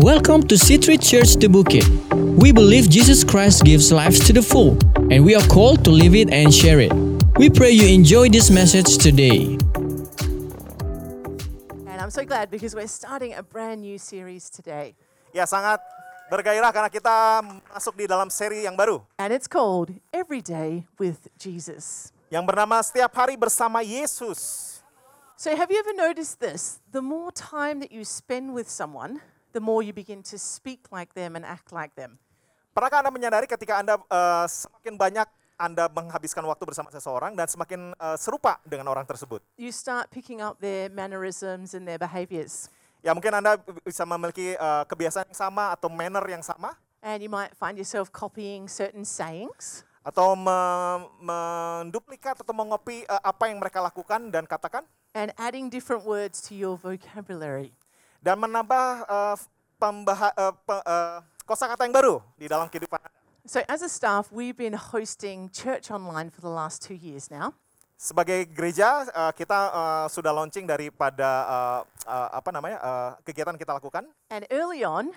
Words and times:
Welcome 0.00 0.42
to 0.48 0.58
Citri 0.58 0.98
Church 0.98 1.36
The 1.36 1.46
Bukit. 1.46 1.86
We 2.40 2.52
believe 2.52 2.90
Jesus 2.90 3.22
Christ 3.22 3.64
gives 3.64 3.92
life 3.92 4.18
to 4.26 4.32
the 4.32 4.42
full, 4.42 4.76
and 5.12 5.24
we 5.24 5.34
are 5.34 5.46
called 5.46 5.84
to 5.84 5.90
live 5.90 6.14
it 6.14 6.32
and 6.32 6.52
share 6.52 6.80
it. 6.80 6.92
We 7.38 7.48
pray 7.48 7.70
you 7.70 7.86
enjoy 7.86 8.28
this 8.28 8.50
message 8.50 8.98
today. 8.98 9.54
And 11.86 11.96
I'm 12.02 12.10
so 12.10 12.24
glad 12.24 12.50
because 12.50 12.74
we're 12.74 12.90
starting 12.90 13.34
a 13.34 13.42
brand 13.42 13.82
new 13.82 13.98
series 13.98 14.50
today. 14.50 14.98
Ya 15.30 15.46
sangat 15.46 15.78
bergairah 16.28 16.74
karena 16.74 16.90
kita 16.90 17.14
masuk 17.70 17.94
di 17.94 18.10
dalam 18.10 18.26
seri 18.32 18.64
yang 18.66 18.74
baru 18.74 18.98
And 19.20 19.30
it's 19.30 19.46
called 19.46 19.94
Every 20.10 20.42
Day 20.42 20.90
with 20.98 21.30
Jesus. 21.38 22.10
yang 22.34 22.42
bernama 22.42 22.82
Setiap 22.82 23.14
Hari 23.14 23.38
Bersama 23.38 23.78
Yesus. 23.84 24.70
So, 25.34 25.50
have 25.54 25.70
you 25.70 25.78
ever 25.78 25.94
noticed 25.94 26.38
this? 26.42 26.82
The 26.90 27.02
more 27.02 27.30
time 27.30 27.78
that 27.82 27.90
you 27.90 28.02
spend 28.06 28.54
with 28.54 28.70
someone, 28.70 29.18
the 29.54 29.62
more 29.62 29.80
you 29.80 29.94
begin 29.94 30.20
to 30.26 30.36
speak 30.36 30.90
like 30.90 31.14
them 31.14 31.38
and 31.38 31.46
act 31.46 31.70
like 31.70 31.94
them. 31.94 32.18
Pernahkah 32.74 33.06
Anda 33.06 33.14
menyadari 33.14 33.46
ketika 33.46 33.78
Anda 33.78 33.94
eh, 33.96 34.46
semakin 34.50 34.98
banyak 34.98 35.28
Anda 35.54 35.86
menghabiskan 35.86 36.42
waktu 36.42 36.66
bersama 36.66 36.90
seseorang 36.90 37.38
dan 37.38 37.46
semakin 37.46 37.94
eh, 37.94 38.16
serupa 38.18 38.58
dengan 38.66 38.90
orang 38.90 39.06
tersebut? 39.06 39.38
You 39.54 39.70
start 39.70 40.10
picking 40.10 40.42
up 40.42 40.58
their 40.58 40.90
mannerisms 40.90 41.72
and 41.72 41.86
their 41.86 42.02
behaviors. 42.02 42.66
Ya 43.00 43.14
mungkin 43.14 43.30
Anda 43.30 43.62
bisa 43.86 44.02
memiliki 44.02 44.58
eh, 44.58 44.84
kebiasaan 44.90 45.30
yang 45.30 45.38
sama 45.38 45.70
atau 45.70 45.86
manner 45.86 46.26
yang 46.26 46.42
sama 46.42 46.74
And 47.04 47.20
you 47.20 47.28
might 47.28 47.52
find 47.54 47.76
yourself 47.78 48.10
copying 48.10 48.66
certain 48.66 49.06
sayings. 49.06 49.86
atau 50.04 50.36
me- 50.36 51.08
menduplikat 51.24 52.36
atau 52.36 52.52
mengopi 52.52 53.08
eh, 53.08 53.22
apa 53.24 53.48
yang 53.48 53.56
mereka 53.56 53.80
lakukan 53.80 54.28
dan 54.28 54.44
katakan 54.44 54.84
and 55.16 55.32
adding 55.40 55.72
different 55.72 56.04
words 56.04 56.44
to 56.44 56.52
your 56.52 56.76
vocabulary. 56.76 57.72
dan 58.20 58.36
menambah 58.36 59.04
eh, 59.04 59.36
pembaha- 59.84 60.32
eh, 60.32 60.54
pe- 60.64 60.84
kosakata 61.44 61.84
yang 61.84 61.92
baru 61.92 62.24
di 62.40 62.48
dalam 62.48 62.72
kehidupan 62.72 62.96
Anda. 62.96 63.20
So, 63.44 63.60
as 63.68 63.84
a 63.84 63.92
staff, 63.92 64.32
we've 64.32 64.56
been 64.56 64.72
hosting 64.72 65.52
church 65.52 65.92
online 65.92 66.32
for 66.32 66.40
the 66.40 66.48
last 66.48 66.80
two 66.80 66.96
years 66.96 67.28
now. 67.28 67.52
Sebagai 67.94 68.48
gereja 68.48 69.04
eh, 69.04 69.32
kita 69.36 69.58
eh, 69.68 70.06
sudah 70.08 70.32
launching 70.32 70.64
daripada 70.64 71.28
eh, 71.44 71.80
eh, 72.08 72.28
apa 72.32 72.48
namanya 72.48 72.78
eh, 72.80 73.10
kegiatan 73.22 73.52
kita 73.54 73.76
lakukan. 73.76 74.08
And 74.32 74.48
early 74.48 74.80
on, 74.80 75.12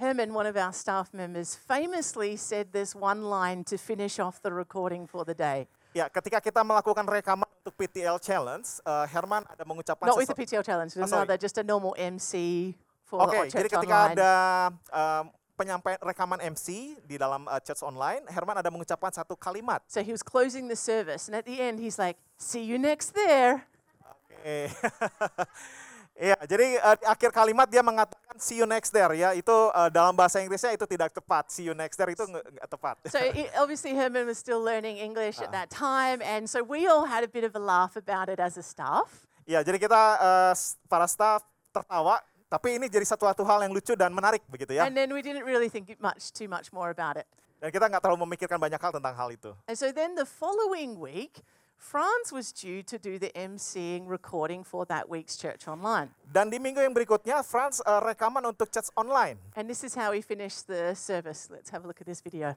Herman, 0.00 0.32
one 0.32 0.48
of 0.48 0.56
our 0.56 0.72
staff 0.72 1.12
members, 1.12 1.52
famously 1.52 2.40
said 2.40 2.72
this 2.72 2.96
one 2.96 3.28
line 3.28 3.66
to 3.68 3.76
finish 3.76 4.16
off 4.16 4.40
the 4.40 4.48
recording 4.48 5.04
for 5.04 5.28
the 5.28 5.36
day. 5.36 5.68
Ya, 5.92 6.08
ketika 6.08 6.38
kita 6.38 6.64
melakukan 6.64 7.04
rekaman 7.04 7.48
untuk 7.60 7.76
PTL 7.76 8.16
Challenge, 8.16 8.64
eh, 8.64 9.06
Herman 9.12 9.44
ada 9.44 9.64
mengucapkan 9.68 10.08
Not 10.08 10.16
with 10.16 10.32
the 10.32 10.36
PTL 10.36 10.64
challenge, 10.64 10.96
Oh, 10.96 11.04
sorry. 11.04 11.28
another, 11.28 11.36
just 11.36 11.60
a 11.60 11.64
normal 11.64 11.92
MC 12.00 12.72
Oke, 13.16 13.32
our 13.32 13.48
jadi 13.48 13.68
ketika 13.72 13.80
online. 14.04 14.12
ada 14.12 14.32
eh, 14.92 15.22
penyampaian 15.54 15.98
rekaman 15.98 16.38
MC 16.52 16.94
di 17.02 17.16
dalam 17.16 17.48
eh, 17.48 17.60
church 17.64 17.80
online, 17.80 18.28
Herman 18.28 18.60
ada 18.60 18.68
mengucapkan 18.68 19.08
satu 19.08 19.32
kalimat. 19.32 19.80
So 19.88 20.04
he 20.04 20.12
was 20.12 20.20
closing 20.20 20.68
the 20.68 20.76
service, 20.76 21.24
and 21.26 21.34
at 21.34 21.48
the 21.48 21.56
end, 21.56 21.80
he's 21.80 21.96
like, 21.96 22.20
"See 22.36 22.60
you 22.60 22.76
next 22.76 23.16
there." 23.16 23.64
Oke. 24.04 24.68
Iya, 26.18 26.34
jadi 26.50 26.82
eh, 26.82 26.94
di 26.98 27.06
akhir 27.06 27.30
kalimat 27.30 27.70
dia 27.70 27.78
mengatakan 27.78 28.34
see 28.42 28.58
you 28.58 28.66
next 28.66 28.90
there 28.90 29.14
ya. 29.14 29.30
Itu 29.38 29.54
eh, 29.70 29.86
dalam 29.94 30.18
bahasa 30.18 30.42
Inggrisnya 30.42 30.74
itu 30.74 30.82
tidak 30.82 31.14
tepat. 31.14 31.46
See 31.46 31.62
you 31.62 31.78
next 31.78 31.94
there 31.94 32.10
itu 32.10 32.26
nggak 32.26 32.66
tepat. 32.66 32.98
So 33.06 33.22
i 33.22 33.46
obviously 33.54 33.94
Herman 33.94 34.26
was 34.26 34.34
still 34.34 34.58
learning 34.58 34.98
English 34.98 35.38
Ah. 35.38 35.46
at 35.46 35.54
that 35.54 35.70
time, 35.70 36.18
and 36.18 36.50
so 36.50 36.66
we 36.66 36.90
all 36.90 37.06
had 37.06 37.22
a 37.22 37.30
bit 37.30 37.46
of 37.46 37.54
a 37.54 37.62
laugh 37.62 37.94
about 37.94 38.26
it 38.26 38.42
as 38.42 38.58
a 38.58 38.66
staff. 38.66 39.06
Ya, 39.46 39.62
jadi 39.62 39.78
kita 39.78 40.02
s- 40.58 40.74
para 40.90 41.06
staff 41.06 41.46
tertawa, 41.70 42.18
tapi 42.48 42.80
ini 42.80 42.88
jadi 42.88 43.04
satu 43.04 43.28
satu 43.28 43.44
hal 43.44 43.60
yang 43.60 43.72
lucu 43.76 43.92
dan 43.92 44.08
menarik 44.08 44.40
begitu 44.48 44.72
ya. 44.80 44.88
And 44.88 44.96
then 44.96 45.12
we 45.12 45.20
didn't 45.20 45.44
really 45.44 45.68
think 45.68 45.92
much 46.00 46.32
too 46.32 46.48
much 46.48 46.72
more 46.72 46.88
about 46.88 47.20
it. 47.20 47.28
Dan 47.60 47.68
kita 47.68 47.92
nggak 47.92 48.00
terlalu 48.00 48.24
memikirkan 48.24 48.56
banyak 48.56 48.80
hal 48.80 48.92
tentang 48.96 49.12
hal 49.12 49.28
itu. 49.28 49.52
And 49.68 49.76
so 49.76 49.92
then 49.92 50.16
the 50.16 50.24
following 50.24 50.96
week, 50.96 51.44
Franz 51.76 52.32
was 52.32 52.48
due 52.56 52.80
to 52.88 52.96
do 52.96 53.20
the 53.20 53.28
emceeing 53.36 54.08
recording 54.08 54.64
for 54.64 54.88
that 54.88 55.12
week's 55.12 55.36
church 55.36 55.68
online. 55.68 56.16
Dan 56.24 56.48
di 56.48 56.56
minggu 56.56 56.80
yang 56.80 56.96
berikutnya, 56.96 57.44
Franz 57.44 57.84
eh, 57.84 58.00
rekaman 58.00 58.48
untuk 58.48 58.72
church 58.72 58.88
online. 58.96 59.36
And 59.52 59.68
this 59.68 59.84
is 59.84 59.92
how 59.92 60.16
he 60.16 60.24
finished 60.24 60.66
the 60.72 60.96
service. 60.96 61.52
Let's 61.52 61.68
have 61.68 61.84
a 61.84 61.86
look 61.86 62.00
at 62.00 62.08
this 62.08 62.24
video. 62.24 62.56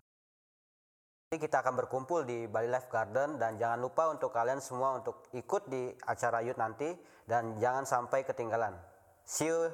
Jadi 1.32 1.48
kita 1.48 1.64
akan 1.64 1.80
berkumpul 1.80 2.28
di 2.28 2.44
Bali 2.48 2.68
Life 2.68 2.92
Garden 2.92 3.40
dan 3.40 3.56
jangan 3.56 3.80
lupa 3.80 4.12
untuk 4.12 4.36
kalian 4.36 4.60
semua 4.60 5.00
untuk 5.00 5.32
ikut 5.32 5.64
di 5.72 5.88
acara 6.04 6.44
youth 6.44 6.60
nanti 6.60 6.92
dan 7.24 7.56
jangan 7.56 7.88
sampai 7.88 8.28
ketinggalan. 8.28 8.91
See 9.32 9.48
you. 9.48 9.72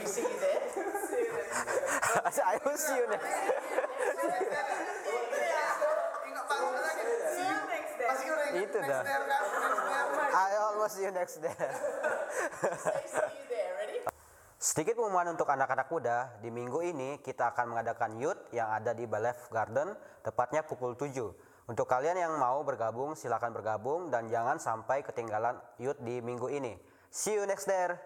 we 0.00 0.04
see 0.08 0.24
you 0.24 0.36
there. 0.40 0.64
I 2.24 2.56
will 2.64 2.80
see 2.80 2.96
you 2.96 3.04
next. 3.04 3.28
Itu 8.48 8.78
dah. 8.80 9.04
I 10.32 10.56
almost 10.56 10.96
see 10.96 11.04
you 11.04 11.12
next 11.12 11.44
day. 11.44 11.52
see 11.52 11.68
you 13.20 13.44
there. 13.52 13.76
Ready? 13.76 14.08
Sedikit 14.56 14.96
pengumuman 14.96 15.36
untuk 15.36 15.52
anak-anak 15.52 15.92
muda, 15.92 16.32
di 16.40 16.48
minggu 16.48 16.80
ini 16.80 17.20
kita 17.20 17.52
akan 17.52 17.76
mengadakan 17.76 18.16
youth 18.16 18.40
yang 18.56 18.72
ada 18.72 18.96
di 18.96 19.04
Balef 19.04 19.52
Garden, 19.52 19.92
tepatnya 20.24 20.64
pukul 20.64 20.96
7. 20.96 21.12
Untuk 21.68 21.84
kalian 21.84 22.16
yang 22.16 22.32
mau 22.40 22.64
bergabung, 22.64 23.12
silakan 23.12 23.52
bergabung 23.52 24.08
dan 24.08 24.32
jangan 24.32 24.56
sampai 24.56 25.04
ketinggalan 25.04 25.60
youth 25.76 26.00
di 26.00 26.24
minggu 26.24 26.48
ini. 26.48 26.96
See 27.10 27.34
you 27.34 27.46
next 27.46 27.64
there. 27.64 28.00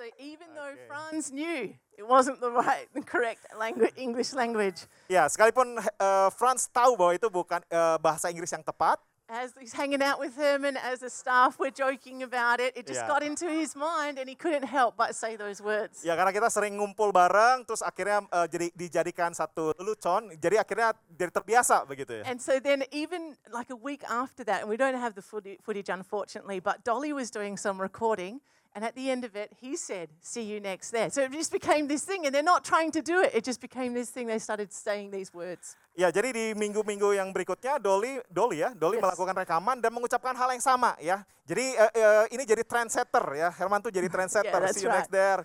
So 0.00 0.08
even 0.16 0.54
though 0.56 0.72
Franz 0.88 1.28
knew 1.28 1.74
it 1.98 2.06
wasn't 2.08 2.40
the 2.40 2.48
right, 2.48 2.88
the 2.94 3.02
correct 3.02 3.44
language, 3.58 3.92
English 4.00 4.32
language, 4.32 4.88
Ya, 5.12 5.28
sekalipun 5.28 5.76
eh, 5.76 6.28
Franz 6.32 6.70
tahu 6.72 6.96
bahwa 6.96 7.12
itu 7.12 7.28
bukan 7.28 7.60
eh, 7.68 7.96
bahasa 8.00 8.32
Inggris 8.32 8.48
yang 8.48 8.64
tepat, 8.64 8.96
as 9.30 9.54
he's 9.54 9.72
hanging 9.72 10.02
out 10.02 10.18
with 10.18 10.34
Herman, 10.34 10.74
as 10.76 11.02
a 11.06 11.10
staff, 11.10 11.54
we're 11.58 11.70
joking 11.70 12.26
about 12.26 12.58
it. 12.58 12.74
It 12.76 12.86
just 12.86 13.00
Yeah. 13.00 13.08
got 13.08 13.22
into 13.22 13.46
his 13.46 13.78
mind, 13.78 14.18
and 14.18 14.26
he 14.28 14.34
couldn't 14.34 14.66
help 14.66 14.98
but 14.98 15.14
say 15.14 15.38
those 15.38 15.62
words. 15.62 16.02
Ya 16.02 16.18
karena 16.18 16.34
kita 16.34 16.50
sering 16.50 16.74
ngumpul 16.74 17.14
bareng, 17.14 17.62
terus 17.62 17.80
akhirnya 17.80 18.26
eh, 18.26 18.46
jadi 18.50 18.66
dijadikan 18.74 19.30
satu 19.30 19.70
lelucon, 19.78 20.34
jadi 20.34 20.58
akhirnya 20.58 20.98
jadi 21.14 21.30
terbiasa 21.30 21.86
begitu 21.86 22.20
ya. 22.20 22.22
And 22.26 22.42
so 22.42 22.58
then, 22.58 22.82
even 22.90 23.38
like 23.54 23.70
a 23.70 23.78
week 23.78 24.02
after 24.10 24.42
that, 24.50 24.66
and 24.66 24.68
we 24.68 24.74
don't 24.74 24.98
have 24.98 25.14
the 25.14 25.22
footage 25.22 25.88
unfortunately, 25.88 26.58
but 26.58 26.82
Dolly 26.82 27.14
was 27.14 27.30
doing 27.30 27.54
some 27.54 27.78
recording, 27.78 28.42
and 28.74 28.84
at 28.84 28.94
the 28.94 29.10
end 29.10 29.26
of 29.26 29.34
it, 29.34 29.50
he 29.58 29.74
said, 29.74 30.08
"See 30.22 30.46
you 30.46 30.62
next 30.62 30.94
there." 30.94 31.10
So 31.10 31.26
it 31.26 31.32
just 31.34 31.50
became 31.50 31.90
this 31.90 32.06
thing, 32.06 32.26
and 32.26 32.34
they're 32.34 32.46
not 32.46 32.62
trying 32.62 32.94
to 32.94 33.02
do 33.02 33.22
it; 33.22 33.34
it 33.34 33.42
just 33.42 33.60
became 33.60 33.94
this 33.94 34.10
thing. 34.10 34.30
They 34.30 34.38
started 34.38 34.70
saying 34.70 35.10
these 35.10 35.34
words. 35.34 35.74
Ya 35.98 36.08
jadi 36.14 36.30
di 36.30 36.46
minggu-minggu 36.54 37.18
yang 37.18 37.34
berikutnya 37.34 37.82
Dolly, 37.82 38.22
Dolly 38.30 38.62
ya, 38.62 38.70
Dolly 38.72 39.02
Yes. 39.02 39.04
melakukan 39.10 39.34
rekaman 39.34 39.76
dan 39.82 39.90
mengucapkan 39.90 40.32
hal 40.38 40.54
yang 40.54 40.62
sama 40.62 40.94
ya. 41.02 41.26
Jadi 41.50 41.74
eh, 41.74 41.92
eh, 41.98 42.24
ini 42.30 42.46
jadi 42.46 42.62
trendsetter 42.62 43.26
ya, 43.34 43.48
Herman 43.50 43.82
tuh 43.82 43.90
jadi 43.90 44.06
trendsetter. 44.14 44.60
Yeah, 44.62 44.70
See 44.70 44.86
you 44.86 44.92
next 44.94 45.10
there. 45.10 45.42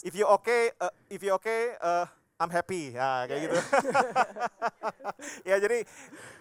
If 0.00 0.16
you 0.16 0.24
okay, 0.40 0.72
eh, 0.72 0.92
if 1.12 1.20
you 1.20 1.36
okay, 1.36 1.76
eh, 1.76 2.06
I'm 2.40 2.50
happy. 2.50 2.96
Ya 2.96 3.28
kayak 3.28 3.40
gitu. 3.46 3.58
ya 5.52 5.56
jadi 5.60 5.78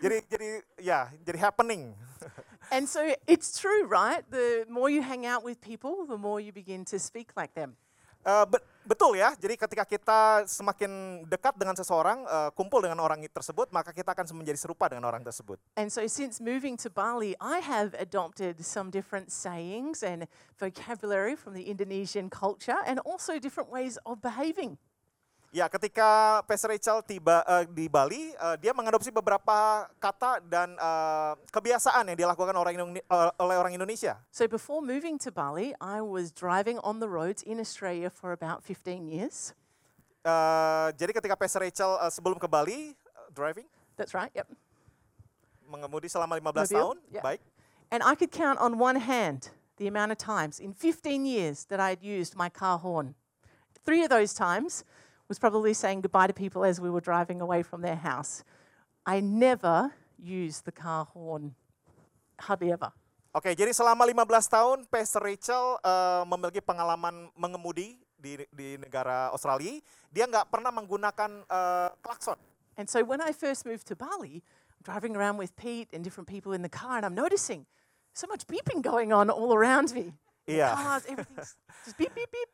jadi 0.02 0.18
jadi 0.26 0.50
ya 0.80 1.00
jadi 1.22 1.38
happening. 1.38 1.92
And 2.74 2.90
so 2.90 3.14
it's 3.30 3.62
true, 3.62 3.86
right? 3.86 4.26
The 4.34 4.66
more 4.66 4.90
you 4.90 5.06
hang 5.06 5.30
out 5.30 5.46
with 5.46 5.62
people, 5.62 6.10
the 6.10 6.18
more 6.18 6.42
you 6.42 6.50
begin 6.50 6.82
to 6.90 6.98
speak 6.98 7.30
like 7.38 7.54
them. 7.54 7.78
Eh, 8.24 8.46
be- 8.48 8.64
betul 8.88 9.20
ya. 9.20 9.36
Jadi 9.36 9.60
ketika 9.60 9.84
kita 9.84 10.48
semakin 10.48 11.22
dekat 11.28 11.60
dengan 11.60 11.76
seseorang, 11.76 12.24
eh, 12.24 12.50
kumpul 12.56 12.80
dengan 12.80 13.04
orang 13.04 13.20
tersebut, 13.28 13.68
maka 13.70 13.92
kita 13.92 14.16
akan 14.16 14.26
menjadi 14.40 14.58
serupa 14.58 14.88
dengan 14.88 15.12
orang 15.12 15.22
tersebut. 15.22 15.60
And 15.76 15.92
so, 15.92 16.08
since 16.08 16.40
moving 16.40 16.80
to 16.82 16.90
Bali, 16.90 17.36
I 17.44 17.60
have 17.60 17.94
adopted 18.00 18.64
some 18.64 18.90
different 18.90 19.30
sayings 19.30 20.02
and 20.02 20.26
vocabulary 20.56 21.36
from 21.36 21.54
the 21.54 21.68
Indonesian 21.68 22.32
culture 22.32 22.80
and 22.88 23.04
also 23.04 23.38
different 23.38 23.70
ways 23.70 24.00
of 24.08 24.24
behaving. 24.24 24.80
Ya, 25.54 25.70
ketika 25.70 26.42
Pastor 26.50 26.74
Rachel 26.74 27.06
tiba 27.06 27.46
eh, 27.46 27.70
di 27.70 27.86
Bali, 27.86 28.34
eh, 28.34 28.56
dia 28.58 28.74
mengadopsi 28.74 29.14
beberapa 29.14 29.86
kata 30.02 30.42
dan 30.42 30.74
eh, 30.74 31.34
kebiasaan 31.54 32.10
yang 32.10 32.18
dilakukan 32.18 32.58
orang 32.58 32.74
Indone- 32.74 33.06
eh, 33.06 33.30
oleh 33.38 33.56
orang 33.62 33.78
Indonesia. 33.78 34.18
So, 34.34 34.50
before 34.50 34.82
moving 34.82 35.22
to 35.22 35.30
Bali, 35.30 35.78
I 35.78 36.02
was 36.02 36.34
driving 36.34 36.82
on 36.82 36.98
the 36.98 37.06
roads 37.06 37.46
in 37.46 37.62
Australia 37.62 38.10
for 38.10 38.34
about 38.34 38.66
15 38.66 39.06
years. 39.06 39.54
Eh, 40.26 40.88
jadi 40.98 41.22
ketika 41.22 41.38
Pastor 41.38 41.62
Rachel 41.62 42.02
eh, 42.02 42.10
sebelum 42.10 42.42
ke 42.42 42.50
Bali, 42.50 42.98
eh, 42.98 43.28
driving, 43.30 43.70
That's 43.94 44.18
right, 44.18 44.34
yep. 44.34 44.50
mengemudi 45.70 46.10
selama 46.10 46.42
15 46.42 46.50
Mobil, 46.50 46.66
tahun, 46.82 46.98
ya. 47.14 47.22
baik. 47.22 47.42
And 47.94 48.02
I 48.02 48.18
could 48.18 48.34
count 48.34 48.58
on 48.58 48.82
one 48.82 48.98
hand 48.98 49.54
the 49.78 49.86
amount 49.86 50.10
of 50.10 50.18
times 50.18 50.58
in 50.58 50.74
15 50.74 51.30
years 51.30 51.70
that 51.70 51.78
I 51.78 51.94
had 51.94 52.02
used 52.02 52.34
my 52.34 52.50
car 52.50 52.82
horn. 52.82 53.14
Three 53.86 54.02
of 54.02 54.10
those 54.10 54.34
times 54.34 54.82
was 55.28 55.40
probably 55.40 55.74
saying 55.74 56.02
goodbye 56.02 56.28
to 56.28 56.36
people 56.36 56.64
as 56.64 56.80
we 56.80 56.90
were 56.90 57.02
driving 57.02 57.42
away 57.42 57.64
from 57.64 57.82
their 57.82 57.96
house. 57.96 58.44
I 59.06 59.20
never 59.20 59.92
use 60.18 60.62
the 60.62 60.72
car 60.72 61.06
horn, 61.06 61.56
hardly 62.40 62.72
ever. 62.72 62.92
Oke, 63.34 63.50
jadi 63.58 63.74
selama 63.74 64.06
15 64.06 64.30
tahun 64.46 64.78
Pastor 64.86 65.26
Rachel 65.26 65.82
eh, 65.82 66.24
memiliki 66.30 66.62
pengalaman 66.62 67.34
mengemudi 67.34 67.98
di 68.14 68.46
di 68.54 68.78
negara 68.78 69.34
Australia. 69.34 69.82
Dia 70.14 70.30
nggak 70.30 70.54
pernah 70.54 70.70
menggunakan 70.70 71.42
eh, 71.42 71.90
klakson. 72.06 72.38
And 72.78 72.86
so 72.86 73.02
when 73.02 73.22
I 73.22 73.34
first 73.34 73.66
moved 73.66 73.90
to 73.90 73.98
Bali, 73.98 74.46
I'm 74.46 74.84
driving 74.86 75.18
around 75.18 75.42
with 75.42 75.54
Pete 75.58 75.90
and 75.94 76.06
different 76.06 76.30
people 76.30 76.54
in 76.54 76.62
the 76.62 76.70
car, 76.70 76.98
and 76.98 77.06
I'm 77.06 77.18
noticing 77.18 77.66
so 78.14 78.30
much 78.30 78.46
beeping 78.46 78.86
going 78.86 79.10
on 79.10 79.34
all 79.34 79.54
around 79.54 79.94
me. 79.98 80.14
Iya. 80.46 80.78
Cars, 80.78 81.04
everything's 81.10 81.58
just 81.86 81.98
beep, 81.98 82.14
beep, 82.14 82.30
beep. 82.30 82.50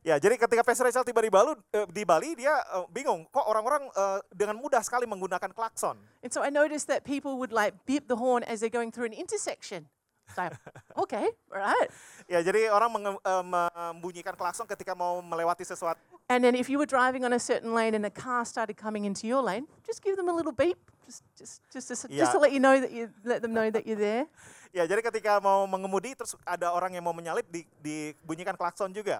Ya, 0.00 0.16
jadi 0.16 0.40
ketika 0.40 0.64
Pastor 0.64 0.88
Rachel 0.88 1.04
tiba 1.04 1.20
di 1.20 1.28
Bali, 1.28 1.52
eh, 1.76 1.84
di 1.92 2.08
Bali 2.08 2.32
dia 2.32 2.56
eh, 2.56 2.84
bingung 2.88 3.28
kok 3.28 3.44
orang-orang 3.44 3.84
eh, 3.84 4.18
dengan 4.32 4.56
mudah 4.56 4.80
sekali 4.80 5.04
menggunakan 5.04 5.52
klakson. 5.52 6.00
And 6.24 6.32
so 6.32 6.40
I 6.40 6.48
noticed 6.48 6.88
that 6.88 7.04
people 7.04 7.36
would 7.36 7.52
like 7.52 7.76
beep 7.84 8.08
the 8.08 8.16
horn 8.16 8.40
as 8.48 8.64
they're 8.64 8.72
going 8.72 8.88
through 8.96 9.12
an 9.12 9.16
intersection. 9.16 9.92
So, 10.32 10.48
okay, 11.04 11.28
all 11.52 11.60
right. 11.60 11.88
Ya, 12.32 12.40
jadi 12.40 12.72
orang 12.72 12.88
menge- 12.96 13.20
membunyikan 13.20 14.32
klakson 14.40 14.64
ketika 14.64 14.96
mau 14.96 15.20
melewati 15.20 15.68
sesuatu. 15.68 16.00
And 16.32 16.40
then 16.40 16.56
if 16.56 16.70
you 16.72 16.80
were 16.80 16.88
driving 16.88 17.26
on 17.28 17.34
a 17.36 17.42
certain 17.42 17.74
lane 17.76 17.92
and 17.92 18.06
a 18.08 18.14
car 18.14 18.46
started 18.48 18.80
coming 18.80 19.04
into 19.04 19.28
your 19.28 19.42
lane, 19.44 19.68
just 19.84 20.00
give 20.00 20.16
them 20.16 20.30
a 20.30 20.34
little 20.34 20.54
beep, 20.54 20.78
just 21.04 21.26
just 21.36 21.60
just 21.68 21.86
to, 21.90 21.94
s- 21.98 22.06
just 22.08 22.32
to 22.32 22.38
Yeah. 22.40 22.44
let 22.48 22.54
you 22.56 22.62
know 22.62 22.78
that 22.78 22.88
you 22.94 23.10
let 23.20 23.42
them 23.44 23.52
know 23.52 23.68
that 23.68 23.84
you're 23.84 24.00
there. 24.00 24.24
Ya, 24.70 24.86
jadi 24.86 25.02
ketika 25.02 25.42
mau 25.42 25.66
mengemudi 25.66 26.14
terus 26.14 26.38
ada 26.46 26.70
orang 26.70 26.94
yang 26.94 27.02
mau 27.02 27.10
menyalip 27.10 27.42
di, 27.50 27.66
dibunyikan 27.82 28.54
klakson 28.54 28.94
juga. 28.94 29.18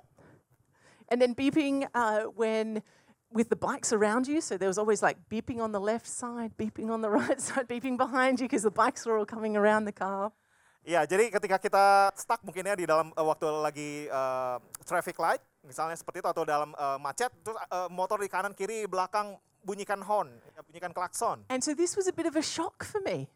And 1.10 1.20
then 1.20 1.34
beeping 1.34 1.90
uh, 1.92 2.30
when 2.30 2.82
with 3.30 3.48
the 3.48 3.56
bikes 3.56 3.92
around 3.92 4.26
you. 4.26 4.40
So 4.40 4.58
there 4.58 4.68
was 4.68 4.78
always 4.78 5.02
like 5.02 5.16
beeping 5.30 5.62
on 5.62 5.72
the 5.72 5.80
left 5.80 6.06
side, 6.06 6.52
beeping 6.58 6.90
on 6.90 7.00
the 7.00 7.10
right 7.18 7.40
side, 7.40 7.68
beeping 7.68 7.96
behind 7.96 8.40
you 8.40 8.46
because 8.46 8.62
the 8.62 8.74
bikes 8.74 9.06
were 9.06 9.18
all 9.18 9.26
coming 9.26 9.56
around 9.56 9.86
the 9.86 9.94
car. 9.94 10.32
Ya, 10.80 11.04
jadi 11.04 11.28
ketika 11.28 11.60
kita 11.60 12.08
stuck 12.16 12.40
mungkin 12.40 12.64
ya 12.64 12.72
di 12.72 12.88
dalam 12.88 13.12
eh, 13.12 13.20
waktu 13.20 13.46
lagi 13.52 13.90
eh, 14.08 14.56
traffic 14.88 15.20
light, 15.20 15.44
misalnya 15.60 15.92
seperti 15.92 16.24
itu 16.24 16.28
atau 16.32 16.40
dalam 16.48 16.72
eh, 16.72 16.98
macet, 16.98 17.28
terus 17.44 17.60
eh, 17.60 17.88
motor 17.92 18.16
di 18.16 18.32
kanan 18.32 18.56
kiri 18.56 18.88
belakang 18.88 19.36
bunyikan 19.60 20.00
horn, 20.00 20.32
bunyikan 20.64 20.96
klakson. 20.96 21.44
And 21.52 21.60
so 21.60 21.76
this 21.76 22.00
was 22.00 22.08
a 22.08 22.16
bit 22.16 22.24
of 22.24 22.32
a 22.32 22.40
shock 22.40 22.80
for 22.80 23.04
me. 23.04 23.28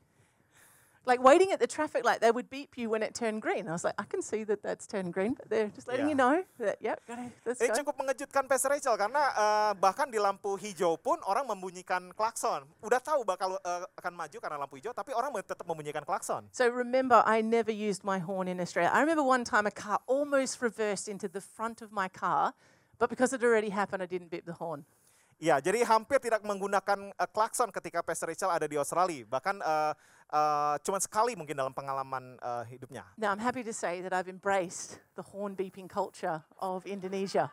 Like 1.04 1.20
waiting 1.20 1.52
at 1.52 1.60
the 1.60 1.68
traffic 1.68 2.00
light, 2.04 2.24
they 2.24 2.32
would 2.32 2.48
beep 2.48 2.80
you 2.80 2.88
when 2.88 3.04
it 3.04 3.12
turned 3.12 3.44
green. 3.44 3.68
I 3.68 3.72
was 3.76 3.84
like, 3.84 3.92
I 4.00 4.08
can 4.08 4.24
see 4.24 4.40
that 4.48 4.64
that's 4.64 4.88
turned 4.88 5.12
green, 5.12 5.36
but 5.36 5.52
they're 5.52 5.68
just 5.68 5.84
letting 5.84 6.08
you 6.08 6.16
know 6.16 6.40
that, 6.58 6.80
yep, 6.80 7.04
gotta, 7.04 7.28
let's 7.44 7.60
Ini 7.60 7.68
go. 7.68 7.76
cukup 7.84 7.94
mengejutkan 8.00 8.48
Pastor 8.48 8.72
Rachel 8.72 8.96
karena 8.96 9.20
eh, 9.36 9.72
bahkan 9.76 10.08
di 10.08 10.16
lampu 10.16 10.56
hijau 10.56 10.96
pun 10.96 11.20
orang 11.28 11.44
membunyikan 11.44 12.08
klakson. 12.16 12.64
Udah 12.80 13.04
tahu 13.04 13.20
bakal 13.20 13.60
eh, 13.60 13.84
akan 14.00 14.12
maju 14.16 14.36
karena 14.40 14.56
lampu 14.56 14.80
hijau, 14.80 14.96
tapi 14.96 15.12
orang 15.12 15.28
tetap 15.44 15.68
membunyikan 15.68 16.08
klakson. 16.08 16.48
So 16.56 16.72
remember, 16.72 17.20
I 17.28 17.44
never 17.44 17.72
used 17.72 18.00
my 18.00 18.16
horn 18.16 18.48
in 18.48 18.56
Australia. 18.56 18.88
I 18.88 19.04
remember 19.04 19.24
one 19.24 19.44
time 19.44 19.68
a 19.68 19.74
car 19.74 20.00
almost 20.08 20.64
reversed 20.64 21.04
into 21.04 21.28
the 21.28 21.44
front 21.44 21.84
of 21.84 21.92
my 21.92 22.08
car, 22.08 22.56
but 22.96 23.12
because 23.12 23.36
it 23.36 23.44
already 23.44 23.68
happened, 23.68 24.00
I 24.00 24.08
didn't 24.08 24.32
beep 24.32 24.48
the 24.48 24.56
horn. 24.56 24.88
Ya, 25.42 25.58
jadi 25.58 25.82
hampir 25.82 26.22
tidak 26.22 26.40
menggunakan 26.46 27.10
eh, 27.10 27.28
klakson 27.30 27.68
ketika 27.74 28.00
Pastor 28.06 28.30
Rachel 28.30 28.50
ada 28.54 28.66
di 28.70 28.78
Australia. 28.78 29.26
Bahkan 29.26 29.56
eh, 29.60 29.92
eh, 30.30 30.74
cuma 30.86 30.98
sekali 31.02 31.34
mungkin 31.34 31.58
dalam 31.58 31.74
pengalaman 31.74 32.38
eh, 32.38 32.64
hidupnya. 32.74 33.02
Now, 33.18 33.34
I'm 33.34 33.42
happy 33.42 33.66
to 33.66 33.74
say 33.74 33.98
that 34.02 34.14
I've 34.14 34.30
embraced 34.30 35.02
the 35.18 35.24
horn 35.26 35.58
beeping 35.58 35.90
culture 35.90 36.42
of 36.62 36.86
Indonesia. 36.86 37.50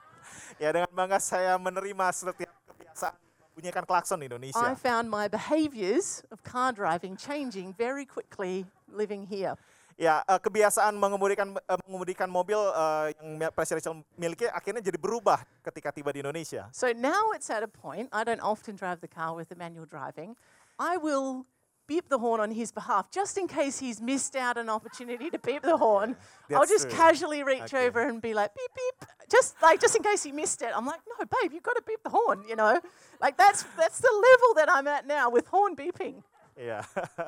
Ya, 0.62 0.70
dengan 0.70 0.90
bangga 0.94 1.18
saya 1.18 1.58
menerima 1.58 2.06
setiap 2.14 2.54
kebiasaan 2.70 3.18
membunyikan 3.52 3.84
klakson 3.84 4.22
di 4.22 4.26
I 4.26 4.30
Indonesia. 4.30 4.66
found 4.78 5.10
my 5.10 5.28
behaviors 5.28 6.24
of 6.32 6.46
car 6.46 6.72
driving 6.72 7.18
changing 7.18 7.74
very 7.74 8.06
quickly 8.06 8.70
living 8.88 9.28
here. 9.28 9.58
Ya, 10.02 10.26
eh, 10.26 10.42
kebiasaan 10.42 10.98
mengemudikan 10.98 11.54
eh, 11.62 11.78
mengemudikan 11.86 12.26
mobil 12.26 12.58
eh, 12.58 13.14
yang 13.22 13.38
Rachel 13.54 14.02
miliki 14.18 14.50
akhirnya 14.50 14.82
jadi 14.82 14.98
berubah 14.98 15.46
ketika 15.62 15.94
tiba 15.94 16.10
di 16.10 16.26
Indonesia. 16.26 16.66
So 16.74 16.90
now 16.90 17.30
it's 17.38 17.54
at 17.54 17.62
a 17.62 17.70
point, 17.70 18.10
I 18.10 18.26
don't 18.26 18.42
often 18.42 18.74
drive 18.74 18.98
the 18.98 19.12
car 19.12 19.38
with 19.38 19.54
the 19.54 19.58
manual 19.62 19.86
driving. 19.86 20.34
I 20.82 20.98
will 20.98 21.46
beep 21.86 22.10
the 22.10 22.18
horn 22.18 22.42
on 22.42 22.50
his 22.50 22.74
behalf 22.74 23.14
just 23.14 23.38
in 23.38 23.46
case 23.46 23.78
he's 23.78 24.02
missed 24.02 24.34
out 24.34 24.58
an 24.58 24.74
opportunity 24.74 25.30
to 25.30 25.38
beep 25.38 25.62
the 25.62 25.78
horn. 25.78 26.18
I'll 26.50 26.66
just 26.66 26.90
true. 26.90 26.98
casually 26.98 27.46
reach 27.46 27.70
Okay. 27.70 27.86
over 27.86 28.02
and 28.02 28.18
be 28.18 28.34
like, 28.34 28.58
beep, 28.58 28.74
beep. 28.74 29.06
Just 29.30 29.54
like, 29.62 29.78
just 29.78 29.94
in 29.94 30.02
case 30.02 30.26
he 30.26 30.32
missed 30.34 30.66
it. 30.66 30.74
I'm 30.74 30.90
like, 30.90 31.06
no, 31.06 31.26
babe, 31.30 31.54
you've 31.54 31.68
got 31.68 31.78
to 31.78 31.86
beep 31.86 32.02
the 32.02 32.10
horn, 32.10 32.42
you 32.50 32.56
know? 32.56 32.80
Like, 33.22 33.38
that's, 33.38 33.70
that's 33.78 34.00
the 34.00 34.10
level 34.10 34.50
that 34.56 34.70
I'm 34.72 34.88
at 34.88 35.06
now 35.06 35.30
with 35.30 35.46
horn 35.48 35.76
beeping. 35.76 36.24
Iya. 36.58 36.84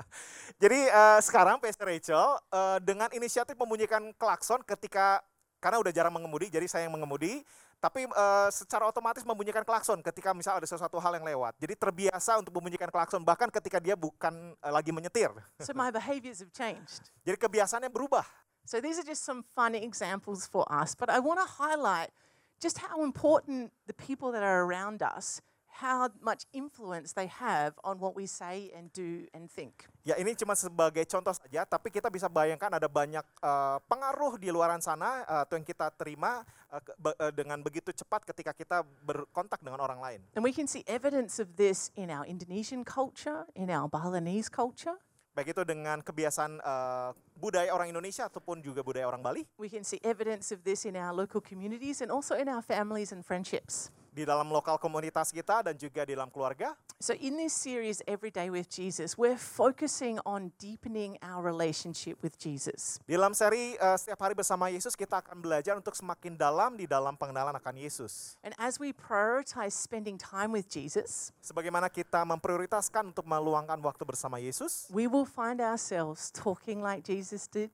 Jadi 0.64 0.80
eh, 0.88 1.20
sekarang 1.24 1.60
Pastor 1.60 1.88
Rachel 1.88 2.40
eh, 2.52 2.78
dengan 2.84 3.10
inisiatif 3.16 3.56
membunyikan 3.56 4.12
klakson 4.16 4.62
ketika 4.64 5.24
karena 5.64 5.80
udah 5.80 5.96
jarang 5.96 6.12
mengemudi, 6.12 6.52
jadi 6.52 6.68
saya 6.68 6.84
yang 6.84 7.00
mengemudi, 7.00 7.40
tapi 7.80 8.04
eh, 8.04 8.50
secara 8.52 8.84
otomatis 8.84 9.24
membunyikan 9.24 9.64
klakson 9.64 10.04
ketika 10.04 10.36
misal 10.36 10.60
ada 10.60 10.68
sesuatu 10.68 11.00
hal 11.00 11.16
yang 11.16 11.24
lewat. 11.24 11.56
Jadi 11.56 11.80
terbiasa 11.80 12.40
untuk 12.40 12.52
membunyikan 12.56 12.92
klakson 12.92 13.24
bahkan 13.24 13.48
ketika 13.48 13.80
dia 13.80 13.96
bukan 13.96 14.56
eh, 14.60 14.72
lagi 14.72 14.92
menyetir. 14.92 15.32
So 15.64 15.72
my 15.72 15.88
behaviors 15.88 16.44
have 16.44 16.52
changed. 16.52 17.08
Jadi 17.28 17.40
kebiasaannya 17.40 17.88
berubah. 17.88 18.28
So 18.68 18.80
these 18.80 19.00
are 19.00 19.08
just 19.08 19.24
some 19.24 19.44
fun 19.56 19.76
examples 19.76 20.48
for 20.48 20.64
us, 20.68 20.96
but 20.96 21.12
I 21.12 21.20
want 21.20 21.40
to 21.44 21.48
highlight 21.48 22.16
just 22.64 22.80
how 22.80 23.04
important 23.04 23.76
the 23.88 23.96
people 23.96 24.32
that 24.32 24.44
are 24.44 24.64
around 24.64 25.04
us, 25.04 25.44
how 25.74 26.06
much 26.22 26.46
influence 26.54 27.18
they 27.18 27.26
have 27.26 27.74
on 27.82 27.98
what 27.98 28.14
we 28.14 28.30
say 28.30 28.70
and 28.78 28.94
do 28.94 29.26
and 29.34 29.50
think. 29.50 29.90
Ya 30.06 30.14
ini 30.16 30.38
cuma 30.38 30.54
sebagai 30.54 31.02
contoh 31.10 31.34
saja, 31.34 31.66
tapi 31.66 31.90
kita 31.90 32.08
bisa 32.08 32.30
bayangkan 32.30 32.70
ada 32.70 32.86
banyak 32.86 33.26
eh, 33.26 33.78
pengaruh 33.90 34.38
di 34.38 34.54
luaran 34.54 34.80
sana 34.80 35.26
eh, 35.26 35.42
atau 35.42 35.58
yang 35.58 35.66
kita 35.66 35.90
terima 35.98 36.46
ke- 36.70 36.96
be- 36.96 37.18
eh, 37.18 37.34
dengan 37.34 37.58
begitu 37.60 37.90
cepat 37.90 38.22
ketika 38.24 38.54
kita 38.54 38.78
berkontak 39.02 39.60
dengan 39.66 39.82
orang 39.82 39.98
lain. 39.98 40.20
And 40.38 40.46
we 40.46 40.54
can 40.54 40.70
see 40.70 40.86
evidence 40.86 41.42
of 41.42 41.58
this 41.58 41.90
in 41.98 42.14
our 42.14 42.24
Indonesian 42.24 42.86
culture, 42.86 43.50
in 43.58 43.74
our 43.74 43.90
Balinese 43.90 44.54
culture. 44.54 45.00
baik 45.34 45.50
itu 45.50 45.66
dengan 45.66 45.98
kebiasaan 45.98 46.62
eh, 46.62 47.10
budaya 47.38 47.74
orang 47.74 47.90
Indonesia 47.90 48.26
ataupun 48.28 48.62
juga 48.62 48.82
budaya 48.86 49.06
orang 49.10 49.22
Bali 49.22 49.42
We 49.58 49.70
can 49.72 49.86
see 49.86 50.02
evidence 50.04 50.54
of 50.54 50.62
this 50.68 50.84
in 50.84 50.98
our 50.98 51.14
local 51.16 51.40
communities 51.40 52.04
and 52.04 52.12
also 52.12 52.36
in 52.38 52.52
our 52.52 52.62
families 52.62 53.12
and 53.14 53.24
friendships. 53.24 53.94
di 54.14 54.24
dalam 54.30 54.46
lokal 54.54 54.78
komunitas 54.78 55.34
kita 55.34 55.66
dan 55.66 55.74
juga 55.74 56.06
di 56.06 56.14
dalam 56.14 56.30
keluarga. 56.30 56.78
So, 57.02 57.18
in 57.18 57.36
this 57.36 57.52
series, 57.52 58.00
Every 58.08 58.32
Day 58.32 58.48
with 58.48 58.70
Jesus, 58.72 59.18
we're 59.20 59.42
focusing 59.42 60.22
on 60.24 60.54
deepening 60.62 61.20
our 61.20 61.44
relationship 61.44 62.22
with 62.24 62.40
Jesus. 62.40 63.02
Di 63.04 63.18
dalam 63.18 63.36
seri 63.36 63.76
eh, 63.76 63.98
setiap 64.00 64.24
hari 64.24 64.38
bersama 64.38 64.72
Yesus 64.72 64.96
kita 64.96 65.20
akan 65.20 65.42
belajar 65.44 65.76
untuk 65.76 65.98
semakin 65.98 66.38
dalam 66.38 66.80
di 66.80 66.88
dalam 66.88 67.18
pengenalan 67.18 67.58
akan 67.58 67.76
Yesus. 67.76 68.38
And 68.46 68.56
as 68.56 68.80
we 68.80 68.96
prioritize 68.96 69.76
spending 69.76 70.16
time 70.16 70.54
with 70.54 70.70
Jesus, 70.70 71.34
Sebagaimana 71.44 71.92
kita 71.92 72.24
memprioritaskan 72.24 73.12
untuk 73.12 73.28
meluangkan 73.28 73.82
waktu 73.84 74.04
bersama 74.08 74.40
Yesus, 74.40 74.88
we 74.94 75.10
will 75.10 75.28
find 75.28 75.60
ourselves 75.60 76.32
talking 76.32 76.80
like 76.80 77.04
Jesus 77.04 77.23
did, 77.48 77.72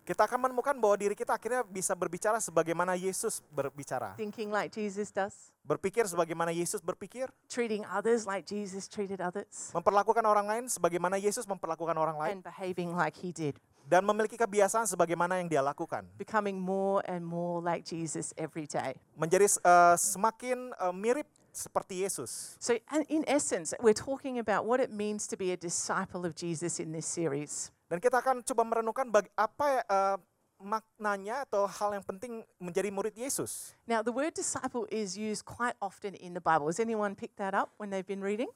kita 0.00 0.26
akan 0.26 0.48
menemukan 0.50 0.74
bahwa 0.74 0.96
diri 0.98 1.14
kita 1.14 1.36
akhirnya 1.36 1.62
bisa 1.62 1.94
berbicara 1.94 2.40
sebagaimana 2.42 2.98
Yesus 2.98 3.38
berbicara. 3.52 4.16
thinking 4.18 4.50
like 4.50 4.74
Jesus 4.74 5.14
does, 5.14 5.54
Berpikir 5.62 6.02
sebagaimana 6.02 6.50
Yesus 6.50 6.82
berpikir, 6.82 7.30
treating 7.46 7.86
others 7.86 8.26
like 8.26 8.42
Jesus 8.42 8.90
treated 8.90 9.22
others, 9.22 9.70
memperlakukan 9.70 10.24
orang 10.26 10.50
lain 10.50 10.64
sebagaimana 10.66 11.14
Yesus 11.14 11.46
memperlakukan 11.46 11.94
orang 11.94 12.16
lain, 12.18 12.32
and 12.40 12.42
behaving 12.42 12.90
like 12.96 13.14
he 13.14 13.30
did, 13.30 13.54
dan 13.86 14.02
memiliki 14.02 14.34
kebiasaan 14.34 14.88
sebagaimana 14.90 15.38
yang 15.38 15.46
dia 15.46 15.62
lakukan. 15.62 16.02
becoming 16.18 16.58
more 16.58 17.04
and 17.06 17.22
more 17.22 17.62
like 17.62 17.86
Jesus 17.86 18.34
every 18.34 18.66
day. 18.66 18.98
Menjadi 19.14 19.46
eh, 19.46 19.96
semakin 20.00 20.74
eh, 20.74 20.94
mirip 20.96 21.28
seperti 21.54 22.02
Yesus. 22.02 22.58
So, 22.58 22.74
in 23.06 23.22
essence, 23.30 23.74
we're 23.78 23.94
talking 23.94 24.42
about 24.42 24.66
what 24.66 24.82
it 24.82 24.90
means 24.90 25.30
to 25.30 25.38
be 25.38 25.54
a 25.54 25.58
disciple 25.60 26.26
of 26.26 26.34
Jesus 26.34 26.82
in 26.82 26.90
this 26.90 27.06
series. 27.06 27.70
Dan 27.90 27.98
kita 27.98 28.22
akan 28.22 28.46
coba 28.46 28.62
merenungkan 28.62 29.10
bag- 29.10 29.34
apa 29.34 29.82
eh, 29.82 30.16
maknanya 30.62 31.42
atau 31.42 31.66
hal 31.66 31.98
yang 31.98 32.06
penting 32.06 32.46
menjadi 32.62 32.86
murid 32.92 33.18
Yesus. 33.18 33.74
Now, 33.82 34.04
the 34.04 34.14
word 34.14 34.30
disciple 34.30 34.86
is 34.94 35.18
used 35.18 35.42
quite 35.42 35.74
often 35.82 36.14
in 36.14 36.36
the 36.36 36.44
Bible. 36.44 36.70
Has 36.70 36.78
anyone 36.78 37.18
picked 37.18 37.40
that 37.42 37.50
up 37.50 37.74
when 37.82 37.90
they've 37.90 38.06
been 38.06 38.22
reading? 38.22 38.46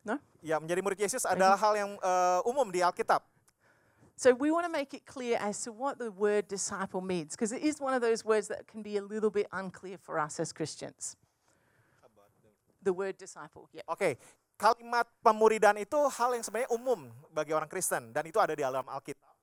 No? 0.00 0.16
Ya, 0.40 0.56
menjadi 0.56 0.80
murid 0.80 0.96
Yesus 0.96 1.28
adalah 1.28 1.60
hal 1.60 1.76
yang 1.76 1.92
eh, 2.00 2.40
umum 2.48 2.72
di 2.72 2.80
Alkitab. 2.80 3.20
So, 4.16 4.32
we 4.32 4.48
want 4.48 4.64
to 4.64 4.72
make 4.72 4.96
it 4.96 5.04
clear 5.04 5.36
as 5.36 5.60
to 5.68 5.76
what 5.76 6.00
the 6.00 6.08
word 6.08 6.48
disciple 6.48 7.04
means, 7.04 7.36
because 7.36 7.52
it 7.52 7.60
is 7.60 7.76
one 7.84 7.92
of 7.92 8.00
those 8.00 8.24
words 8.24 8.48
that 8.48 8.64
can 8.64 8.80
be 8.80 8.96
a 8.96 9.04
little 9.04 9.28
bit 9.28 9.44
unclear 9.52 10.00
for 10.00 10.16
us 10.16 10.40
as 10.40 10.56
Christians. 10.56 11.20
The 12.80 12.96
word 12.96 13.18
disciple, 13.18 13.68
yeah. 13.74 13.82
Oke, 13.90 14.16
kalimat 14.56 15.04
pemuridan 15.20 15.76
itu 15.76 15.96
hal 16.16 16.32
yang 16.32 16.44
sebenarnya 16.44 16.72
umum 16.72 17.12
bagi 17.30 17.52
orang 17.52 17.68
Kristen 17.68 18.10
dan 18.10 18.24
itu 18.24 18.40
ada 18.40 18.56
di 18.56 18.64
dalam 18.64 18.84
Alkitab. 18.88 19.36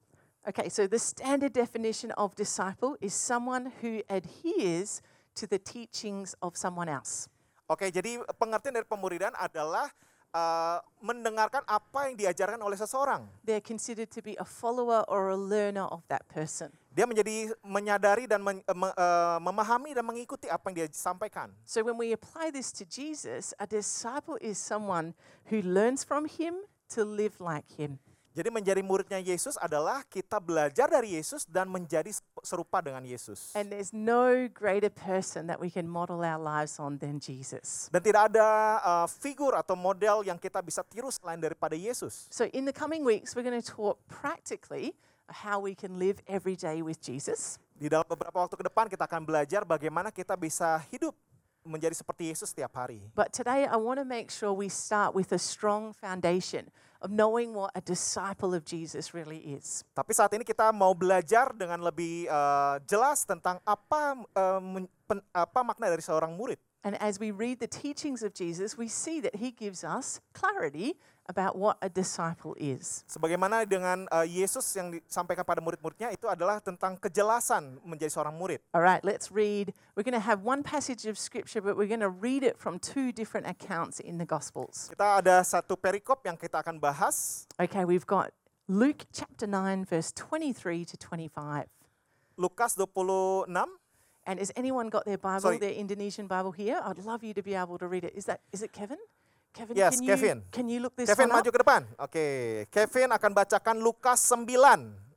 Okay, 0.44 0.68
so 0.68 0.84
the 0.92 1.00
standard 1.00 1.56
definition 1.56 2.12
of 2.20 2.36
disciple 2.36 3.00
is 3.00 3.16
someone 3.16 3.72
who 3.80 4.04
adheres 4.12 5.00
to 5.40 5.48
the 5.48 5.56
teachings 5.56 6.36
of 6.44 6.60
someone 6.60 6.92
else. 6.92 7.32
Oke, 7.72 7.88
jadi 7.88 8.20
pengertian 8.36 8.76
dari 8.76 8.84
pemuridan 8.84 9.32
adalah 9.40 9.88
eh, 10.36 10.78
mendengarkan 11.00 11.64
apa 11.64 12.12
yang 12.12 12.20
diajarkan 12.20 12.60
oleh 12.60 12.76
seseorang. 12.76 13.24
They're 13.48 13.64
considered 13.64 14.12
to 14.12 14.20
be 14.20 14.36
a 14.36 14.44
follower 14.44 15.08
or 15.08 15.32
a 15.32 15.40
learner 15.40 15.88
of 15.88 16.04
that 16.12 16.28
person. 16.28 16.76
Dia 16.94 17.10
menjadi 17.10 17.50
menyadari 17.66 18.30
dan 18.30 18.38
men- 18.46 18.62
me- 18.62 18.94
eh, 18.94 19.38
memahami 19.42 19.98
dan 19.98 20.06
mengikuti 20.06 20.46
apa 20.46 20.70
yang 20.70 20.86
dia 20.86 20.88
sampaikan. 20.94 21.50
So 21.66 21.82
when 21.82 21.98
we 21.98 22.14
apply 22.14 22.54
this 22.54 22.70
to 22.78 22.86
Jesus, 22.86 23.58
a 23.58 23.66
disciple 23.66 24.38
is 24.38 24.62
someone 24.62 25.18
who 25.50 25.66
learns 25.66 26.06
from 26.06 26.30
him 26.30 26.54
to 26.94 27.02
live 27.02 27.42
like 27.42 27.66
him. 27.82 27.98
Jadi 28.34 28.50
menjadi 28.50 28.82
muridnya 28.82 29.22
Yesus 29.22 29.62
adalah 29.62 30.02
kita 30.10 30.42
belajar 30.42 30.90
dari 30.90 31.14
Yesus 31.14 31.46
dan 31.46 31.70
menjadi 31.70 32.10
serupa 32.42 32.82
dengan 32.82 33.06
Yesus. 33.06 33.54
And 33.54 33.70
there's 33.70 33.94
no 33.94 34.50
greater 34.50 34.90
person 34.90 35.46
that 35.54 35.62
we 35.62 35.70
can 35.70 35.86
model 35.86 36.26
our 36.26 36.42
lives 36.42 36.82
on 36.82 36.98
than 36.98 37.22
Jesus. 37.22 37.94
Dan 37.94 38.02
tidak 38.02 38.34
ada 38.34 38.82
uh, 38.82 39.06
figur 39.06 39.54
atau 39.54 39.78
model 39.78 40.26
yang 40.26 40.42
kita 40.42 40.66
bisa 40.66 40.82
tiru 40.82 41.14
selain 41.14 41.38
daripada 41.38 41.78
Yesus. 41.78 42.26
So 42.34 42.50
in 42.58 42.66
the 42.66 42.74
coming 42.74 43.06
weeks, 43.06 43.38
we're 43.38 43.46
going 43.46 43.58
to 43.58 43.62
talk 43.62 44.02
practically 44.10 44.98
how 45.30 45.60
we 45.60 45.76
can 45.76 46.00
live 46.00 46.20
every 46.28 46.56
day 46.56 46.82
with 46.82 47.00
Jesus. 47.00 47.60
Di 47.74 47.92
dalam 47.92 48.06
beberapa 48.08 48.44
waktu 48.44 48.56
ke 48.56 48.66
depan 48.66 48.86
kita 48.88 49.04
akan 49.08 49.24
belajar 49.24 49.62
bagaimana 49.68 50.14
kita 50.14 50.38
bisa 50.38 50.80
hidup 50.92 51.16
menjadi 51.64 51.96
seperti 51.96 52.32
Yesus 52.32 52.52
setiap 52.52 52.76
hari. 52.76 53.00
But 53.16 53.32
today, 53.32 53.66
I 53.66 53.80
want 53.80 54.00
to 54.04 54.08
make 54.08 54.30
sure 54.30 54.52
we 54.52 54.68
start 54.68 55.16
with 55.16 55.32
a 55.32 55.40
strong 55.40 55.96
foundation 55.96 56.68
of 57.00 57.12
knowing 57.12 57.56
what 57.56 57.72
a 57.76 57.84
disciple 57.84 58.56
of 58.56 58.64
Jesus 58.64 59.16
really 59.16 59.40
is. 59.44 59.84
Tapi 59.96 60.12
saat 60.16 60.32
ini 60.36 60.44
kita 60.44 60.72
mau 60.76 60.96
belajar 60.96 61.52
dengan 61.56 61.84
lebih 61.84 62.28
uh, 62.28 62.80
jelas 62.88 63.28
tentang 63.28 63.60
apa 63.64 64.24
uh, 64.36 64.62
pen- 65.08 65.26
apa 65.36 65.60
makna 65.64 65.92
dari 65.92 66.04
seorang 66.04 66.36
murid. 66.36 66.60
And 66.84 67.00
as 67.00 67.16
we 67.16 67.32
read 67.32 67.64
the 67.64 67.72
teachings 67.72 68.28
of 68.28 68.36
Jesus, 68.36 68.76
we 68.76 68.92
see 68.92 69.24
that 69.24 69.40
he 69.40 69.56
gives 69.56 69.88
us 69.88 70.20
clarity 70.36 71.00
about 71.28 71.56
what 71.56 71.80
a 71.80 71.90
disciple 71.90 72.56
is. 72.60 73.04
Sebagaimana 73.08 73.64
dengan 73.64 74.08
uh, 74.12 74.28
Yesus 74.28 74.68
yang 74.76 74.92
disampaikan 74.92 75.48
pada 75.48 75.64
murid-muridnya 75.64 76.12
itu 76.12 76.28
adalah 76.28 76.60
tentang 76.60 77.00
kejelasan 77.00 77.80
menjadi 77.84 78.12
seorang 78.12 78.36
murid. 78.36 78.60
All 78.76 78.84
right, 78.84 79.00
let's 79.08 79.32
read. 79.32 79.72
We're 79.96 80.04
going 80.08 80.18
to 80.18 80.24
have 80.24 80.44
one 80.44 80.64
passage 80.64 81.08
of 81.08 81.16
scripture, 81.16 81.64
but 81.64 81.80
we're 81.80 81.90
going 81.92 82.04
to 82.04 82.12
read 82.12 82.44
it 82.44 82.60
from 82.60 82.80
two 82.80 83.16
different 83.16 83.48
accounts 83.48 84.04
in 84.04 84.20
the 84.20 84.28
Gospels. 84.28 84.92
Kita 84.92 85.24
ada 85.24 85.44
satu 85.48 85.80
perikop 85.80 86.28
yang 86.28 86.36
kita 86.36 86.60
akan 86.60 86.80
bahas. 86.80 87.48
Okay, 87.56 87.88
we've 87.88 88.08
got 88.08 88.36
Luke 88.68 89.08
chapter 89.12 89.48
9, 89.48 89.86
verse 89.88 90.12
23 90.16 90.86
to 90.92 90.96
25. 90.98 91.68
Lukas 92.38 92.76
26. 92.76 93.48
And 94.26 94.40
has 94.40 94.52
anyone 94.56 94.88
got 94.88 95.04
their 95.04 95.18
Bible, 95.18 95.42
Sorry. 95.42 95.58
their 95.60 95.76
Indonesian 95.76 96.28
Bible 96.28 96.52
here? 96.52 96.80
I'd 96.80 97.04
love 97.04 97.24
you 97.24 97.34
to 97.34 97.44
be 97.44 97.56
able 97.56 97.78
to 97.78 97.88
read 97.88 98.04
it. 98.04 98.16
Is 98.16 98.24
that 98.26 98.40
is 98.56 98.64
it 98.64 98.72
Kevin? 98.72 98.98
Kevin, 99.54 99.74
Yes, 99.78 100.02
can 100.02 100.10
Kevin. 100.10 100.38
you 100.42 100.50
can 100.52 100.66
you 100.66 100.80
look 100.82 100.98
this 100.98 101.06
Kevin 101.06 101.30
maju 101.30 101.46
up? 101.46 101.54
ke 101.54 101.60
depan. 101.62 101.82
Oke, 102.02 102.26
Kevin 102.74 103.14
akan 103.14 103.32
bacakan 103.38 103.78
Lukas 103.78 104.26
9 104.26 104.50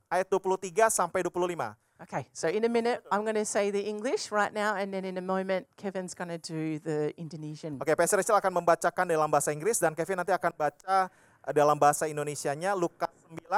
ayat 0.07 0.27
23 0.29 0.93
sampai 0.93 1.25
25. 1.25 1.73
Okay, 1.97 2.29
so 2.29 2.45
in 2.45 2.61
a 2.61 2.69
minute 2.69 3.01
I'm 3.09 3.25
going 3.25 3.33
to 3.33 3.49
say 3.49 3.73
the 3.73 3.81
English 3.81 4.29
right 4.29 4.53
now, 4.53 4.77
and 4.77 4.93
then 4.93 5.01
in 5.01 5.17
a 5.17 5.25
moment 5.25 5.65
Kevin's 5.73 6.13
going 6.13 6.29
to 6.29 6.37
do 6.37 6.77
the 6.77 7.09
Indonesian. 7.17 7.81
Oke, 7.81 7.97
Pastor 7.97 8.21
Rachel 8.21 8.37
akan 8.37 8.61
membacakan 8.61 9.09
dalam 9.09 9.25
bahasa 9.25 9.49
Inggris 9.49 9.81
dan 9.81 9.97
Kevin 9.97 10.21
nanti 10.21 10.29
akan 10.29 10.53
baca 10.53 11.09
eh, 11.09 11.53
dalam 11.57 11.73
bahasa 11.73 12.05
Indonesianya 12.05 12.77
Lukas 12.77 13.09
9 13.33 13.49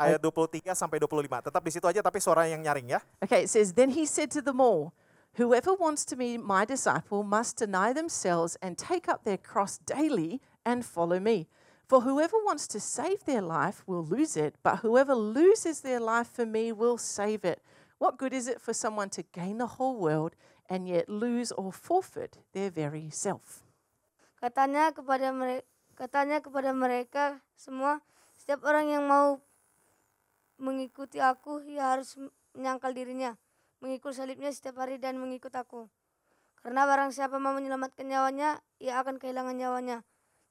ayat 0.00 0.16
23 0.16 0.72
sampai 0.72 0.96
25. 0.96 1.52
Tetap 1.52 1.60
di 1.60 1.68
situ 1.68 1.84
aja 1.84 2.00
tapi 2.00 2.16
suara 2.24 2.48
yang 2.48 2.64
nyaring 2.64 2.96
ya. 2.96 3.04
Okay, 3.20 3.44
it 3.44 3.52
says, 3.52 3.76
Then 3.76 3.92
he 3.92 4.08
said 4.08 4.32
to 4.32 4.40
them 4.40 4.64
all, 4.64 4.96
Whoever 5.38 5.70
wants 5.70 6.02
to 6.10 6.18
be 6.18 6.34
my 6.34 6.66
disciple 6.66 7.22
must 7.22 7.62
deny 7.62 7.94
themselves 7.94 8.58
and 8.58 8.74
take 8.74 9.06
up 9.06 9.22
their 9.22 9.38
cross 9.38 9.78
daily 9.78 10.42
and 10.66 10.82
follow 10.82 11.22
me. 11.22 11.46
For 11.86 12.02
whoever 12.02 12.34
wants 12.42 12.66
to 12.74 12.82
save 12.82 13.22
their 13.22 13.40
life 13.40 13.86
will 13.86 14.02
lose 14.02 14.34
it, 14.34 14.58
but 14.66 14.82
whoever 14.82 15.14
loses 15.14 15.86
their 15.86 16.02
life 16.02 16.26
for 16.26 16.42
me 16.42 16.74
will 16.74 16.98
save 16.98 17.46
it. 17.46 17.62
What 18.02 18.18
good 18.18 18.34
is 18.34 18.50
it 18.50 18.58
for 18.58 18.74
someone 18.74 19.14
to 19.14 19.22
gain 19.30 19.62
the 19.62 19.78
whole 19.78 19.94
world 19.94 20.34
and 20.66 20.90
yet 20.90 21.08
lose 21.08 21.54
or 21.54 21.70
forfeit 21.70 22.42
their 22.50 22.74
very 22.74 23.06
self? 23.06 23.62
Katanya 24.42 24.90
kepada 24.90 25.30
mereka, 25.30 25.62
katanya 25.94 26.42
kepada 26.42 26.74
mereka 26.74 27.38
semua, 27.54 28.02
setiap 28.34 28.66
orang 28.66 28.90
yang 28.90 29.06
mau 29.06 29.38
mengikuti 30.58 31.22
aku, 31.22 31.62
ia 31.62 31.94
harus 31.94 32.18
menyangkal 32.58 32.90
dirinya, 32.90 33.38
mengikul 33.78 34.14
salibnya 34.14 34.50
setiap 34.50 34.82
hari 34.82 34.98
dan 34.98 35.18
mengikut 35.18 35.52
aku. 35.54 35.86
Karena 36.62 36.84
barang 36.84 37.14
siapa 37.14 37.38
mau 37.38 37.54
menyelamatkan 37.54 38.04
nyawanya, 38.04 38.58
ia 38.82 38.98
akan 38.98 39.22
kehilangan 39.22 39.54
nyawanya. 39.54 40.02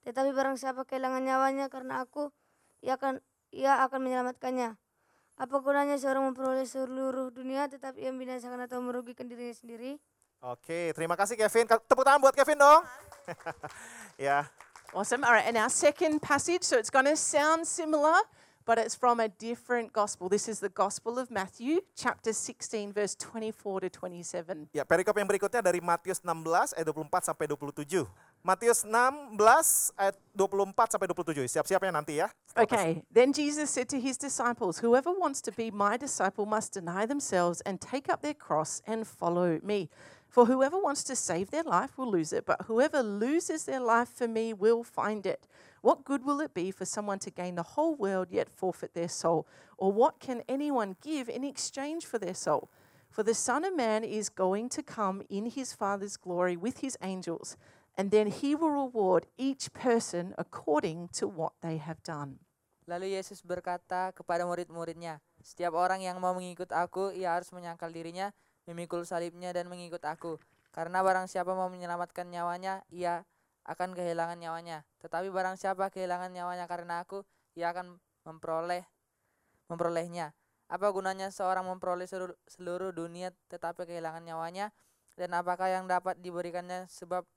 Tetapi 0.08 0.32
barang 0.32 0.56
siapa 0.56 0.88
kehilangan 0.88 1.24
nyawanya 1.24 1.68
karena 1.68 2.04
aku, 2.04 2.32
ia 2.80 2.96
akan 2.96 3.20
ia 3.52 3.84
akan 3.84 4.00
menyelamatkannya. 4.04 4.80
Apa 5.38 5.56
gunanya 5.62 6.00
seorang 6.02 6.32
memperoleh 6.32 6.66
seluruh 6.66 7.30
dunia 7.30 7.70
tetapi 7.70 8.02
ia 8.02 8.10
membinasakan 8.10 8.66
atau 8.66 8.82
merugikan 8.82 9.30
dirinya 9.30 9.54
sendiri? 9.54 10.02
Oke, 10.42 10.94
terima 10.94 11.14
kasih 11.14 11.38
Kevin. 11.38 11.66
Tepuk 11.66 12.06
tangan 12.06 12.22
buat 12.22 12.34
Kevin 12.34 12.58
dong. 12.58 12.82
ya. 14.30 14.46
Awesome. 14.96 15.28
All 15.28 15.36
right, 15.36 15.46
and 15.46 15.60
our 15.60 15.70
second 15.70 16.24
passage, 16.24 16.64
so 16.64 16.80
it's 16.80 16.90
going 16.90 17.06
to 17.06 17.20
sound 17.20 17.68
similar, 17.68 18.16
but 18.68 18.78
it's 18.78 19.00
from 19.00 19.24
a 19.24 19.32
different 19.32 19.96
gospel. 19.96 20.28
This 20.28 20.52
is 20.52 20.60
the 20.60 20.68
Gospel 20.68 21.18
of 21.18 21.32
Matthew, 21.32 21.80
chapter 21.96 22.36
16, 22.36 22.92
verse 22.92 23.16
24 23.16 23.88
to 23.88 23.90
27. 23.90 24.68
Ya, 24.76 24.84
perikop 24.84 25.16
yang 25.16 25.24
berikutnya 25.24 25.64
dari 25.64 25.80
Matius 25.80 26.20
16 26.20 26.76
ayat 26.76 26.86
24 26.92 27.32
sampai 27.32 27.48
27. 27.48 28.04
Matius 28.44 28.84
16 28.84 29.96
ayat 29.96 30.16
24 30.36 30.92
sampai 30.92 31.08
27. 31.08 31.48
Siap-siap 31.48 31.80
ya 31.80 31.92
nanti 31.96 32.20
ya. 32.20 32.28
Okay, 32.60 33.08
then 33.08 33.32
Jesus 33.32 33.72
said 33.72 33.88
to 33.88 34.04
his 34.04 34.20
disciples, 34.20 34.84
Whoever 34.84 35.16
wants 35.16 35.40
to 35.48 35.52
be 35.56 35.72
my 35.72 35.96
disciple 35.96 36.44
must 36.44 36.76
deny 36.76 37.08
themselves 37.08 37.64
and 37.64 37.80
take 37.80 38.12
up 38.12 38.20
their 38.20 38.36
cross 38.36 38.84
and 38.84 39.08
follow 39.08 39.64
me. 39.64 39.88
For 40.28 40.44
whoever 40.44 40.76
wants 40.76 41.08
to 41.08 41.16
save 41.16 41.56
their 41.56 41.64
life 41.64 41.96
will 41.96 42.12
lose 42.12 42.36
it, 42.36 42.44
but 42.44 42.68
whoever 42.68 43.00
loses 43.00 43.64
their 43.64 43.80
life 43.80 44.12
for 44.12 44.28
me 44.28 44.52
will 44.52 44.84
find 44.84 45.24
it. 45.24 45.48
What 45.82 46.06
good 46.06 46.26
will 46.26 46.42
it 46.42 46.54
be 46.54 46.72
for 46.72 46.86
someone 46.86 47.20
to 47.20 47.30
gain 47.30 47.56
the 47.56 47.78
whole 47.78 47.96
world 47.96 48.30
yet 48.32 48.50
forfeit 48.50 48.94
their 48.94 49.10
soul? 49.10 49.48
Or 49.78 49.92
what 49.92 50.20
can 50.20 50.42
anyone 50.50 50.98
give 51.02 51.30
in 51.30 51.44
exchange 51.44 52.06
for 52.06 52.18
their 52.18 52.34
soul? 52.34 52.70
For 53.10 53.24
the 53.24 53.34
Son 53.34 53.66
of 53.66 53.76
Man 53.76 54.04
is 54.04 54.30
going 54.30 54.70
to 54.78 54.84
come 54.84 55.24
in 55.30 55.50
his 55.50 55.74
Father's 55.74 56.18
glory 56.18 56.58
with 56.58 56.80
his 56.86 56.98
angels, 57.02 57.58
and 57.98 58.12
then 58.12 58.28
he 58.28 58.54
will 58.54 58.70
reward 58.70 59.26
each 59.38 59.74
person 59.74 60.34
according 60.38 61.10
to 61.18 61.28
what 61.28 61.54
they 61.62 61.78
have 61.78 62.02
done. 62.04 62.38
Lalu 62.88 63.20
Yesus 63.20 63.44
berkata 63.44 64.16
kepada 64.16 64.48
murid-muridnya, 64.48 65.20
Setiap 65.44 65.76
orang 65.76 66.04
yang 66.04 66.20
mau 66.20 66.32
mengikut 66.32 66.72
aku, 66.72 67.12
ia 67.16 67.36
harus 67.36 67.52
menyangkal 67.52 67.92
dirinya, 67.92 68.32
memikul 68.68 69.04
salibnya 69.04 69.52
dan 69.52 69.68
mengikut 69.68 70.04
aku. 70.04 70.40
Karena 70.72 71.02
barang 71.02 71.26
siapa 71.26 71.52
mau 71.58 71.68
menyelamatkan 71.72 72.28
nyawanya, 72.30 72.86
ia 72.94 73.26
akan 73.68 73.94
kehilangan 73.94 74.40
nyawanya. 74.40 74.88
Tetapi 75.04 75.28
barang 75.28 75.60
siapa 75.60 75.92
kehilangan 75.92 76.32
nyawanya 76.32 76.66
karena 76.66 77.04
aku, 77.04 77.28
ia 77.54 77.76
akan 77.76 78.00
memperoleh 78.24 78.88
memperolehnya. 79.68 80.32
Apa 80.72 80.92
gunanya 80.92 81.32
seorang 81.32 81.68
memperoleh 81.68 82.08
seluruh, 82.48 82.92
dunia 82.96 83.36
tetapi 83.52 83.88
kehilangan 83.88 84.24
nyawanya? 84.24 84.72
Dan 85.20 85.36
apakah 85.36 85.68
yang 85.72 85.88
dapat 85.88 86.20
diberikannya 86.20 86.88
sebab 86.88 87.28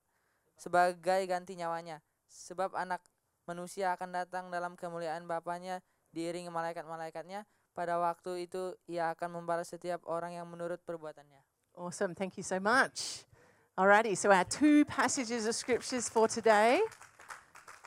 sebagai 0.55 1.27
ganti 1.27 1.59
nyawanya? 1.59 2.03
Sebab 2.31 2.75
anak 2.79 3.03
manusia 3.47 3.95
akan 3.95 4.15
datang 4.15 4.51
dalam 4.51 4.79
kemuliaan 4.79 5.27
Bapaknya 5.27 5.83
diiringi 6.15 6.51
malaikat-malaikatnya. 6.51 7.47
Pada 7.71 7.99
waktu 8.03 8.51
itu 8.51 8.75
ia 8.91 9.15
akan 9.15 9.43
membalas 9.43 9.71
setiap 9.71 10.03
orang 10.07 10.35
yang 10.35 10.47
menurut 10.47 10.83
perbuatannya. 10.83 11.43
Awesome. 11.79 12.19
Thank 12.19 12.39
you 12.39 12.47
so 12.47 12.59
much. 12.59 13.30
Alrighty, 13.79 14.17
so 14.17 14.31
our 14.31 14.45
two 14.45 14.85
passages 14.85 15.47
of 15.47 15.55
scriptures 15.55 16.09
for 16.09 16.29
today. 16.29 16.83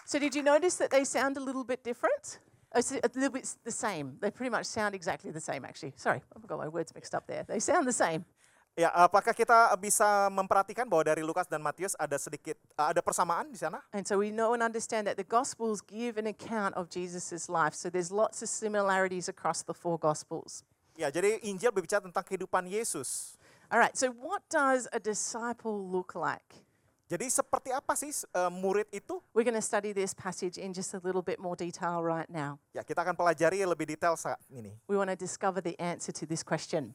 So, 0.05 0.17
did 0.17 0.33
you 0.33 0.41
notice 0.41 0.75
that 0.75 0.89
they 0.89 1.03
sound 1.03 1.37
a 1.37 1.39
little 1.39 1.63
bit 1.63 1.83
different? 1.83 2.39
Oh, 2.73 2.79
it's 2.79 2.91
a 2.91 2.99
little 3.13 3.29
bit 3.29 3.47
the 3.63 3.71
same. 3.71 4.17
They 4.19 4.31
pretty 4.31 4.49
much 4.49 4.65
sound 4.65 4.95
exactly 4.95 5.29
the 5.29 5.41
same, 5.41 5.63
actually. 5.65 5.93
Sorry, 5.95 6.21
I've 6.35 6.47
got 6.47 6.57
my 6.57 6.67
words 6.67 6.93
mixed 6.95 7.13
up 7.13 7.27
there. 7.27 7.43
They 7.47 7.59
sound 7.59 7.87
the 7.87 7.93
same. 7.93 8.25
Ya, 8.73 8.89
apakah 8.89 9.37
kita 9.37 9.69
bisa 9.77 10.33
memperhatikan 10.33 10.89
bahwa 10.89 11.05
dari 11.05 11.21
Lukas 11.21 11.45
dan 11.45 11.61
Matius 11.61 11.93
ada 11.93 12.17
sedikit 12.17 12.57
ada 12.73 13.05
persamaan 13.05 13.53
di 13.53 13.61
sana? 13.61 13.77
And 13.93 14.01
so 14.01 14.17
we 14.17 14.33
know 14.33 14.57
and 14.57 14.65
understand 14.65 15.05
that 15.05 15.13
the 15.13 15.27
Gospels 15.27 15.77
give 15.85 16.17
an 16.17 16.25
account 16.25 16.73
of 16.73 16.89
Jesus' 16.89 17.45
life. 17.45 17.77
So 17.77 17.93
there's 17.93 18.09
lots 18.09 18.41
of 18.41 18.49
similarities 18.49 19.29
across 19.29 19.61
the 19.61 19.77
four 19.77 20.01
Gospels. 20.01 20.65
Ya, 20.97 21.13
jadi 21.13 21.37
Injil 21.45 21.69
berbicara 21.69 22.01
tentang 22.01 22.25
kehidupan 22.25 22.65
Yesus. 22.65 23.37
All 23.73 23.79
right, 23.79 23.97
so 23.97 24.13
what 24.21 24.45
does 24.53 24.85
a 24.93 25.01
disciple 25.01 25.89
look 25.89 26.13
like? 26.13 26.61
Jadi 27.09 27.25
seperti 27.25 27.73
apa 27.73 27.97
sih 27.97 28.13
eh, 28.13 28.51
murid 28.53 28.85
itu? 28.93 29.17
We're 29.33 29.41
going 29.41 29.57
to 29.57 29.65
study 29.65 29.97
this 29.97 30.13
passage 30.13 30.61
in 30.61 30.77
just 30.77 30.93
a 30.93 31.01
little 31.01 31.25
bit 31.25 31.41
more 31.41 31.57
detail 31.57 32.05
right 32.05 32.29
now. 32.29 32.61
Ya, 32.69 32.85
kita 32.85 33.01
akan 33.01 33.17
pelajari 33.17 33.65
lebih 33.65 33.89
detail 33.89 34.13
saat 34.13 34.37
ini. 34.53 34.77
We 34.85 34.93
want 34.93 35.09
to 35.09 35.17
discover 35.17 35.57
the 35.57 35.73
answer 35.81 36.13
to 36.13 36.29
this 36.29 36.45
question. 36.45 36.93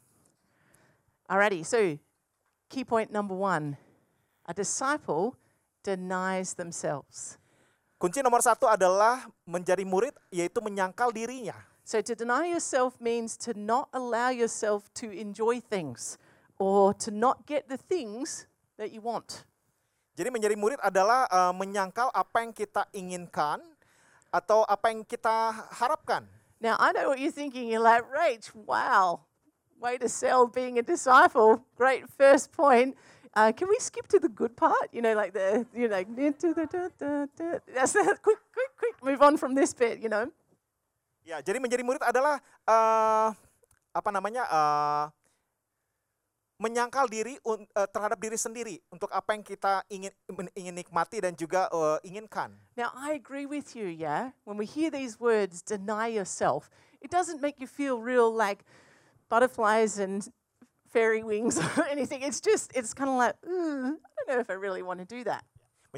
Alrighty, 1.27 1.67
so 1.67 1.99
key 2.71 2.87
point 2.87 3.11
number 3.11 3.35
one 3.35 3.75
A 4.47 4.55
disciple 4.55 5.35
denies 5.83 6.55
themselves. 6.55 7.43
Kunci 7.99 8.23
nomor 8.23 8.39
satu 8.39 8.71
adalah 8.71 9.27
menjadi 9.43 9.83
murid, 9.83 10.15
yaitu 10.31 10.63
menyangkal 10.63 11.11
dirinya. 11.11 11.59
So 11.83 11.99
to 11.99 12.15
deny 12.15 12.55
yourself 12.55 13.03
means 13.03 13.35
to 13.43 13.51
not 13.51 13.91
allow 13.91 14.31
yourself 14.31 14.87
to 15.03 15.11
enjoy 15.11 15.59
things 15.59 16.23
or 16.59 16.93
to 16.95 17.11
not 17.15 17.47
get 17.47 17.71
the 17.71 17.79
things 17.79 18.51
that 18.77 18.91
you 18.91 19.01
want. 19.01 19.47
Jadi 20.19 20.35
menjadi 20.35 20.59
murid 20.59 20.83
adalah 20.83 21.31
eh, 21.31 21.55
menyangkal 21.55 22.11
apa 22.11 22.43
yang 22.43 22.51
kita 22.51 22.83
inginkan 22.91 23.63
atau 24.35 24.67
apa 24.67 24.91
yang 24.91 25.07
kita 25.07 25.55
harapkan. 25.79 26.27
Now, 26.59 26.75
I 26.75 26.91
know 26.91 27.15
what 27.15 27.23
you're 27.23 27.31
thinking. 27.31 27.71
You're 27.71 27.83
like, 27.83 28.03
Rach, 28.11 28.51
wow, 28.67 29.23
way 29.79 29.95
to 30.03 30.11
sell 30.11 30.51
being 30.51 30.75
a 30.79 30.83
disciple. 30.83 31.63
Great 31.79 32.11
first 32.11 32.51
point. 32.51 32.99
Uh, 33.31 33.55
can 33.55 33.71
we 33.71 33.79
skip 33.79 34.11
to 34.11 34.19
the 34.19 34.27
good 34.27 34.59
part? 34.59 34.91
You 34.91 34.99
know, 34.99 35.15
like 35.15 35.31
the, 35.31 35.63
you 35.71 35.87
know, 35.87 36.03
the, 36.03 36.35
da, 36.35 36.67
da, 36.99 37.27
da. 37.39 37.47
That's 37.71 37.93
quick, 38.27 38.43
quick, 38.51 38.73
quick, 38.75 38.97
move 39.07 39.23
on 39.23 39.39
from 39.39 39.55
this 39.55 39.71
bit, 39.71 40.03
you 40.03 40.11
know. 40.11 40.27
Ya, 41.23 41.39
jadi 41.39 41.63
menjadi 41.63 41.87
murid 41.87 42.03
adalah 42.03 42.43
eh, 42.67 43.29
apa 43.95 44.11
namanya 44.11 44.49
eh, 44.51 45.05
menyangkal 46.59 47.07
diri 47.07 47.39
eh, 47.39 47.89
terhadap 47.89 48.19
diri 48.19 48.35
sendiri 48.35 48.83
untuk 48.91 49.09
apa 49.15 49.33
yang 49.33 49.47
kita 49.47 49.87
ingin 49.87 50.11
ingin 50.59 50.75
nikmati 50.75 51.23
dan 51.23 51.33
juga 51.39 51.71
eh, 51.71 52.11
inginkan. 52.11 52.59
Now, 52.75 52.91
I 52.93 53.15
agree 53.15 53.47
with 53.47 53.79
you, 53.79 53.87
yeah? 53.87 54.35
When 54.43 54.59
we 54.59 54.67
hear 54.67 54.91
these 54.91 55.23
words, 55.23 55.63
deny 55.63 56.11
yourself, 56.11 56.67
it 56.99 57.15
doesn't 57.15 57.39
make 57.39 57.63
you 57.63 57.71
feel 57.71 58.03
real 58.03 58.27
like 58.27 58.67
butterflies 59.31 60.03
and 60.03 60.27
fairy 60.91 61.23
wings 61.23 61.59
or 61.79 61.87
anything. 61.87 62.27
It's 62.27 62.43
just, 62.43 62.75
it's 62.75 62.93
kind 62.93 63.09
of 63.09 63.17
like, 63.17 63.39
"Mm, 63.47 64.03
I 64.03 64.11
don't 64.19 64.29
know 64.35 64.43
if 64.43 64.51
I 64.51 64.59
really 64.59 64.83
want 64.83 64.99
to 64.99 65.07
do 65.07 65.23
that. 65.31 65.47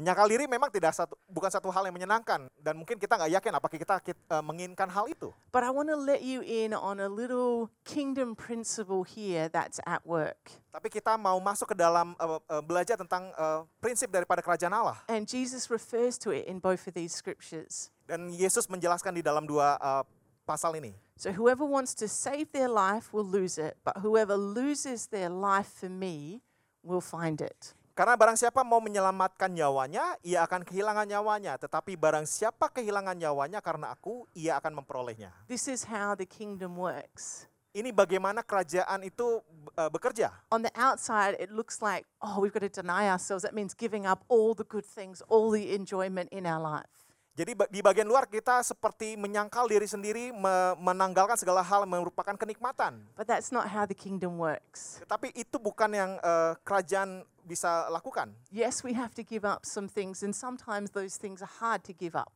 Menyangkal 0.01 0.25
diri 0.25 0.49
memang 0.49 0.73
tidak 0.73 0.97
satu 0.97 1.13
bukan 1.29 1.53
satu 1.53 1.69
hal 1.69 1.85
yang 1.85 1.93
menyenangkan 1.93 2.49
dan 2.57 2.73
mungkin 2.73 2.97
kita 2.97 3.21
nggak 3.21 3.37
yakin 3.37 3.51
apakah 3.53 3.77
kita, 3.77 3.95
kit- 4.01 4.17
eh, 4.17 4.41
menginginkan 4.41 4.89
hal 4.89 5.05
itu. 5.05 5.29
But 5.53 5.61
I 5.61 5.69
want 5.69 5.93
to 5.93 5.99
let 6.01 6.25
you 6.25 6.41
in 6.41 6.73
on 6.73 6.97
a 6.97 7.05
little 7.05 7.69
kingdom 7.85 8.33
principle 8.33 9.05
here 9.05 9.45
that's 9.45 9.77
at 9.85 10.01
work. 10.01 10.57
Tapi 10.73 10.89
kita 10.89 11.21
mau 11.21 11.37
masuk 11.37 11.69
ke 11.69 11.77
dalam 11.77 12.17
eh, 12.17 12.27
eh, 12.49 12.63
belajar 12.65 12.97
tentang 12.97 13.29
eh, 13.29 13.61
prinsip 13.77 14.09
daripada 14.09 14.41
kerajaan 14.41 14.73
Allah 14.73 14.97
And 15.05 15.29
Jesus 15.29 15.69
refers 15.69 16.17
to 16.25 16.33
it 16.33 16.49
in 16.49 16.57
both 16.57 16.89
of 16.89 16.97
these 16.97 17.13
scriptures. 17.13 17.93
dan 18.09 18.33
Yesus 18.33 18.65
menjelaskan 18.67 19.13
di 19.13 19.21
dalam 19.21 19.45
dua 19.45 19.77
eh, 19.77 20.03
pasal 20.49 20.81
ini. 20.81 20.97
So 21.13 21.29
whoever 21.29 21.61
wants 21.61 21.93
to 22.01 22.09
save 22.09 22.49
their 22.49 22.65
life 22.73 23.13
will 23.13 23.27
lose 23.27 23.61
it, 23.61 23.77
but 23.85 24.01
whoever 24.01 24.33
loses 24.33 25.13
their 25.13 25.29
life 25.29 25.69
for 25.69 25.93
me 25.93 26.41
will 26.81 27.05
find 27.05 27.37
it. 27.37 27.77
Karena 28.01 28.17
barang 28.17 28.33
siapa 28.33 28.65
mau 28.65 28.81
menyelamatkan 28.81 29.53
nyawanya, 29.53 30.17
ia 30.25 30.41
akan 30.41 30.65
kehilangan 30.65 31.05
nyawanya. 31.05 31.53
Tetapi 31.61 31.93
barang 31.93 32.25
siapa 32.25 32.65
kehilangan 32.65 33.13
nyawanya 33.13 33.61
karena 33.61 33.93
aku, 33.93 34.25
ia 34.33 34.57
akan 34.57 34.81
memperolehnya. 34.81 35.29
This 35.45 35.69
is 35.69 35.85
how 35.85 36.17
the 36.17 36.25
kingdom 36.25 36.81
works. 36.81 37.45
Ini 37.77 37.93
bagaimana 37.93 38.41
kerajaan 38.41 39.05
itu 39.05 39.45
eh, 39.77 39.85
bekerja. 39.93 40.33
On 40.49 40.65
the 40.65 40.73
outside, 40.73 41.37
it 41.37 41.53
looks 41.53 41.77
like, 41.85 42.09
oh, 42.25 42.41
we've 42.41 42.49
got 42.49 42.65
to 42.65 42.73
deny 42.73 43.05
ourselves. 43.05 43.45
That 43.45 43.53
means 43.53 43.77
giving 43.77 44.09
up 44.09 44.25
all 44.33 44.57
the 44.57 44.65
good 44.65 44.81
things, 44.81 45.21
all 45.29 45.53
the 45.53 45.69
enjoyment 45.69 46.33
in 46.33 46.49
our 46.49 46.57
life. 46.57 47.00
Jadi 47.31 47.55
di 47.71 47.79
bagian 47.79 48.03
luar 48.03 48.27
kita 48.27 48.59
seperti 48.59 49.15
menyangkal 49.15 49.63
diri 49.71 49.87
sendiri, 49.87 50.35
me- 50.35 50.75
menanggalkan 50.83 51.39
segala 51.39 51.63
hal 51.63 51.87
merupakan 51.87 52.35
kenikmatan. 52.35 53.07
But 53.15 53.31
that's 53.31 53.55
not 53.55 53.71
how 53.71 53.87
the 53.87 53.95
kingdom 53.95 54.35
works. 54.35 54.99
Tetapi 54.99 55.31
itu 55.31 55.55
bukan 55.55 55.95
yang 55.95 56.11
eh, 56.19 56.53
kerajaan 56.67 57.23
bisa 57.47 57.87
lakukan. 57.87 58.35
Yes, 58.51 58.83
we 58.83 58.91
have 58.99 59.15
to 59.15 59.23
give 59.23 59.47
up 59.47 59.63
some 59.63 59.87
things, 59.87 60.27
and 60.27 60.35
sometimes 60.35 60.91
those 60.91 61.15
things 61.15 61.39
are 61.39 61.49
hard 61.63 61.87
to 61.87 61.95
give 61.95 62.19
up. 62.19 62.35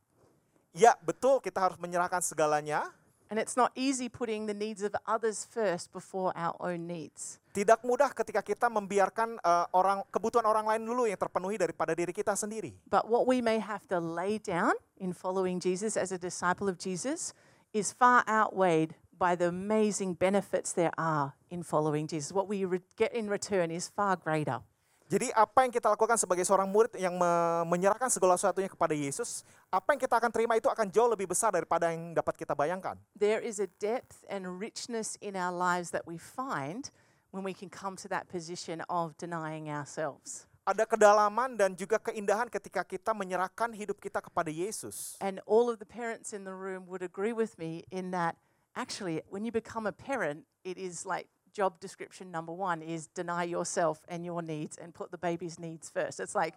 Ya 0.72 0.96
betul 1.04 1.44
kita 1.44 1.60
harus 1.60 1.76
menyerahkan 1.76 2.24
segalanya. 2.24 2.88
And 3.26 3.42
it's 3.42 3.58
not 3.58 3.74
easy 3.74 4.06
putting 4.06 4.46
the 4.46 4.54
needs 4.54 4.86
of 4.86 4.94
others 5.02 5.42
first 5.42 5.90
before 5.90 6.30
our 6.38 6.54
own 6.62 6.86
needs. 6.86 7.42
Tidak 7.50 7.82
mudah 7.82 8.14
ketika 8.14 8.44
kita 8.44 8.70
membiarkan 8.70 9.42
eh, 9.42 9.66
orang 9.74 10.06
kebutuhan 10.14 10.46
orang 10.46 10.62
lain 10.68 10.86
dulu 10.86 11.10
yang 11.10 11.18
terpenuhi 11.18 11.58
daripada 11.58 11.90
diri 11.96 12.14
kita 12.14 12.38
sendiri. 12.38 12.76
But 12.86 13.10
what 13.10 13.26
we 13.26 13.42
may 13.42 13.58
have 13.58 13.82
to 13.90 13.98
lay 13.98 14.38
down 14.38 14.78
in 15.02 15.10
following 15.10 15.58
Jesus 15.58 15.98
as 15.98 16.14
a 16.14 16.20
disciple 16.20 16.70
of 16.70 16.78
Jesus 16.78 17.34
is 17.74 17.90
far 17.90 18.22
outweighed 18.30 18.94
by 19.18 19.34
the 19.34 19.48
amazing 19.48 20.14
benefits 20.14 20.72
there 20.72 20.92
are 20.94 21.34
in 21.50 21.62
following 21.62 22.06
Jesus. 22.06 22.32
What 22.32 22.48
we 22.48 22.64
re- 22.64 22.84
get 22.96 23.14
in 23.14 23.26
return 23.28 23.70
is 23.70 23.88
far 23.88 24.16
greater. 24.16 24.62
Jadi 25.06 25.30
apa 25.38 25.62
yang 25.62 25.70
kita 25.70 25.86
lakukan 25.86 26.18
sebagai 26.18 26.42
seorang 26.42 26.66
murid 26.66 26.98
yang 26.98 27.14
me- 27.14 27.62
menyerahkan 27.70 28.10
segala 28.10 28.34
sesuatunya 28.34 28.66
kepada 28.66 28.90
Yesus, 28.90 29.46
apa 29.70 29.94
yang 29.94 30.02
kita 30.02 30.18
akan 30.18 30.34
terima 30.34 30.58
itu 30.58 30.66
akan 30.66 30.90
jauh 30.90 31.06
lebih 31.06 31.30
besar 31.30 31.54
daripada 31.54 31.94
yang 31.94 32.10
dapat 32.10 32.34
kita 32.34 32.58
bayangkan. 32.58 32.98
There 33.14 33.38
is 33.38 33.62
a 33.62 33.70
depth 33.78 34.26
and 34.26 34.58
richness 34.58 35.14
in 35.22 35.38
our 35.38 35.54
lives 35.54 35.94
that 35.94 36.10
we 36.10 36.18
find 36.18 36.90
when 37.30 37.46
we 37.46 37.54
can 37.54 37.70
come 37.70 37.94
to 38.02 38.10
that 38.10 38.26
position 38.26 38.82
of 38.90 39.14
denying 39.14 39.70
ourselves. 39.70 40.50
Ada 40.66 40.82
kedalaman 40.82 41.54
dan 41.54 41.78
juga 41.78 42.02
keindahan 42.02 42.50
ketika 42.50 42.82
kita 42.82 43.14
menyerahkan 43.14 43.70
hidup 43.70 44.02
kita 44.02 44.18
kepada 44.18 44.50
Yesus. 44.50 45.14
And 45.22 45.38
all 45.46 45.70
of 45.70 45.78
the 45.78 45.86
parents 45.86 46.34
in 46.34 46.42
the 46.42 46.50
room 46.50 46.90
would 46.90 47.06
agree 47.06 47.30
with 47.30 47.54
me 47.62 47.86
in 47.94 48.10
that 48.10 48.34
actually, 48.74 49.22
when 49.30 49.46
you 49.46 49.54
become 49.54 49.86
a 49.86 49.94
parent, 49.94 50.50
it 50.66 50.74
is 50.74 51.06
like 51.06 51.30
job 51.56 51.80
description 51.80 52.28
number 52.28 52.52
one 52.52 52.84
is 52.84 53.08
deny 53.16 53.48
yourself 53.48 54.04
and 54.12 54.20
your 54.28 54.44
needs 54.44 54.76
and 54.76 54.92
put 54.92 55.08
the 55.08 55.16
baby's 55.16 55.56
needs 55.56 55.88
first. 55.88 56.20
It's 56.20 56.36
like 56.36 56.52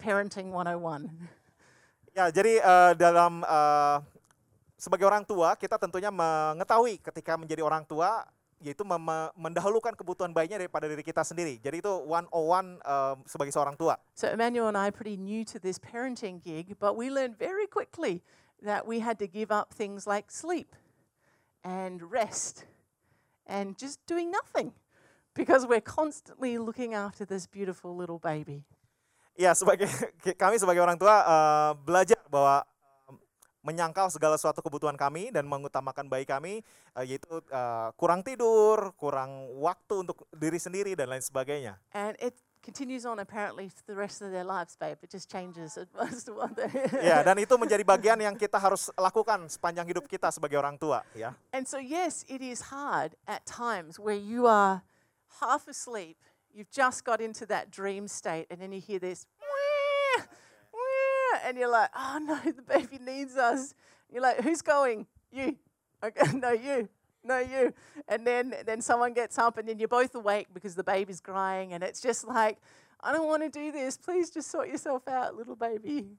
parenting 0.00 0.48
101. 0.56 1.12
Ya, 2.10 2.26
jadi 2.26 2.58
eh, 2.58 2.92
dalam 2.98 3.44
eh, 3.44 3.96
sebagai 4.80 5.06
orang 5.06 5.22
tua 5.22 5.54
kita 5.54 5.78
tentunya 5.78 6.10
mengetahui 6.10 6.98
ketika 6.98 7.36
menjadi 7.38 7.62
orang 7.62 7.84
tua 7.84 8.24
yaitu 8.60 8.84
mendahulukan 9.38 9.96
kebutuhan 9.96 10.36
bayinya 10.36 10.60
daripada 10.60 10.84
diri 10.84 11.00
kita 11.00 11.24
sendiri. 11.24 11.56
Jadi 11.62 11.80
itu 11.84 11.92
101 12.08 12.82
eh, 12.82 13.14
sebagai 13.28 13.52
seorang 13.54 13.76
tua. 13.76 13.94
So 14.18 14.26
Emmanuel 14.26 14.72
and 14.72 14.80
I 14.80 14.88
are 14.88 14.96
pretty 14.96 15.20
new 15.20 15.46
to 15.52 15.60
this 15.60 15.78
parenting 15.78 16.40
gig, 16.42 16.80
but 16.80 16.96
we 16.96 17.12
learned 17.12 17.38
very 17.38 17.68
quickly 17.68 18.24
that 18.64 18.88
we 18.88 19.04
had 19.04 19.20
to 19.20 19.28
give 19.28 19.52
up 19.52 19.70
things 19.70 20.08
like 20.08 20.32
sleep 20.32 20.74
and 21.62 22.00
rest 22.10 22.66
and 23.50 23.74
just 23.74 23.98
doing 24.06 24.30
nothing 24.30 24.70
because 25.34 25.66
we're 25.66 25.82
constantly 25.82 26.54
looking 26.56 26.94
after 26.94 27.26
this 27.26 27.50
beautiful 27.50 27.98
little 27.98 28.22
baby. 28.22 28.62
Ya, 29.34 29.50
sebagai 29.58 29.90
kami 30.42 30.62
sebagai 30.62 30.78
orang 30.78 30.94
tua 30.94 31.26
eh, 31.26 31.72
belajar 31.82 32.20
bahwa 32.30 32.62
eh, 33.10 33.18
menyangkal 33.66 34.06
segala 34.14 34.38
suatu 34.38 34.62
kebutuhan 34.62 34.94
kami 34.94 35.34
dan 35.34 35.50
mengutamakan 35.50 36.06
bayi 36.06 36.22
kami 36.22 36.62
eh, 36.94 37.04
yaitu 37.04 37.42
eh, 37.50 37.88
kurang 37.98 38.22
tidur, 38.22 38.94
kurang 38.94 39.50
waktu 39.58 40.06
untuk 40.06 40.30
diri 40.30 40.62
sendiri 40.62 40.94
dan 40.94 41.10
lain 41.10 41.24
sebagainya. 41.24 41.82
And 41.90 42.14
it 42.22 42.38
continues 42.62 43.04
on 43.04 43.18
apparently 43.18 43.68
for 43.68 43.82
the 43.86 43.96
rest 43.96 44.22
of 44.22 44.30
their 44.30 44.44
lives, 44.44 44.76
babe. 44.76 44.96
It 45.02 45.10
just 45.10 45.30
changes 45.30 45.78
what 46.28 46.56
they 46.56 46.68
Ya, 47.02 47.24
dan 47.24 47.36
itu 47.40 47.56
menjadi 47.56 47.82
bagian 47.82 48.20
yang 48.20 48.36
kita 48.36 48.60
harus 48.60 48.92
lakukan 48.94 49.48
sepanjang 49.48 49.88
hidup 49.88 50.04
kita 50.06 50.28
sebagai 50.28 50.60
orang 50.60 50.76
tua, 50.76 51.02
ya. 51.16 51.32
And 51.52 51.64
so, 51.66 51.80
yes, 51.80 52.24
it 52.28 52.44
is 52.44 52.68
hard 52.68 53.16
at 53.24 53.44
times 53.48 53.98
where 53.98 54.16
you 54.16 54.46
are 54.46 54.84
half 55.40 55.68
asleep, 55.68 56.20
you've 56.52 56.70
just 56.70 57.04
got 57.04 57.20
into 57.20 57.46
that 57.46 57.70
dream 57.70 58.08
state, 58.08 58.46
and 58.50 58.60
then 58.60 58.72
you 58.72 58.80
hear 58.80 58.98
this, 58.98 59.24
"Wah, 59.40 60.24
wah," 60.72 61.34
and 61.44 61.56
you're 61.56 61.70
like, 61.70 61.90
oh 61.96 62.18
no, 62.20 62.38
the 62.44 62.62
baby 62.62 62.98
needs 62.98 63.36
us. 63.36 63.74
You're 64.10 64.22
like, 64.22 64.40
who's 64.42 64.62
going? 64.62 65.06
You. 65.30 65.56
Okay, 66.02 66.32
no, 66.36 66.50
you. 66.50 66.88
No, 67.22 67.38
you. 67.38 67.72
And 68.08 68.26
then, 68.26 68.54
then 68.64 68.80
someone 68.80 69.12
gets 69.12 69.36
up, 69.36 69.58
and 69.58 69.68
then 69.68 69.78
you're 69.78 69.92
both 69.92 70.14
awake 70.14 70.48
because 70.52 70.74
the 70.74 70.84
baby's 70.84 71.20
crying, 71.20 71.72
and 71.74 71.84
it's 71.84 72.00
just 72.00 72.26
like, 72.26 72.56
I 73.00 73.12
don't 73.12 73.28
want 73.28 73.42
to 73.44 73.52
do 73.52 73.72
this. 73.72 73.96
Please 73.96 74.30
just 74.30 74.50
sort 74.50 74.68
yourself 74.68 75.06
out, 75.08 75.36
little 75.36 75.56
baby. 75.56 76.16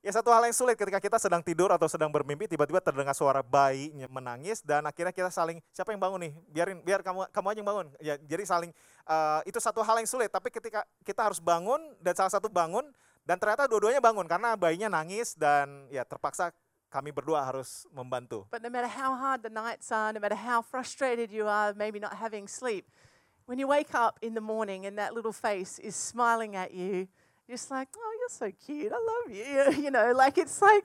Ya 0.00 0.16
satu 0.16 0.32
hal 0.32 0.48
yang 0.48 0.56
sulit 0.56 0.80
ketika 0.80 0.96
kita 0.96 1.20
sedang 1.20 1.44
tidur 1.44 1.68
atau 1.68 1.84
sedang 1.84 2.08
bermimpi 2.08 2.48
tiba-tiba 2.48 2.80
terdengar 2.80 3.12
suara 3.12 3.44
bayi 3.44 3.92
ny- 3.92 4.08
menangis 4.08 4.64
dan 4.64 4.80
akhirnya 4.88 5.12
kita 5.12 5.28
saling 5.28 5.60
siapa 5.76 5.92
yang 5.92 6.00
bangun 6.00 6.24
nih 6.24 6.32
biarin 6.48 6.80
biar 6.80 7.04
kamu 7.04 7.28
kamu 7.28 7.46
aja 7.52 7.58
yang 7.60 7.68
bangun 7.68 7.86
ya 8.00 8.14
jadi 8.16 8.48
saling 8.48 8.72
eh, 9.04 9.40
itu 9.44 9.60
satu 9.60 9.84
hal 9.84 10.00
yang 10.00 10.08
sulit 10.08 10.32
tapi 10.32 10.48
ketika 10.48 10.88
kita 11.04 11.20
harus 11.20 11.36
bangun 11.36 11.92
dan 12.00 12.16
salah 12.16 12.32
satu 12.32 12.48
bangun 12.48 12.88
dan 13.28 13.36
ternyata 13.36 13.68
dua-duanya 13.68 14.00
bangun 14.00 14.24
karena 14.24 14.56
bayinya 14.56 14.88
nangis 14.88 15.36
dan 15.36 15.84
ya 15.92 16.00
terpaksa 16.08 16.48
kami 16.90 17.14
berdua 17.14 17.46
harus 17.46 17.86
membantu. 17.94 18.44
But 18.50 18.62
no 18.62 18.68
matter 18.68 18.90
how 18.90 19.14
hard 19.14 19.46
the 19.46 19.50
nights 19.50 19.94
are, 19.94 20.12
no 20.12 20.20
matter 20.20 20.34
how 20.34 20.60
frustrated 20.60 21.30
you 21.30 21.46
are, 21.46 21.72
maybe 21.72 22.02
not 22.02 22.18
having 22.18 22.50
sleep, 22.50 22.90
when 23.46 23.58
you 23.58 23.66
wake 23.66 23.94
up 23.94 24.18
in 24.22 24.34
the 24.34 24.40
morning 24.40 24.86
and 24.86 24.98
that 24.98 25.14
little 25.14 25.32
face 25.32 25.78
is 25.78 25.94
smiling 25.94 26.54
at 26.54 26.74
you, 26.74 27.06
you're 27.46 27.56
just 27.56 27.70
like, 27.70 27.88
oh, 27.96 28.12
you're 28.18 28.28
so 28.28 28.50
cute. 28.64 28.92
I 28.92 28.98
love 28.98 29.28
you. 29.34 29.82
You 29.84 29.90
know, 29.90 30.12
like 30.12 30.38
it's 30.38 30.60
like 30.62 30.84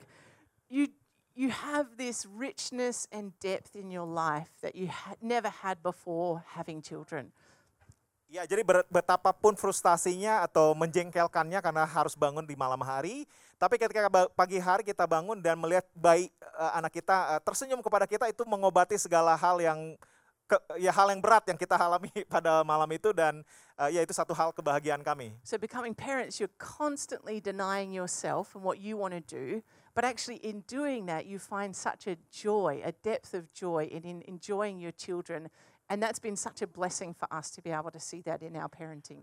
you 0.70 0.88
you 1.36 1.50
have 1.50 1.98
this 1.98 2.24
richness 2.26 3.06
and 3.12 3.38
depth 3.38 3.76
in 3.76 3.90
your 3.90 4.06
life 4.06 4.48
that 4.62 4.74
you 4.74 4.86
had 4.86 5.18
never 5.20 5.50
had 5.50 5.82
before 5.82 6.42
having 6.48 6.80
children. 6.80 7.30
Ya, 8.26 8.42
jadi 8.42 8.66
betapapun 8.90 9.54
frustasinya 9.54 10.42
atau 10.42 10.74
menjengkelkannya 10.74 11.62
karena 11.62 11.86
harus 11.86 12.18
bangun 12.18 12.42
di 12.42 12.58
malam 12.58 12.82
hari, 12.82 13.22
tapi 13.54 13.78
ketika 13.78 14.10
pagi 14.34 14.58
hari 14.58 14.82
kita 14.82 15.06
bangun 15.06 15.38
dan 15.38 15.54
melihat 15.54 15.86
bayi 15.94 16.26
eh, 16.42 16.72
anak 16.74 16.90
kita 16.90 17.38
eh, 17.38 17.40
tersenyum 17.46 17.78
kepada 17.78 18.02
kita 18.02 18.26
itu 18.26 18.42
mengobati 18.42 18.98
segala 18.98 19.38
hal 19.38 19.62
yang 19.62 19.94
ke- 20.50 20.64
ya 20.82 20.90
hal 20.90 21.10
yang 21.14 21.22
berat 21.22 21.46
yang 21.46 21.54
kita 21.54 21.78
alami 21.86 22.10
pada 22.26 22.66
malam 22.66 22.90
itu 22.90 23.14
dan 23.14 23.46
eh, 23.78 23.94
ya 23.94 24.02
itu 24.02 24.10
satu 24.10 24.34
hal 24.34 24.50
kebahagiaan 24.50 25.06
kami. 25.06 25.30
So, 25.46 25.54
becoming 25.54 25.94
parents, 25.94 26.42
you're 26.42 26.58
constantly 26.58 27.38
denying 27.38 27.94
yourself 27.94 28.58
and 28.58 28.66
what 28.66 28.82
you 28.82 28.98
want 28.98 29.14
to 29.14 29.22
do. 29.22 29.62
But 29.94 30.04
actually, 30.04 30.44
in 30.44 30.66
doing 30.68 31.06
that, 31.08 31.24
you 31.24 31.38
find 31.38 31.72
such 31.72 32.04
a 32.04 32.20
joy, 32.28 32.82
a 32.84 32.92
depth 32.92 33.32
of 33.32 33.48
joy 33.54 33.88
in, 33.88 34.04
in 34.04 34.20
enjoying 34.28 34.76
your 34.82 34.92
children. 34.92 35.48
And 35.86 36.02
that's 36.02 36.18
been 36.18 36.34
such 36.34 36.62
a 36.62 36.68
blessing 36.68 37.14
for 37.14 37.30
us 37.30 37.54
to 37.54 37.62
be 37.62 37.70
able 37.70 37.94
to 37.94 38.02
see 38.02 38.18
that 38.26 38.42
in 38.42 38.58
our 38.58 38.66
parenting. 38.66 39.22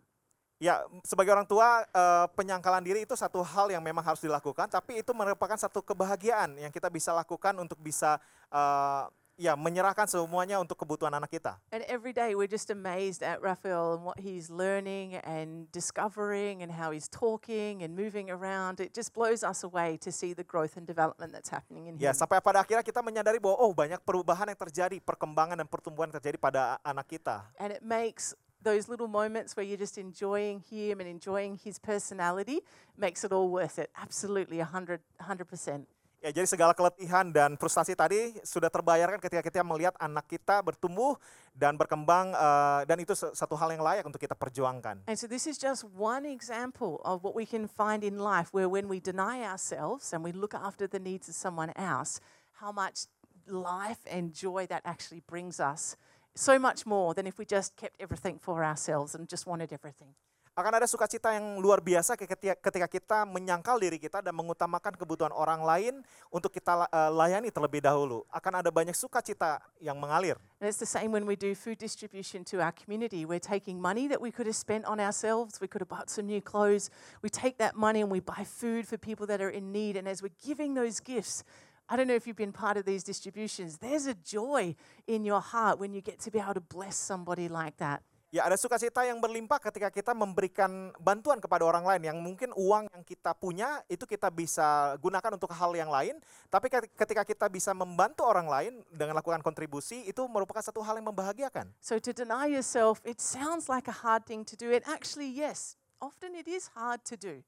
Ya, 0.63 0.79
sebagai 1.03 1.35
orang 1.35 1.43
tua 1.43 1.83
eh, 1.83 2.25
penyangkalan 2.39 2.79
diri 2.87 3.03
itu 3.03 3.19
satu 3.19 3.43
hal 3.43 3.67
yang 3.67 3.83
memang 3.83 3.99
harus 3.99 4.23
dilakukan, 4.23 4.71
tapi 4.71 5.03
itu 5.03 5.11
merupakan 5.11 5.59
satu 5.59 5.83
kebahagiaan 5.83 6.55
yang 6.55 6.71
kita 6.71 6.87
bisa 6.87 7.11
lakukan 7.11 7.51
untuk 7.59 7.75
bisa 7.83 8.15
eh, 8.47 9.03
ya 9.43 9.59
menyerahkan 9.59 10.07
semuanya 10.07 10.55
untuk 10.63 10.79
kebutuhan 10.79 11.11
anak 11.11 11.35
kita. 11.35 11.59
And 11.75 11.83
every 11.91 12.15
day 12.15 12.31
we're 12.31 12.47
just 12.47 12.71
amazed 12.71 13.19
at 13.19 13.43
Raphael 13.43 13.99
and 13.99 14.07
what 14.07 14.23
he's 14.23 14.47
learning 14.47 15.19
and 15.19 15.67
discovering 15.75 16.63
and 16.63 16.71
how 16.71 16.95
he's 16.95 17.11
talking 17.11 17.83
and 17.83 17.91
moving 17.91 18.31
around. 18.31 18.79
It 18.79 18.95
just 18.95 19.11
blows 19.11 19.43
us 19.43 19.67
away 19.67 19.99
to 19.99 20.15
see 20.15 20.31
the 20.31 20.47
growth 20.47 20.79
and 20.79 20.87
development 20.87 21.35
that's 21.35 21.51
happening 21.51 21.91
in 21.91 21.99
Ya, 21.99 22.15
him. 22.15 22.23
sampai 22.23 22.39
pada 22.39 22.63
akhirnya 22.63 22.87
kita 22.87 23.03
menyadari 23.03 23.43
bahwa 23.43 23.59
oh 23.59 23.75
banyak 23.75 23.99
perubahan 24.07 24.47
yang 24.47 24.59
terjadi, 24.63 25.03
perkembangan 25.03 25.59
dan 25.59 25.67
pertumbuhan 25.67 26.07
yang 26.07 26.23
terjadi 26.23 26.39
pada 26.39 26.79
anak 26.79 27.11
kita. 27.11 27.43
And 27.59 27.75
it 27.75 27.83
makes 27.83 28.31
those 28.63 28.87
little 28.87 29.11
moments 29.11 29.59
where 29.59 29.67
you're 29.67 29.75
just 29.75 29.99
enjoying 29.99 30.63
him 30.71 31.03
and 31.03 31.07
enjoying 31.11 31.59
his 31.59 31.75
personality 31.83 32.63
makes 32.95 33.27
it 33.27 33.35
all 33.35 33.51
worth 33.51 33.75
it. 33.75 33.91
Absolutely 33.99 34.63
100 34.63 35.03
100%. 35.19 35.83
Ya, 36.23 36.31
jadi 36.31 36.47
segala 36.47 36.71
keletihan 36.71 37.35
dan 37.35 37.59
frustasi 37.59 37.99
tadi 37.99 38.31
sudah 38.47 38.71
terbayarkan 38.71 39.19
ketika 39.19 39.43
kita 39.43 39.59
melihat 39.59 39.91
anak 39.99 40.23
kita 40.31 40.63
bertumbuh 40.63 41.19
dan 41.51 41.75
berkembang 41.75 42.31
eh, 42.31 42.81
dan 42.87 42.95
itu 43.03 43.11
satu 43.11 43.59
hal 43.59 43.75
yang 43.75 43.83
layak 43.83 44.07
untuk 44.07 44.23
kita 44.23 44.31
perjuangkan. 44.31 45.03
And 45.03 45.19
so 45.19 45.27
this 45.27 45.43
is 45.43 45.59
just 45.59 45.83
one 45.83 46.23
example 46.23 47.03
of 47.03 47.27
what 47.27 47.35
we 47.35 47.43
can 47.43 47.67
find 47.67 48.07
in 48.07 48.23
life 48.23 48.55
where 48.55 48.71
when 48.71 48.87
we 48.87 49.03
deny 49.03 49.43
ourselves 49.43 50.15
and 50.15 50.23
we 50.23 50.31
look 50.31 50.55
after 50.55 50.87
the 50.87 50.95
needs 50.95 51.27
of 51.27 51.35
someone 51.35 51.75
else, 51.75 52.23
how 52.63 52.71
much 52.71 53.11
life 53.43 53.99
and 54.07 54.31
joy 54.31 54.63
that 54.71 54.79
actually 54.87 55.19
brings 55.27 55.59
us. 55.59 55.99
So 56.39 56.55
much 56.55 56.87
more 56.87 57.11
than 57.11 57.27
if 57.27 57.35
we 57.35 57.43
just 57.43 57.75
kept 57.75 57.99
everything 57.99 58.39
for 58.39 58.63
ourselves 58.63 59.11
and 59.11 59.27
just 59.27 59.43
wanted 59.43 59.75
everything. 59.75 60.15
Akan 60.53 60.69
ada 60.69 60.85
sukacita 60.85 61.33
yang 61.33 61.57
luar 61.57 61.81
biasa 61.81 62.13
ketika 62.13 62.85
kita 62.85 63.25
menyangkal 63.25 63.81
diri 63.81 63.97
kita 63.97 64.21
dan 64.21 64.37
mengutamakan 64.37 64.93
kebutuhan 64.93 65.33
orang 65.33 65.65
lain 65.65 66.05
untuk 66.29 66.53
kita 66.53 66.85
eh, 66.93 67.09
layani 67.09 67.49
terlebih 67.49 67.81
dahulu. 67.81 68.21
Akan 68.29 68.61
ada 68.61 68.69
banyak 68.69 68.93
sukacita 68.93 69.57
yang 69.81 69.97
mengalir. 69.97 70.37
And 70.61 70.69
it's 70.69 70.77
the 70.77 70.85
same 70.85 71.09
when 71.09 71.25
we 71.25 71.33
do 71.33 71.57
food 71.57 71.81
distribution 71.81 72.45
to 72.53 72.61
our 72.61 72.69
community. 72.69 73.25
We're 73.25 73.41
taking 73.41 73.81
money 73.81 74.05
that 74.13 74.21
we 74.21 74.29
could 74.29 74.45
have 74.45 74.53
spent 74.53 74.85
on 74.85 75.01
ourselves, 75.01 75.57
we 75.57 75.65
could 75.65 75.81
have 75.81 75.89
bought 75.89 76.13
some 76.13 76.29
new 76.29 76.37
clothes. 76.37 76.93
We 77.25 77.33
take 77.33 77.57
that 77.57 77.73
money 77.73 78.05
and 78.05 78.13
we 78.13 78.21
buy 78.21 78.45
food 78.45 78.85
for 78.85 79.01
people 79.01 79.25
that 79.33 79.41
are 79.41 79.49
in 79.49 79.73
need. 79.73 79.97
And 79.97 80.05
as 80.05 80.21
we're 80.21 80.37
giving 80.37 80.77
those 80.77 81.01
gifts, 81.01 81.41
I 81.89 81.97
don't 81.97 82.05
know 82.05 82.13
if 82.13 82.29
you've 82.29 82.37
been 82.37 82.53
part 82.53 82.77
of 82.77 82.85
these 82.85 83.01
distributions, 83.01 83.81
there's 83.81 84.05
a 84.05 84.13
joy 84.13 84.77
in 85.09 85.25
your 85.25 85.41
heart 85.41 85.81
when 85.81 85.97
you 85.97 86.05
get 86.05 86.21
to 86.21 86.29
be 86.29 86.37
able 86.37 86.53
to 86.53 86.61
bless 86.61 86.93
somebody 86.93 87.49
like 87.49 87.81
that. 87.81 88.05
Ya 88.33 88.49
ada 88.49 88.57
sukacita 88.57 89.05
yang 89.05 89.21
berlimpah 89.21 89.61
ketika 89.61 89.93
kita 89.93 90.09
memberikan 90.17 90.89
bantuan 90.97 91.37
kepada 91.37 91.69
orang 91.69 91.85
lain 91.85 92.01
yang 92.01 92.17
mungkin 92.17 92.49
uang 92.57 92.89
yang 92.89 93.05
kita 93.05 93.29
punya 93.37 93.85
itu 93.85 94.09
kita 94.09 94.33
bisa 94.33 94.97
gunakan 94.97 95.37
untuk 95.37 95.53
hal 95.53 95.69
yang 95.77 95.93
lain. 95.93 96.17
Tapi 96.49 96.65
ket- 96.65 96.89
ketika 96.97 97.21
kita 97.29 97.45
bisa 97.45 97.77
membantu 97.77 98.25
orang 98.25 98.49
lain 98.49 98.73
dengan 98.89 99.21
lakukan 99.21 99.37
kontribusi 99.45 100.09
itu 100.09 100.25
merupakan 100.25 100.65
satu 100.65 100.81
hal 100.81 100.97
yang 100.97 101.13
membahagiakan. 101.13 101.69
So 101.77 102.01
to 102.01 102.09
deny 102.09 102.49
yourself, 102.49 103.05
it 103.05 103.21
sounds 103.21 103.69
like 103.69 103.85
a 103.85 104.01
hard 104.01 104.25
thing 104.25 104.41
to 104.49 104.57
do. 104.57 104.73
And 104.73 104.81
actually, 104.89 105.29
yes, 105.29 105.77
often 106.01 106.33
it 106.33 106.49
is 106.49 106.73
hard 106.73 107.05
to 107.13 107.15
do. 107.15 107.45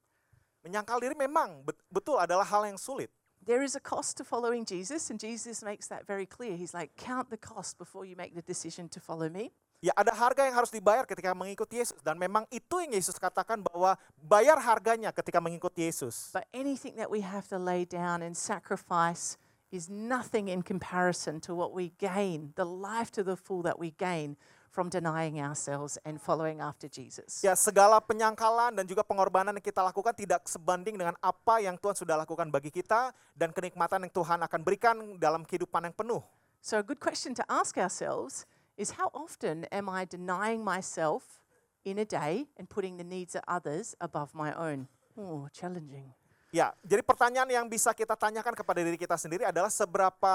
Menyangkal 0.62 1.02
diri 1.02 1.18
memang 1.18 1.66
bet- 1.66 1.82
betul 1.90 2.22
adalah 2.22 2.46
hal 2.46 2.62
yang 2.62 2.78
sulit. 2.78 3.10
There 3.42 3.66
is 3.66 3.74
a 3.74 3.82
cost 3.82 4.18
to 4.18 4.24
following 4.26 4.62
Jesus, 4.62 5.10
and 5.10 5.18
Jesus 5.18 5.66
makes 5.66 5.90
that 5.90 6.06
very 6.06 6.30
clear. 6.30 6.54
He's 6.54 6.74
like, 6.74 6.94
count 6.94 7.34
the 7.34 7.38
cost 7.38 7.74
before 7.74 8.06
you 8.06 8.14
make 8.14 8.38
the 8.38 8.42
decision 8.46 8.86
to 8.94 9.02
follow 9.02 9.26
me. 9.26 9.50
Ya 9.86 9.94
ada 9.94 10.10
harga 10.10 10.42
yang 10.42 10.58
harus 10.58 10.74
dibayar 10.74 11.06
ketika 11.06 11.30
mengikuti 11.30 11.78
Yesus 11.78 12.02
dan 12.02 12.18
memang 12.18 12.42
itu 12.50 12.82
yang 12.82 12.90
Yesus 12.90 13.22
katakan 13.22 13.62
bahwa 13.62 13.94
bayar 14.18 14.58
harganya 14.58 15.14
ketika 15.14 15.38
mengikuti 15.38 15.86
Yesus. 15.86 16.34
But 16.34 16.50
anything 16.50 16.98
that 16.98 17.06
we 17.06 17.22
have 17.22 17.46
to 17.54 17.58
lay 17.62 17.86
down 17.86 18.18
and 18.18 18.34
sacrifice 18.34 19.38
is 19.70 19.86
nothing 19.86 20.50
in 20.50 20.66
comparison 20.66 21.38
to 21.46 21.54
what 21.54 21.70
we 21.70 21.94
gain, 22.02 22.50
the 22.58 22.66
life 22.66 23.14
to 23.14 23.22
the 23.22 23.38
full 23.38 23.62
that 23.62 23.78
we 23.78 23.94
gain 23.94 24.34
from 24.74 24.90
denying 24.90 25.38
ourselves 25.38 26.02
and 26.02 26.18
following 26.18 26.58
after 26.58 26.90
Jesus. 26.90 27.46
Ya 27.46 27.54
segala 27.54 28.02
penyangkalan 28.02 28.74
dan 28.74 28.90
juga 28.90 29.06
pengorbanan 29.06 29.54
yang 29.54 29.62
kita 29.62 29.86
lakukan 29.86 30.18
tidak 30.18 30.50
sebanding 30.50 30.98
dengan 30.98 31.14
apa 31.22 31.62
yang 31.62 31.78
Tuhan 31.78 31.94
sudah 31.94 32.18
lakukan 32.26 32.50
bagi 32.50 32.74
kita 32.74 33.14
dan 33.38 33.54
kenikmatan 33.54 34.02
yang 34.02 34.10
Tuhan 34.10 34.42
akan 34.50 34.60
berikan 34.66 35.14
dalam 35.22 35.46
kehidupan 35.46 35.86
yang 35.86 35.94
penuh. 35.94 36.26
So, 36.58 36.82
a 36.82 36.84
good 36.84 36.98
question 36.98 37.38
to 37.38 37.46
ask 37.46 37.78
ourselves 37.78 38.50
is 38.76 39.00
how 39.00 39.08
often 39.16 39.64
am 39.72 39.88
I 39.88 40.04
denying 40.04 40.62
myself 40.62 41.40
in 41.82 41.98
a 41.98 42.06
day 42.06 42.46
and 42.60 42.68
putting 42.68 43.00
the 43.00 43.04
needs 43.04 43.34
of 43.34 43.42
others 43.48 43.96
above 43.98 44.36
my 44.36 44.52
own? 44.52 44.86
Oh, 45.16 45.48
challenging. 45.50 46.12
Ya, 46.54 46.72
jadi 46.84 47.02
pertanyaan 47.02 47.48
yang 47.50 47.66
bisa 47.66 47.90
kita 47.92 48.14
tanyakan 48.14 48.54
kepada 48.54 48.80
diri 48.80 48.96
kita 48.96 49.18
sendiri 49.18 49.44
adalah 49.44 49.68
seberapa 49.68 50.34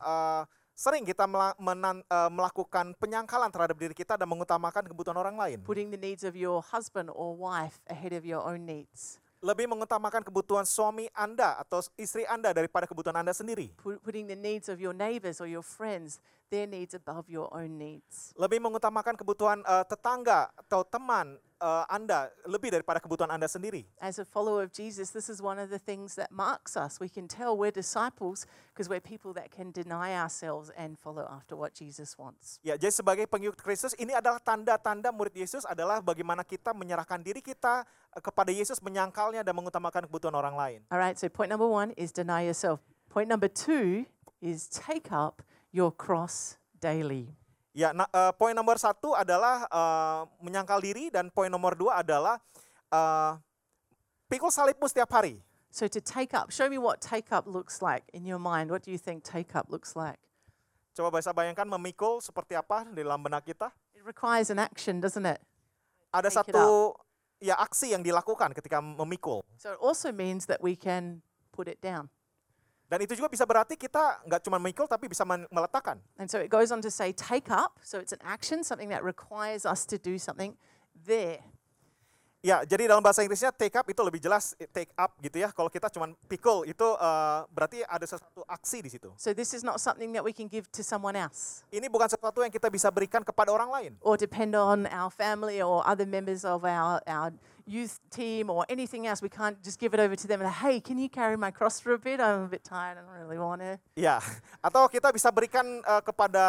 eh, 0.00 0.42
sering 0.72 1.02
kita 1.02 1.26
menan- 1.58 2.04
eh, 2.06 2.30
melakukan 2.30 2.94
penyangkalan 2.96 3.50
terhadap 3.50 3.76
diri 3.76 3.92
kita 3.96 4.14
dan 4.14 4.28
mengutamakan 4.30 4.86
kebutuhan 4.86 5.18
orang 5.18 5.36
lain. 5.36 5.58
Putting 5.64 5.90
the 5.90 6.00
needs 6.00 6.22
of 6.22 6.38
your 6.38 6.62
husband 6.62 7.10
or 7.10 7.34
wife 7.34 7.82
ahead 7.90 8.14
of 8.14 8.22
your 8.22 8.44
own 8.44 8.64
needs. 8.68 9.18
Lebih 9.38 9.70
mengutamakan 9.70 10.26
kebutuhan 10.26 10.66
suami 10.66 11.06
Anda 11.14 11.62
atau 11.62 11.78
istri 11.94 12.26
Anda 12.26 12.50
daripada 12.50 12.90
kebutuhan 12.90 13.22
Anda 13.22 13.30
sendiri. 13.30 13.70
Put, 13.78 14.02
putting 14.02 14.26
the 14.26 14.38
needs 14.38 14.66
of 14.66 14.82
your 14.82 14.90
neighbors 14.90 15.38
or 15.38 15.46
your 15.46 15.62
friends, 15.62 16.18
their 16.50 16.66
needs 16.66 16.96
above 16.96 17.28
your 17.28 17.48
own 17.52 17.76
needs. 17.76 18.32
Lebih 18.36 18.60
mengutamakan 18.60 19.14
kebutuhan 19.14 19.60
eh, 19.62 19.84
tetangga 19.84 20.48
atau 20.56 20.84
teman 20.84 21.36
eh, 21.60 21.84
Anda 21.92 22.32
lebih 22.48 22.72
daripada 22.72 22.98
kebutuhan 22.98 23.28
Anda 23.28 23.46
sendiri. 23.46 23.84
As 24.00 24.16
a 24.16 24.26
follower 24.26 24.64
of 24.64 24.72
Jesus, 24.72 25.12
this 25.12 25.28
is 25.28 25.44
one 25.44 25.60
of 25.60 25.68
the 25.68 25.78
things 25.78 26.16
that 26.16 26.32
marks 26.32 26.74
us. 26.74 26.96
We 26.98 27.12
can 27.12 27.28
tell 27.28 27.54
we're 27.54 27.72
disciples 27.72 28.48
because 28.72 28.88
we're 28.88 29.04
people 29.04 29.36
that 29.36 29.52
can 29.52 29.70
deny 29.70 30.16
ourselves 30.16 30.72
and 30.74 30.96
follow 30.96 31.28
after 31.28 31.54
what 31.54 31.76
Jesus 31.76 32.16
wants. 32.16 32.58
Ya, 32.64 32.80
jadi 32.80 32.92
sebagai 32.92 33.28
pengikut 33.28 33.60
Kristus 33.60 33.92
ini 34.00 34.16
adalah 34.16 34.40
tanda-tanda 34.40 35.12
murid 35.12 35.36
Yesus 35.36 35.68
adalah 35.68 36.00
bagaimana 36.00 36.42
kita 36.42 36.72
menyerahkan 36.72 37.20
diri 37.20 37.44
kita 37.44 37.84
eh, 38.16 38.22
kepada 38.24 38.50
Yesus, 38.50 38.80
menyangkalnya 38.80 39.44
dan 39.44 39.52
mengutamakan 39.52 40.08
kebutuhan 40.08 40.34
orang 40.34 40.56
lain. 40.56 40.80
All 40.88 40.98
right, 40.98 41.20
so 41.20 41.28
point 41.28 41.52
number 41.52 41.68
one 41.68 41.92
is 42.00 42.10
deny 42.10 42.48
yourself. 42.48 42.80
Point 43.08 43.28
number 43.28 43.48
two 43.48 44.04
is 44.40 44.68
take 44.68 45.10
up 45.10 45.42
your 45.72 45.92
cross 45.92 46.56
daily. 46.76 47.30
Ya, 47.76 47.94
nah, 47.94 48.10
eh, 48.10 48.32
poin 48.34 48.56
nomor 48.56 48.74
satu 48.80 49.14
adalah 49.14 49.68
eh, 49.70 50.20
menyangkal 50.42 50.82
diri 50.82 51.12
dan 51.14 51.30
poin 51.30 51.46
nomor 51.46 51.78
dua 51.78 52.02
adalah 52.02 52.42
eh, 52.90 53.32
pikul 54.26 54.50
salibmu 54.50 54.88
setiap 54.90 55.08
hari. 55.14 55.38
So 55.68 55.86
to 55.86 56.00
take 56.00 56.32
up, 56.32 56.50
show 56.50 56.66
me 56.66 56.80
what 56.80 56.98
take 56.98 57.30
up 57.30 57.44
looks 57.46 57.84
like 57.84 58.08
in 58.16 58.24
your 58.24 58.40
mind. 58.40 58.72
What 58.72 58.82
do 58.82 58.90
you 58.90 58.98
think 58.98 59.22
take 59.22 59.54
up 59.54 59.68
looks 59.68 59.94
like? 59.94 60.18
Coba 60.96 61.14
bisa 61.14 61.30
bayangkan 61.30 61.68
memikul 61.68 62.18
seperti 62.18 62.58
apa 62.58 62.88
di 62.90 63.06
dalam 63.06 63.22
benak 63.22 63.46
kita. 63.46 63.70
It 63.94 64.02
requires 64.02 64.50
an 64.50 64.58
action, 64.58 64.98
doesn't 64.98 65.28
it? 65.28 65.38
Ada 66.10 66.32
Take 66.32 66.50
it 66.50 66.56
satu 66.56 66.96
ya 67.38 67.54
aksi 67.62 67.94
yang 67.94 68.02
dilakukan 68.02 68.50
ketika 68.58 68.82
memikul. 68.82 69.46
So 69.60 69.76
it 69.76 69.80
also 69.80 70.10
means 70.10 70.50
that 70.50 70.58
we 70.58 70.74
can 70.74 71.22
put 71.54 71.70
it 71.70 71.78
down. 71.78 72.10
Dan 72.88 73.04
itu 73.04 73.12
juga 73.12 73.28
bisa 73.28 73.44
berarti 73.44 73.76
kita 73.76 74.24
nggak 74.24 74.40
cuma 74.48 74.56
memikul 74.56 74.88
tapi 74.88 75.12
bisa 75.12 75.20
meletakkan. 75.52 76.00
And 76.16 76.24
so 76.24 76.40
it 76.40 76.48
goes 76.48 76.72
on 76.72 76.80
to 76.80 76.88
say 76.88 77.12
take 77.12 77.52
up. 77.52 77.76
So 77.84 78.00
it's 78.00 78.16
an 78.16 78.24
action, 78.24 78.64
something 78.64 78.88
that 78.88 79.04
requires 79.04 79.68
us 79.68 79.84
to 79.92 80.00
do 80.00 80.16
something 80.16 80.56
there. 81.04 81.44
Ya, 82.38 82.62
jadi 82.62 82.86
dalam 82.86 83.02
bahasa 83.02 83.26
Inggrisnya 83.26 83.50
take 83.50 83.74
up 83.74 83.82
itu 83.90 83.98
lebih 83.98 84.22
jelas 84.22 84.54
eh, 84.62 84.70
take 84.70 84.94
up 84.94 85.10
gitu 85.18 85.42
ya. 85.42 85.50
Kalau 85.50 85.66
kita 85.66 85.90
cuma 85.90 86.06
pikul 86.30 86.70
itu 86.70 86.86
eh, 86.86 87.40
berarti 87.50 87.82
ada 87.82 88.06
sesuatu 88.06 88.46
aksi 88.46 88.78
di 88.78 88.90
situ. 88.94 89.10
So 89.18 89.34
this 89.34 89.52
is 89.52 89.66
not 89.66 89.82
something 89.82 90.14
that 90.14 90.22
we 90.22 90.30
can 90.30 90.46
give 90.46 90.70
to 90.70 90.86
someone 90.86 91.18
else 91.18 91.66
Ini 91.74 91.90
bukan 91.90 92.06
sesuatu 92.06 92.40
yang 92.40 92.54
kita 92.54 92.70
bisa 92.70 92.88
berikan 92.94 93.26
kepada 93.26 93.50
orang 93.50 93.68
lain. 93.74 93.92
or 94.06 94.14
depend 94.14 94.54
on 94.54 94.86
our 94.88 95.10
family 95.10 95.58
or 95.58 95.82
other 95.82 96.06
members 96.06 96.46
of 96.46 96.62
our, 96.62 97.02
our 97.10 97.34
youth 97.68 98.00
team 98.08 98.48
or 98.48 98.64
anything 98.72 99.04
else, 99.06 99.20
we 99.20 99.28
can't 99.28 99.60
just 99.60 99.76
give 99.76 99.92
it 99.92 100.00
over 100.00 100.16
to 100.16 100.26
them 100.26 100.40
and 100.40 100.48
hey, 100.48 100.80
can 100.80 100.96
you 100.96 101.06
carry 101.12 101.36
my 101.36 101.52
cross 101.52 101.76
for 101.78 101.92
a 101.92 102.00
bit? 102.00 102.18
I'm 102.18 102.48
a 102.48 102.50
bit 102.50 102.64
tired. 102.64 102.96
I 102.96 103.04
don't 103.04 103.20
really 103.20 103.36
want 103.38 103.60
to. 103.60 103.76
Ya, 103.92 104.18
atau 104.64 104.88
kita 104.88 105.12
bisa 105.12 105.28
berikan 105.28 105.84
eh, 105.84 106.02
kepada 106.02 106.42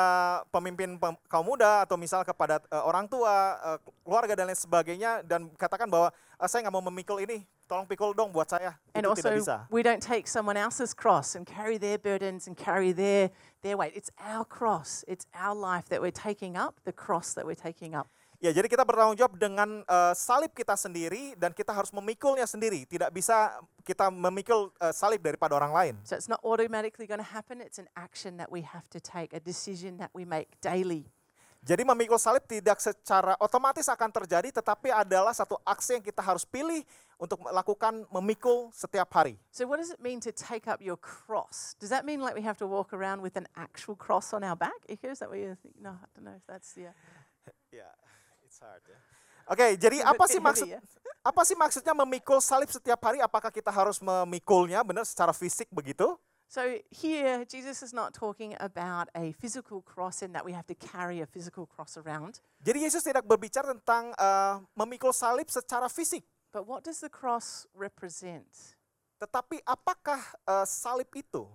pemimpin 0.49 0.95
pem- 0.95 1.19
kaum 1.27 1.43
muda 1.43 1.83
atau 1.83 1.99
misal 1.99 2.23
kepada 2.23 2.63
eh, 2.71 2.83
orang 2.87 3.05
tua, 3.11 3.59
eh, 3.59 3.77
keluarga 4.07 4.33
dan 4.39 4.47
lain 4.47 4.57
sebagainya 4.57 5.21
dan 5.27 5.51
katakan 5.59 5.91
bahwa 5.91 6.09
"Eh, 6.39 6.47
saya 6.47 6.63
nggak 6.63 6.73
mau 6.73 6.85
memikul 6.87 7.19
ini, 7.19 7.43
tolong 7.67 7.85
pikul 7.85 8.15
dong 8.15 8.31
buat 8.31 8.47
saya. 8.47 8.79
And 8.95 9.03
Itu 9.05 9.11
also, 9.13 9.21
tidak 9.27 9.35
bisa. 9.43 9.55
we 9.69 9.83
don't 9.83 10.01
take 10.01 10.25
someone 10.25 10.55
else's 10.55 10.95
cross 10.95 11.35
and 11.35 11.43
carry 11.45 11.75
their 11.77 11.99
burdens 11.99 12.47
and 12.47 12.55
carry 12.57 12.89
their, 12.95 13.29
their 13.61 13.75
weight. 13.77 13.93
It's 13.93 14.09
our 14.17 14.41
cross. 14.47 15.03
It's 15.05 15.27
our 15.35 15.53
life 15.53 15.85
that 15.91 15.99
we're 16.01 16.15
taking 16.15 16.55
up, 16.55 16.79
the 16.87 16.95
cross 16.95 17.35
that 17.37 17.45
we're 17.45 17.59
taking 17.59 17.93
up. 17.93 18.07
Ya, 18.39 18.55
jadi 18.55 18.71
kita 18.71 18.87
bertanggung 18.87 19.19
jawab 19.19 19.35
dengan 19.35 19.83
eh, 19.83 20.13
salib 20.15 20.55
kita 20.55 20.71
sendiri 20.79 21.35
dan 21.35 21.51
kita 21.51 21.75
harus 21.75 21.91
memikulnya 21.91 22.47
sendiri. 22.47 22.87
Tidak 22.87 23.11
bisa 23.11 23.59
kita 23.83 24.07
memikul 24.07 24.71
eh, 24.79 24.95
salib 24.95 25.19
daripada 25.19 25.59
orang 25.59 25.75
lain. 25.75 25.95
So 26.07 26.15
it's 26.15 26.31
not 26.31 26.39
automatically 26.39 27.03
going 27.03 27.19
to 27.19 27.27
happen. 27.35 27.59
It's 27.59 27.83
an 27.83 27.91
action 27.99 28.39
that 28.39 28.47
we 28.47 28.63
have 28.63 28.87
to 28.95 29.03
take, 29.03 29.35
a 29.35 29.43
decision 29.43 29.99
that 29.99 30.15
we 30.15 30.23
make 30.23 30.55
daily. 30.63 31.11
Jadi 31.59 31.83
memikul 31.83 32.15
salib 32.15 32.47
tidak 32.47 32.79
secara 32.79 33.35
otomatis 33.43 33.91
akan 33.91 34.07
terjadi, 34.07 34.55
tetapi 34.55 34.87
adalah 34.95 35.35
satu 35.35 35.59
aksi 35.67 35.99
yang 35.99 36.05
kita 36.07 36.23
harus 36.23 36.47
pilih 36.47 36.87
untuk 37.19 37.43
melakukan 37.43 38.07
memikul 38.07 38.71
setiap 38.71 39.11
hari. 39.11 39.35
So, 39.51 39.67
what 39.67 39.83
does 39.83 39.91
it 39.91 39.99
mean 39.99 40.23
to 40.23 40.31
take 40.31 40.71
up 40.71 40.79
your 40.79 40.95
cross? 40.95 41.75
Does 41.75 41.91
that 41.91 42.07
mean 42.07 42.23
like 42.23 42.39
we 42.39 42.47
have 42.47 42.55
to 42.63 42.67
walk 42.71 42.95
around 42.95 43.19
with 43.19 43.35
an 43.35 43.51
actual 43.59 43.99
cross 43.99 44.31
on 44.31 44.47
our 44.47 44.55
back? 44.55 44.79
Is 44.87 45.19
that 45.19 45.27
what 45.27 45.43
you 45.43 45.59
think? 45.59 45.75
No, 45.75 45.99
I 45.99 46.07
don't 46.15 46.23
know 46.23 46.39
if 46.39 46.47
that's 46.47 46.71
the. 46.79 46.95
Ya, 47.75 47.91
ya. 48.61 48.99
Oke, 49.49 49.67
jadi 49.83 50.03
It's 50.03 50.07
a 50.07 50.13
apa 50.13 50.23
sih 50.27 50.39
maksud 50.41 50.67
ya. 50.67 50.79
apa 51.19 51.41
sih 51.43 51.55
maksudnya 51.57 51.93
memikul 51.95 52.39
salib 52.39 52.69
setiap 52.69 52.99
hari? 53.01 53.19
Apakah 53.19 53.49
kita 53.49 53.71
harus 53.71 53.99
memikulnya 53.99 54.83
benar 54.83 55.03
secara 55.07 55.31
fisik 55.33 55.67
begitu? 55.71 56.15
So 56.49 56.65
here, 56.89 57.45
Jesus 57.45 57.85
is 57.85 57.93
not 57.93 58.17
talking 58.17 58.57
about 58.57 59.05
a 59.13 59.37
physical 59.37 59.85
cross 59.85 60.25
in 60.25 60.33
that 60.33 60.41
we 60.41 60.49
have 60.49 60.65
to 60.65 60.73
carry 60.73 61.21
a 61.21 61.29
physical 61.29 61.69
cross 61.69 61.93
around. 61.93 62.41
Jadi 62.65 62.89
Yesus 62.89 63.05
tidak 63.05 63.21
berbicara 63.29 63.77
tentang 63.77 64.09
eh, 64.17 64.55
memikul 64.73 65.13
salib 65.13 65.45
secara 65.53 65.85
fisik, 65.85 66.25
But 66.49 66.65
what 66.65 66.81
does 66.81 67.05
the 67.05 67.09
cross 67.13 67.69
represent? 67.77 68.49
tetapi 69.21 69.61
apakah 69.61 70.17
eh, 70.49 70.65
salib 70.65 71.13
itu? 71.13 71.45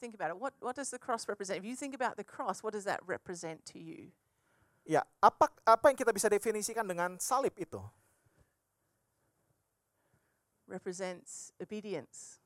Think 0.00 0.16
about 0.16 0.32
it. 0.32 0.38
What, 0.40 0.56
what 0.64 0.76
does 0.76 0.88
the 0.88 1.00
cross 1.00 1.28
represent? 1.28 1.60
If 1.60 1.68
you 1.68 1.76
think 1.76 1.92
about 1.92 2.16
the 2.16 2.24
cross, 2.24 2.64
what 2.64 2.72
does 2.72 2.84
that 2.88 3.00
represent 3.04 3.64
to 3.72 3.80
you? 3.80 4.12
Ya, 4.86 5.02
apa 5.18 5.50
apa 5.66 5.90
yang 5.90 5.98
kita 5.98 6.14
bisa 6.14 6.30
definisikan 6.30 6.86
dengan 6.86 7.18
salib 7.18 7.50
itu? 7.58 7.82
Represents 10.70 11.50
obedience, 11.58 12.38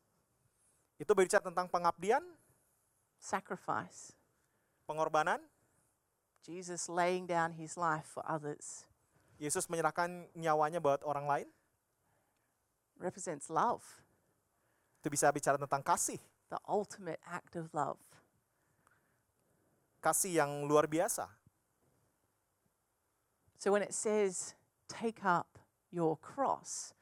Itu 1.00 1.16
berbicara 1.16 1.40
tentang 1.40 1.68
pengabdian, 1.72 2.20
sacrifice, 3.16 4.12
pengorbanan. 4.84 5.40
Jesus 6.44 6.88
laying 6.88 7.24
down 7.28 7.56
his 7.56 7.76
life 7.76 8.08
for 8.08 8.24
others. 8.28 8.88
Yesus 9.40 9.68
menyerahkan 9.68 10.28
nyawanya 10.36 10.80
buat 10.80 11.00
orang 11.04 11.24
lain. 11.28 11.48
Represents 13.00 13.48
love, 13.48 13.84
Itu 15.00 15.08
bisa 15.08 15.32
bicara 15.32 15.56
tentang 15.56 15.80
kasih, 15.80 16.20
the 16.52 16.60
ultimate 16.68 17.20
act 17.24 17.56
of 17.56 17.72
love. 17.72 18.00
kasih 20.00 20.44
yang 20.44 20.64
luar 20.64 20.88
biasa. 20.88 21.39
So 23.60 23.68
when 23.76 23.84
it 23.84 23.92
says, 23.92 24.56
take 24.88 25.20
up 25.20 25.60
your 25.92 26.16
cross, 26.16 26.96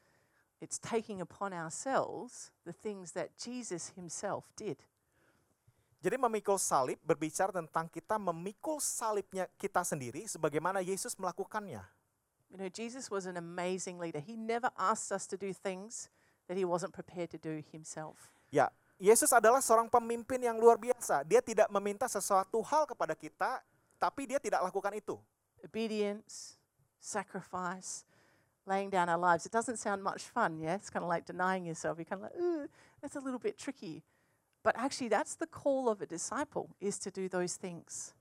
it's 0.59 0.75
taking 0.75 1.23
upon 1.23 1.55
ourselves 1.55 2.51
the 2.67 2.75
things 2.75 3.15
that 3.15 3.31
Jesus 3.39 3.95
himself 3.95 4.51
did. 4.59 4.75
Jadi 6.03 6.19
memikul 6.19 6.59
salib 6.59 6.99
berbicara 7.03 7.55
tentang 7.55 7.87
kita 7.87 8.19
memikul 8.19 8.83
salibnya 8.83 9.47
kita 9.55 9.87
sendiri 9.87 10.27
sebagaimana 10.27 10.83
Yesus 10.83 11.15
melakukannya. 11.15 11.79
You 12.51 12.59
know, 12.59 12.67
Jesus 12.67 13.07
was 13.07 13.23
an 13.23 13.39
amazing 13.39 13.95
leader. 13.95 14.19
He 14.19 14.35
never 14.35 14.67
asked 14.75 15.15
us 15.15 15.23
to 15.31 15.39
do 15.39 15.55
things 15.55 16.11
that 16.51 16.59
he 16.59 16.67
wasn't 16.67 16.91
prepared 16.91 17.31
to 17.31 17.39
do 17.39 17.63
himself. 17.71 18.31
Ya, 18.51 18.67
Yesus 18.99 19.31
adalah 19.31 19.63
seorang 19.63 19.87
pemimpin 19.87 20.43
yang 20.43 20.59
luar 20.59 20.75
biasa. 20.75 21.23
Dia 21.23 21.39
tidak 21.39 21.71
meminta 21.71 22.03
sesuatu 22.11 22.59
hal 22.67 22.83
kepada 22.83 23.15
kita, 23.15 23.63
tapi 23.95 24.27
dia 24.27 24.43
tidak 24.43 24.59
lakukan 24.59 24.91
itu. 24.99 25.15
Obedience, 25.63 26.57
sacrifice, 26.99 28.05
laying 28.65 28.89
down 28.89 29.09
our 29.09 29.17
lives. 29.17 29.45
It 29.45 29.51
doesn't 29.51 29.77
sound 29.77 30.03
much 30.03 30.23
fun, 30.23 30.59
yeah? 30.59 30.75
It's 30.75 30.89
kind 30.89 31.03
of 31.03 31.09
like 31.09 31.25
denying 31.25 31.65
yourself. 31.65 31.97
You're 31.97 32.05
kind 32.05 32.21
of 32.21 32.29
like, 32.29 32.37
ooh, 32.39 32.67
that's 33.01 33.15
a 33.15 33.19
little 33.19 33.39
bit 33.39 33.57
tricky. 33.57 34.03
But 34.63 34.75
actually, 34.77 35.09
that's 35.09 35.35
the 35.35 35.47
call 35.47 35.89
of 35.89 36.01
a 36.01 36.05
disciple, 36.05 36.75
is 36.79 36.99
to 36.99 37.09
do 37.09 37.27
those 37.27 37.55
things. 37.55 38.13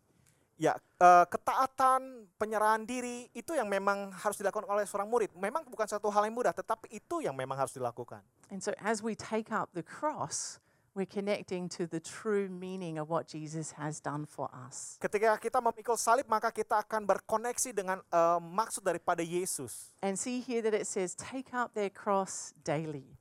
Ya, 0.59 0.75
eh, 0.75 1.25
ketaatan, 1.31 2.27
penyerahan 2.35 2.83
diri 2.83 3.31
itu 3.31 3.55
yang 3.55 3.71
memang 3.71 4.11
harus 4.11 4.43
dilakukan 4.43 4.67
oleh 4.67 4.83
seorang 4.91 5.07
murid. 5.07 5.31
Memang 5.39 5.63
bukan 5.71 5.87
satu 5.87 6.11
hal 6.11 6.27
yang 6.27 6.35
mudah, 6.35 6.51
tetapi 6.51 6.91
itu 6.91 7.23
yang 7.23 7.35
memang 7.35 7.55
harus 7.55 7.71
dilakukan. 7.71 8.19
And 8.51 8.59
so, 8.59 8.75
as 8.83 8.99
we 8.99 9.15
take 9.15 9.55
up 9.55 9.71
the 9.71 9.87
cross, 9.87 10.59
we're 10.99 11.07
connecting 11.07 11.71
to 11.79 11.87
the 11.87 12.03
true 12.03 12.51
meaning 12.51 12.99
of 12.99 13.07
what 13.07 13.31
Jesus 13.31 13.79
has 13.79 14.03
done 14.03 14.27
for 14.27 14.51
us. 14.51 14.99
Ketika 14.99 15.39
kita 15.39 15.63
memikul 15.63 15.95
salib, 15.95 16.27
maka 16.27 16.51
kita 16.51 16.83
akan 16.83 17.07
berkoneksi 17.07 17.71
dengan 17.71 18.03
eh, 18.11 18.41
maksud 18.43 18.83
daripada 18.83 19.23
Yesus. 19.23 19.95
And 20.03 20.19
see 20.19 20.43
here 20.43 20.59
that 20.67 20.75
it 20.75 20.91
says, 20.91 21.15
take 21.15 21.55
up 21.55 21.79
their 21.79 21.95
cross 21.95 22.51
daily. 22.67 23.15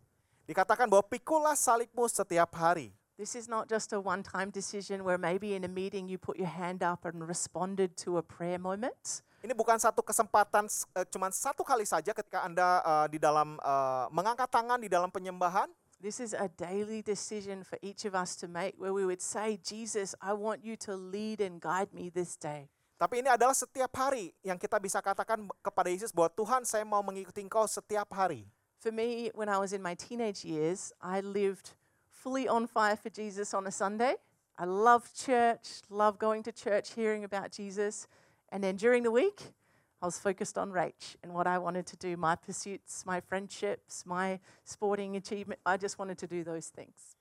Dikatakan 0.49 0.89
bahwa 0.89 1.05
pikullah 1.05 1.53
salibmu 1.53 2.09
setiap 2.09 2.57
hari. 2.57 2.97
This 3.17 3.37
is 3.37 3.45
not 3.45 3.69
just 3.69 3.93
a 3.93 4.01
one 4.01 4.25
time 4.25 4.49
decision 4.49 5.05
where 5.05 5.17
maybe 5.21 5.53
in 5.53 5.65
a 5.65 5.69
meeting 5.69 6.09
you 6.09 6.17
put 6.17 6.37
your 6.37 6.49
hand 6.49 6.81
up 6.81 7.05
and 7.05 7.21
responded 7.21 7.93
to 8.05 8.17
a 8.17 8.23
prayer 8.25 8.57
moment. 8.57 9.21
Ini 9.45 9.53
bukan 9.53 9.77
satu 9.77 10.01
kesempatan 10.01 10.65
eh, 10.97 11.05
cuman 11.13 11.29
satu 11.29 11.61
kali 11.61 11.85
saja 11.85 12.09
ketika 12.09 12.41
Anda 12.41 12.81
eh, 12.81 13.07
di 13.13 13.19
dalam 13.21 13.61
eh, 13.61 14.05
mengangkat 14.09 14.49
tangan 14.49 14.81
di 14.81 14.89
dalam 14.89 15.13
penyembahan, 15.13 15.69
This 15.97 16.21
is 16.21 16.37
a 16.37 16.47
daily 16.47 17.01
decision 17.01 17.65
for 17.65 17.81
each 17.81 18.05
of 18.05 18.13
us 18.13 18.35
to 18.37 18.47
make 18.47 18.77
where 18.77 18.93
we 18.93 19.03
would 19.03 19.21
say, 19.21 19.57
Jesus, 19.57 20.13
I 20.21 20.33
want 20.33 20.63
you 20.63 20.77
to 20.85 20.93
lead 20.95 21.41
and 21.41 21.59
guide 21.59 21.89
me 21.93 22.13
this 22.13 22.37
day. 22.37 22.69
tapi 22.97 23.21
ini 23.21 23.29
adalah 23.29 23.53
setiap 23.53 23.93
hari 23.93 24.33
yang 24.41 24.57
kita 24.57 24.81
bisa 24.81 24.97
katakan 25.05 25.45
kepada 25.61 25.85
Yesus 25.85 26.09
bahwa 26.09 26.33
Tuhan 26.33 26.65
saya 26.65 26.81
mau 26.81 27.05
mengikuti 27.05 27.45
Engkau 27.45 27.69
setiap 27.69 28.09
hari. 28.09 28.49
For 28.81 28.89
me, 28.89 29.29
when 29.37 29.49
I 29.49 29.61
was 29.61 29.69
in 29.69 29.85
my 29.85 29.93
teenage 29.93 30.41
years, 30.41 30.89
I 30.97 31.21
lived 31.21 31.77
fully 32.09 32.49
on 32.49 32.65
fire 32.65 32.97
for 32.97 33.13
Jesus 33.13 33.53
on 33.53 33.69
a 33.69 33.73
Sunday. 33.73 34.17
I 34.57 34.65
loved 34.65 35.13
church, 35.13 35.85
loved 35.93 36.17
going 36.17 36.41
to 36.49 36.53
church, 36.53 36.97
hearing 36.97 37.21
about 37.21 37.53
Jesus. 37.53 38.09
And 38.49 38.65
then 38.65 38.77
during 38.81 39.05
the 39.05 39.13
week, 39.13 39.53
I 39.97 40.05
was 40.05 40.21
focused 40.21 40.61
on 40.61 40.69
Rach 40.69 41.17
and 41.25 41.33
what 41.33 41.49
I 41.49 41.57
wanted 41.57 41.89
to 41.89 41.97
do 41.97 42.13
my 42.17 42.37
pursuits, 42.37 43.01
my 43.01 43.17
friendships, 43.17 44.05
my 44.05 44.37
sporting 44.61 45.17
achievement. 45.17 45.59
I 45.65 45.77
just 45.77 45.97
wanted 45.97 46.21
to 46.21 46.27
do 46.29 46.43
those 46.45 46.69
things. 46.69 47.17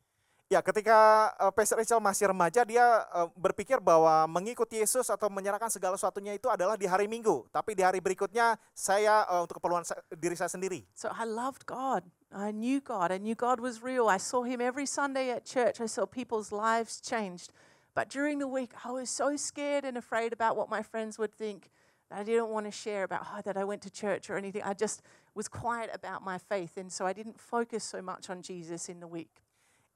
Ya, 0.47 0.63
ketika 0.63 0.95
uh, 1.43 1.51
Pastor 1.51 1.75
Rachel 1.75 1.99
masih 1.99 2.31
remaja, 2.31 2.63
dia 2.63 3.03
eh, 3.03 3.27
berpikir 3.35 3.83
bahwa 3.83 4.31
mengikuti 4.31 4.79
Yesus 4.79 5.11
atau 5.11 5.27
menyerahkan 5.27 5.67
segala 5.67 5.99
sesuatunya 5.99 6.39
itu 6.39 6.47
adalah 6.47 6.79
di 6.79 6.87
hari 6.87 7.11
Minggu. 7.11 7.51
Tapi 7.51 7.75
di 7.75 7.83
hari 7.83 7.99
berikutnya 7.99 8.55
saya 8.71 9.27
eh, 9.27 9.43
untuk 9.43 9.59
keperluan 9.59 9.83
sa- 9.83 9.99
diri 10.15 10.39
saya 10.39 10.47
sendiri. 10.47 10.87
So 10.95 11.11
I 11.11 11.27
loved 11.27 11.67
God. 11.67 12.07
I 12.31 12.55
knew 12.55 12.79
God. 12.79 13.11
I 13.11 13.19
knew 13.19 13.35
God 13.35 13.59
was 13.59 13.83
real. 13.83 14.07
I 14.07 14.23
saw 14.23 14.47
Him 14.47 14.63
every 14.63 14.87
Sunday 14.87 15.35
at 15.35 15.43
church. 15.43 15.83
I 15.83 15.91
saw 15.91 16.07
people's 16.07 16.55
lives 16.55 17.03
changed. 17.03 17.51
But 17.97 18.07
during 18.07 18.39
the 18.39 18.47
week, 18.47 18.71
I 18.87 18.95
was 18.95 19.11
so 19.11 19.35
scared 19.35 19.83
and 19.83 19.99
afraid 19.99 20.31
about 20.31 20.55
what 20.55 20.71
my 20.71 20.85
friends 20.85 21.19
would 21.19 21.35
think 21.35 21.75
I 22.11 22.23
didn't 22.23 22.55
want 22.55 22.71
to 22.71 22.75
share 22.75 23.03
about 23.03 23.27
oh, 23.27 23.43
that 23.43 23.59
I 23.59 23.67
went 23.67 23.83
to 23.83 23.91
church 23.91 24.31
or 24.31 24.39
anything. 24.39 24.63
I 24.63 24.79
just 24.79 25.03
was 25.35 25.51
quiet 25.51 25.91
about 25.91 26.23
my 26.23 26.39
faith. 26.39 26.79
And 26.79 26.87
so 26.87 27.03
I 27.03 27.13
didn't 27.13 27.39
focus 27.43 27.83
so 27.83 27.99
much 27.99 28.31
on 28.31 28.47
Jesus 28.47 28.87
in 28.87 29.03
the 29.03 29.11
week. 29.11 29.43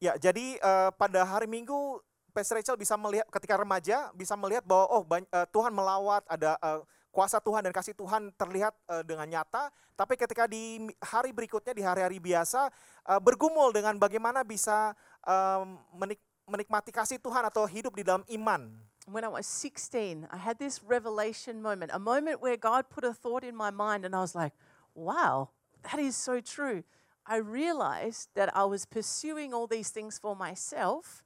Ya, 0.01 0.17
jadi 0.17 0.59
eh, 0.59 0.91
pada 0.97 1.23
hari 1.23 1.47
Minggu 1.47 2.01
Pastor 2.33 2.57
Rachel 2.57 2.79
bisa 2.79 2.97
melihat 2.97 3.29
ketika 3.29 3.59
remaja 3.61 4.09
bisa 4.17 4.33
melihat 4.33 4.65
bahwa 4.65 4.89
oh 4.91 5.05
ban- 5.05 5.29
eh, 5.29 5.47
Tuhan 5.53 5.71
melawat, 5.71 6.25
ada 6.25 6.57
eh, 6.57 6.81
kuasa 7.13 7.39
Tuhan 7.39 7.63
dan 7.63 7.73
kasih 7.75 7.95
Tuhan 7.95 8.33
terlihat 8.35 8.75
eh, 8.91 9.05
dengan 9.05 9.29
nyata. 9.29 9.69
Tapi 9.95 10.17
ketika 10.17 10.49
di 10.49 10.89
hari 11.05 11.31
berikutnya 11.37 11.77
di 11.77 11.85
hari-hari 11.85 12.19
biasa 12.19 12.73
eh, 13.07 13.21
bergumul 13.21 13.71
dengan 13.77 13.95
bagaimana 14.01 14.41
bisa 14.43 14.97
eh, 15.23 15.63
menik- 15.95 16.27
menikmati 16.49 16.91
kasih 16.91 17.21
Tuhan 17.23 17.47
atau 17.47 17.69
hidup 17.69 17.95
di 17.95 18.03
dalam 18.03 18.25
iman. 18.35 18.90
When 19.07 19.25
I 19.25 19.29
was 19.29 19.47
16, 19.47 20.29
I 20.31 20.37
had 20.37 20.59
this 20.59 20.83
revelation 20.83 21.63
moment, 21.63 21.91
a 21.95 21.99
moment 21.99 22.41
where 22.41 22.57
God 22.57 22.91
put 22.91 23.05
a 23.05 23.13
thought 23.13 23.45
in 23.45 23.57
my 23.57 23.71
mind, 23.71 24.05
and 24.05 24.15
I 24.15 24.21
was 24.21 24.35
like, 24.35 24.53
wow, 24.95 25.51
that 25.91 25.99
is 25.99 26.17
so 26.17 26.41
true. 26.41 26.85
I 27.27 27.37
realized 27.37 28.29
that 28.35 28.55
I 28.57 28.65
was 28.65 28.87
pursuing 28.87 29.55
all 29.55 29.67
these 29.67 29.91
things 29.91 30.19
for 30.19 30.35
myself 30.37 31.23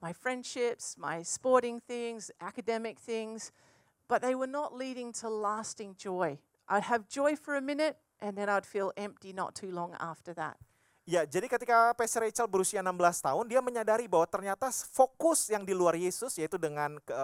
my 0.00 0.12
friendships, 0.12 0.94
my 0.96 1.24
sporting 1.24 1.80
things, 1.80 2.30
academic 2.40 3.00
things 3.00 3.50
but 4.08 4.22
they 4.22 4.34
were 4.34 4.46
not 4.46 4.74
leading 4.74 5.12
to 5.12 5.28
lasting 5.28 5.94
joy. 5.96 6.38
I'd 6.66 6.84
have 6.84 7.08
joy 7.08 7.36
for 7.36 7.54
a 7.54 7.60
minute, 7.60 7.98
and 8.20 8.36
then 8.36 8.48
I'd 8.48 8.66
feel 8.66 8.92
empty 8.96 9.32
not 9.32 9.54
too 9.54 9.70
long 9.70 9.94
after 10.00 10.32
that. 10.34 10.56
Ya, 11.08 11.24
jadi 11.24 11.48
ketika 11.48 11.96
Pastor 11.96 12.28
Rachel 12.28 12.44
berusia 12.44 12.84
16 12.84 13.24
tahun, 13.24 13.48
dia 13.48 13.64
menyadari 13.64 14.04
bahwa 14.04 14.28
ternyata 14.28 14.68
fokus 14.92 15.48
yang 15.48 15.64
di 15.64 15.72
luar 15.72 15.96
Yesus 15.96 16.36
yaitu 16.36 16.60
dengan 16.60 17.00
ke, 17.00 17.16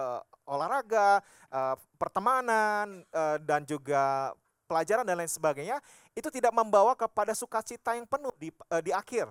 olahraga, 0.49 1.21
eh, 1.53 1.77
pertemanan, 2.01 3.05
eh, 3.05 3.37
dan 3.45 3.61
juga 3.61 4.33
pelajaran 4.65 5.05
dan 5.05 5.21
lain 5.21 5.29
sebagainya, 5.29 5.77
itu 6.17 6.33
tidak 6.33 6.49
membawa 6.49 6.97
kepada 6.97 7.37
sukacita 7.37 7.93
yang 7.93 8.09
penuh 8.09 8.33
di 8.41 8.49
eh, 8.49 8.81
di 8.81 8.89
akhir. 8.89 9.29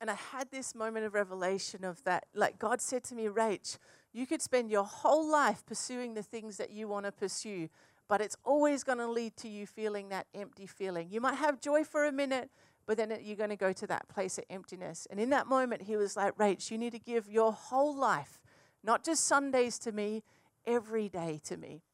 And 0.00 0.08
I 0.08 0.16
had 0.16 0.48
this 0.48 0.72
moment 0.72 1.04
of 1.04 1.12
revelation 1.12 1.84
of 1.84 2.00
that. 2.08 2.24
Like 2.32 2.56
God 2.56 2.80
said 2.80 3.04
to 3.08 3.14
me, 3.14 3.28
Rach, 3.28 3.76
you 4.16 4.24
could 4.24 4.40
spend 4.40 4.72
your 4.72 4.88
whole 4.88 5.28
life 5.28 5.60
pursuing 5.68 6.16
the 6.16 6.24
things 6.24 6.56
that 6.56 6.72
you 6.72 6.88
want 6.88 7.04
to 7.04 7.12
pursue, 7.12 7.68
but 8.08 8.24
it's 8.24 8.40
always 8.48 8.80
going 8.80 8.96
to 8.96 9.12
lead 9.12 9.36
to 9.44 9.48
you 9.52 9.68
feeling 9.68 10.08
that 10.08 10.24
empty 10.32 10.64
feeling. 10.64 11.12
You 11.12 11.20
might 11.20 11.36
have 11.36 11.60
joy 11.60 11.84
for 11.84 12.08
a 12.08 12.12
minute, 12.16 12.48
but 12.90 12.98
then 12.98 13.14
you're 13.22 13.38
going 13.38 13.54
to 13.54 13.60
go 13.60 13.70
to 13.70 13.86
that 13.86 14.02
place 14.10 14.34
of 14.34 14.42
emptiness. 14.50 15.06
And 15.14 15.22
in 15.22 15.30
that 15.30 15.46
moment, 15.46 15.86
He 15.86 15.94
was 15.94 16.18
like, 16.18 16.34
Rach, 16.34 16.74
you 16.74 16.78
need 16.78 16.90
to 16.90 16.98
give 16.98 17.30
your 17.30 17.54
whole 17.54 17.94
life, 17.94 18.42
not 18.82 19.06
just 19.06 19.30
Sundays 19.30 19.78
to 19.86 19.94
me, 19.94 20.26
every 20.66 21.06
day 21.06 21.38
to 21.46 21.54
me. 21.54 21.86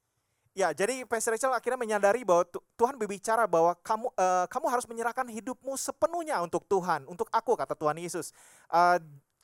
Ya, 0.56 0.72
jadi 0.72 1.04
Pastor 1.04 1.36
Rachel 1.36 1.52
akhirnya 1.52 1.76
menyadari 1.76 2.24
bahwa 2.24 2.48
Tu- 2.48 2.64
Tuhan 2.80 2.96
berbicara 2.96 3.44
bahwa 3.44 3.76
kamu 3.84 4.08
eh, 4.08 4.46
kamu 4.48 4.66
harus 4.72 4.88
menyerahkan 4.88 5.28
hidupmu 5.28 5.76
sepenuhnya 5.76 6.40
untuk 6.40 6.64
Tuhan, 6.64 7.04
untuk 7.04 7.28
aku 7.28 7.52
kata 7.52 7.76
Tuhan 7.76 8.00
Yesus. 8.00 8.32
Eh, 8.72 8.96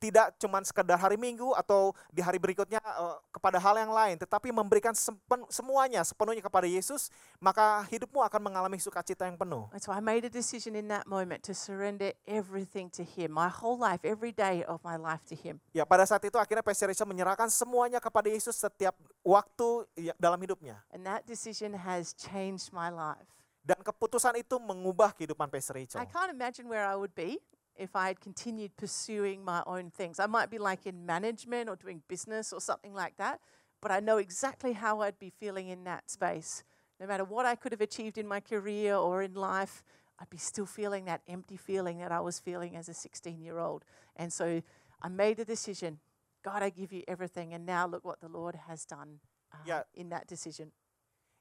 tidak 0.03 0.35
cuma 0.35 0.59
sekedar 0.67 0.99
hari 0.99 1.15
Minggu 1.15 1.55
atau 1.55 1.95
di 2.11 2.19
hari 2.19 2.43
berikutnya 2.43 2.83
eh, 2.83 3.17
kepada 3.31 3.63
hal 3.63 3.79
yang 3.79 3.95
lain, 3.95 4.19
tetapi 4.19 4.51
memberikan 4.51 4.91
sepen- 4.91 5.47
semuanya 5.47 6.03
sepenuhnya 6.03 6.43
kepada 6.43 6.67
Yesus, 6.67 7.07
maka 7.39 7.87
hidupmu 7.87 8.19
akan 8.27 8.43
mengalami 8.43 8.83
sukacita 8.83 9.31
yang 9.31 9.39
penuh. 9.39 9.71
So 9.79 9.95
I 9.95 10.03
made 10.03 10.27
a 10.27 10.33
decision 10.33 10.75
in 10.75 10.91
that 10.91 11.07
moment 11.07 11.47
to 11.47 11.55
surrender 11.55 12.11
everything 12.27 12.91
to 12.99 13.07
Him, 13.07 13.31
my 13.31 13.47
whole 13.47 13.79
life, 13.79 14.03
every 14.03 14.35
day 14.35 14.67
of 14.67 14.83
my 14.83 14.99
life 14.99 15.23
to 15.31 15.39
Him. 15.39 15.63
Ya, 15.71 15.87
pada 15.87 16.03
saat 16.03 16.27
itu 16.27 16.35
akhirnya 16.35 16.67
Pastor 16.67 16.91
Rachel 16.91 17.07
menyerahkan 17.07 17.47
semuanya 17.47 18.03
kepada 18.03 18.27
Yesus 18.27 18.59
setiap 18.59 18.99
waktu 19.23 19.87
ya- 19.95 20.19
dalam 20.19 20.43
hidupnya. 20.43 20.83
And 20.91 21.07
that 21.07 21.23
decision 21.31 21.79
has 21.79 22.11
changed 22.19 22.75
my 22.75 22.91
life. 22.91 23.31
Dan 23.63 23.79
keputusan 23.79 24.35
itu 24.43 24.59
mengubah 24.59 25.15
kehidupan 25.15 25.47
Pastor 25.47 25.79
Rachel. 25.79 26.03
I 26.03 26.11
can't 26.11 26.35
imagine 26.35 26.67
where 26.67 26.83
I 26.83 26.99
would 26.99 27.15
be 27.15 27.39
if 27.77 27.97
I 27.97 28.09
had 28.09 28.21
continued 28.21 28.77
pursuing 28.77 29.45
my 29.45 29.63
own 29.67 29.91
things. 29.91 30.21
I 30.21 30.27
might 30.27 30.51
be 30.51 30.59
like 30.59 30.87
in 30.87 31.07
management 31.07 31.69
or 31.69 31.77
doing 31.77 32.03
business 32.09 32.53
or 32.53 32.61
something 32.61 32.95
like 32.95 33.17
that, 33.17 33.41
but 33.81 33.91
I 33.91 34.01
know 34.01 34.19
exactly 34.19 34.73
how 34.73 35.01
I'd 35.01 35.19
be 35.19 35.31
feeling 35.31 35.69
in 35.69 35.85
that 35.85 36.11
space. 36.11 36.65
No 37.01 37.07
matter 37.07 37.25
what 37.25 37.47
I 37.47 37.55
could 37.55 37.73
have 37.73 37.81
achieved 37.81 38.19
in 38.19 38.29
my 38.29 38.41
career 38.41 38.95
or 38.95 39.23
in 39.23 39.35
life, 39.35 39.83
I'd 40.21 40.31
be 40.31 40.37
still 40.37 40.67
feeling 40.67 41.07
that 41.07 41.23
empty 41.27 41.57
feeling 41.57 41.99
that 41.99 42.13
I 42.13 42.21
was 42.21 42.39
feeling 42.39 42.77
as 42.77 42.89
a 42.89 42.95
16 42.95 43.41
year 43.41 43.59
old. 43.59 43.85
And 44.15 44.33
so 44.33 44.63
I 45.01 45.09
made 45.09 45.41
a 45.41 45.45
decision 45.45 45.99
God, 46.43 46.63
I 46.63 46.71
give 46.71 46.93
you 46.93 47.03
everything. 47.07 47.55
And 47.55 47.65
now 47.65 47.87
look 47.87 48.05
what 48.05 48.21
the 48.21 48.29
Lord 48.29 48.55
has 48.67 48.85
done 48.85 49.21
uh, 49.53 49.59
Yeah. 49.65 49.83
in 49.95 50.09
that 50.11 50.27
decision. 50.27 50.73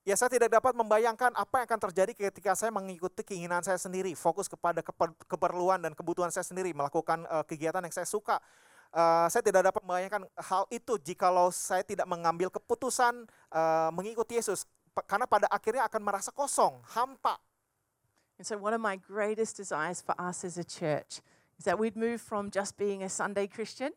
Ya 0.01 0.17
saya 0.17 0.33
tidak 0.33 0.49
dapat 0.49 0.73
membayangkan 0.73 1.29
apa 1.37 1.61
yang 1.61 1.65
akan 1.69 1.81
terjadi 1.89 2.11
ketika 2.17 2.57
saya 2.57 2.73
mengikuti 2.73 3.21
keinginan 3.21 3.61
saya 3.61 3.77
sendiri, 3.77 4.17
fokus 4.17 4.49
kepada 4.49 4.81
keper- 4.81 5.13
keperluan 5.29 5.77
dan 5.77 5.93
kebutuhan 5.93 6.33
saya 6.33 6.41
sendiri, 6.41 6.73
melakukan 6.73 7.21
eh, 7.29 7.45
kegiatan 7.45 7.85
yang 7.85 7.93
saya 7.93 8.09
suka. 8.09 8.41
Eh, 8.89 9.27
saya 9.29 9.45
tidak 9.45 9.69
dapat 9.69 9.85
membayangkan 9.85 10.25
hal 10.41 10.65
itu 10.73 10.97
jikalau 10.97 11.53
saya 11.53 11.85
tidak 11.85 12.09
mengambil 12.09 12.49
keputusan 12.49 13.29
eh, 13.53 13.89
mengikuti 13.93 14.41
Yesus, 14.41 14.65
karena 15.05 15.29
pada 15.29 15.45
akhirnya 15.53 15.85
akan 15.85 16.01
merasa 16.01 16.33
kosong, 16.33 16.81
hampa. 16.97 17.37
And 18.41 18.45
so, 18.49 18.57
one 18.57 18.73
of 18.73 18.81
my 18.81 18.97
greatest 18.97 19.53
desires 19.53 20.01
for 20.01 20.17
us 20.17 20.41
as 20.41 20.57
a 20.57 20.65
church 20.65 21.21
is 21.61 21.69
that 21.69 21.77
we'd 21.77 21.93
move 21.93 22.17
from 22.17 22.49
just 22.49 22.73
being 22.73 23.05
a 23.05 23.09
Sunday 23.09 23.45
Christian 23.45 23.93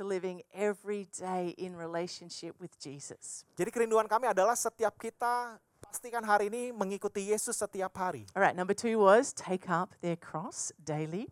to 0.00 0.08
living 0.08 0.40
every 0.56 1.04
day 1.12 1.52
in 1.60 1.76
relationship 1.76 2.56
with 2.56 2.72
Jesus. 2.80 3.44
Jadi 3.52 3.68
kerinduan 3.68 4.08
kami 4.08 4.32
adalah 4.32 4.56
setiap 4.56 4.96
kita 4.96 5.60
pastikan 5.76 6.24
hari 6.24 6.48
ini 6.48 6.72
mengikuti 6.72 7.28
Yesus 7.28 7.60
setiap 7.60 7.92
hari. 8.00 8.24
All 8.32 8.40
right, 8.40 8.56
number 8.56 8.72
two 8.72 8.96
was 8.96 9.36
take 9.36 9.68
up 9.68 9.92
their 10.00 10.16
cross 10.16 10.72
daily. 10.80 11.28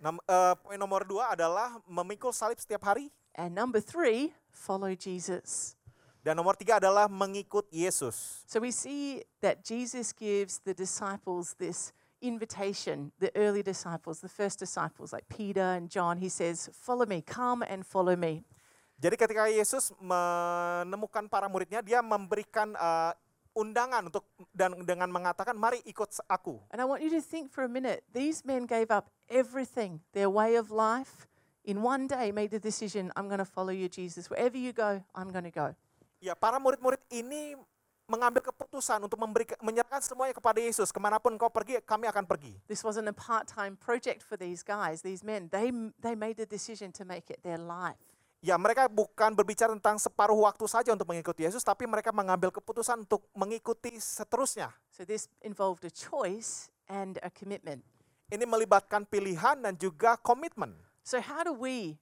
Nam- 0.00 0.24
eh, 0.24 0.56
poin 0.64 0.80
nomor 0.80 1.04
dua 1.04 1.36
adalah 1.36 1.76
memikul 1.84 2.32
salib 2.32 2.56
setiap 2.56 2.88
hari. 2.88 3.12
And 3.36 3.52
number 3.52 3.84
three, 3.84 4.32
follow 4.48 4.96
Jesus. 4.96 5.76
Dan 6.24 6.40
nomor 6.40 6.56
tiga 6.56 6.80
adalah 6.80 7.04
mengikut 7.04 7.68
Yesus. 7.68 8.48
So 8.48 8.64
we 8.64 8.72
see 8.72 9.20
that 9.44 9.60
Jesus 9.60 10.16
gives 10.16 10.56
the 10.64 10.72
disciples 10.72 11.52
this 11.60 11.92
invitation, 12.24 13.12
the 13.20 13.28
early 13.36 13.60
disciples, 13.60 14.24
the 14.24 14.32
first 14.32 14.56
disciples 14.56 15.12
like 15.12 15.28
Peter 15.28 15.76
and 15.76 15.92
John. 15.92 16.16
He 16.16 16.32
says, 16.32 16.72
Follow 16.72 17.04
me, 17.04 17.20
come 17.20 17.60
and 17.60 17.84
follow 17.84 18.16
me. 18.16 18.48
Jadi 18.96 19.20
ketika 19.20 19.44
Yesus 19.52 19.92
menemukan 20.00 21.28
para 21.28 21.44
muridnya, 21.44 21.84
dia 21.84 22.00
memberikan 22.00 22.72
eh, 22.72 23.12
undangan 23.52 24.08
untuk 24.08 24.24
dan 24.54 24.72
dengan 24.86 25.10
mengatakan, 25.12 25.52
"Mari 25.52 25.82
ikut 25.84 26.08
aku." 26.24 26.62
And 26.72 26.80
I 26.80 26.86
want 26.88 27.04
you 27.04 27.10
to 27.12 27.20
think 27.20 27.52
for 27.52 27.66
a 27.66 27.70
minute. 27.70 28.06
These 28.16 28.46
men 28.48 28.64
gave 28.64 28.88
up 28.88 29.12
everything, 29.28 30.00
their 30.16 30.30
way 30.30 30.56
of 30.56 30.70
life, 30.72 31.26
in 31.64 31.80
one 31.82 32.06
day 32.06 32.30
made 32.30 32.50
the 32.52 32.60
decision, 32.60 33.10
I'm 33.16 33.26
going 33.26 33.42
to 33.42 33.48
follow 33.48 33.72
you, 33.72 33.88
Jesus. 33.88 34.28
Wherever 34.28 34.56
you 34.56 34.72
go, 34.72 35.02
I'm 35.14 35.32
going 35.32 35.48
to 35.48 35.54
go. 35.54 35.74
Ya, 36.20 36.32
para 36.32 36.56
murid-murid 36.56 37.00
ini 37.12 37.56
mengambil 38.04 38.44
keputusan 38.44 39.00
untuk 39.00 39.16
memberi 39.16 39.48
menyerahkan 39.64 40.04
semuanya 40.04 40.36
kepada 40.36 40.60
Yesus. 40.60 40.92
Ke 40.92 41.00
mana 41.00 41.16
pun 41.16 41.32
kau 41.40 41.48
pergi, 41.48 41.80
kami 41.80 42.08
akan 42.08 42.24
pergi. 42.28 42.56
This 42.68 42.84
wasn't 42.84 43.08
a 43.08 43.16
part-time 43.16 43.80
project 43.80 44.20
for 44.20 44.36
these 44.36 44.60
guys, 44.60 45.00
these 45.00 45.24
men. 45.24 45.48
They 45.48 45.72
they 46.00 46.12
made 46.12 46.36
the 46.36 46.48
decision 46.48 46.92
to 47.00 47.08
make 47.08 47.32
it 47.32 47.40
their 47.40 47.60
life. 47.60 48.00
Ya, 48.44 48.60
mereka 48.60 48.92
bukan 48.92 49.32
berbicara 49.32 49.72
tentang 49.72 49.96
separuh 49.96 50.36
waktu 50.36 50.68
saja 50.68 50.92
untuk 50.92 51.08
mengikuti 51.08 51.48
Yesus, 51.48 51.64
tapi 51.64 51.88
mereka 51.88 52.12
mengambil 52.12 52.52
keputusan 52.52 53.08
untuk 53.08 53.24
mengikuti 53.32 53.96
seterusnya. 53.96 54.68
So 54.92 55.08
this 55.08 55.32
involved 55.40 55.80
a 55.88 55.92
choice 55.92 56.68
and 56.92 57.16
a 57.24 57.32
commitment. 57.32 57.80
Ini 58.28 58.44
melibatkan 58.44 59.08
pilihan 59.08 59.64
dan 59.64 59.80
juga 59.80 60.20
komitmen. 60.20 60.76
So 61.00 61.24
how 61.24 61.40
do 61.40 61.56
we 61.56 61.96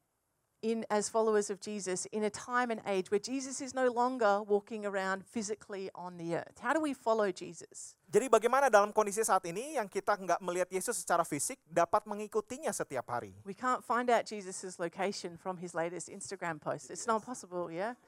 in 0.62 0.87
as 0.88 1.11
followers 1.11 1.51
of 1.51 1.61
Jesus 1.61 2.07
in 2.14 2.22
a 2.22 2.31
time 2.31 2.70
and 2.70 2.81
age 2.87 3.11
where 3.11 3.18
Jesus 3.18 3.61
is 3.61 3.75
no 3.75 3.90
longer 3.90 4.42
walking 4.46 4.87
around 4.87 5.27
physically 5.27 5.90
on 5.94 6.16
the 6.16 6.38
earth? 6.38 6.62
How 6.62 6.72
do 6.72 6.81
we 6.81 6.94
follow 6.94 7.35
Jesus? 7.35 7.98
Jadi 8.07 8.31
bagaimana 8.31 8.70
dalam 8.70 8.94
kondisi 8.94 9.27
saat 9.27 9.42
ini 9.48 9.75
yang 9.77 9.90
kita 9.90 10.14
nggak 10.14 10.40
melihat 10.44 10.68
Yesus 10.70 11.03
secara 11.03 11.27
fisik 11.27 11.59
dapat 11.66 12.07
mengikutinya 12.07 12.70
setiap 12.70 13.11
hari? 13.11 13.35
We 13.42 13.57
can't 13.57 13.83
find 13.83 14.07
out 14.09 14.25
Jesus' 14.25 14.79
location 14.79 15.35
from 15.35 15.59
his 15.59 15.75
latest 15.75 16.07
Instagram 16.12 16.62
post. 16.62 16.92
It's 16.94 17.11
not 17.11 17.27
possible, 17.27 17.72
yeah? 17.72 17.98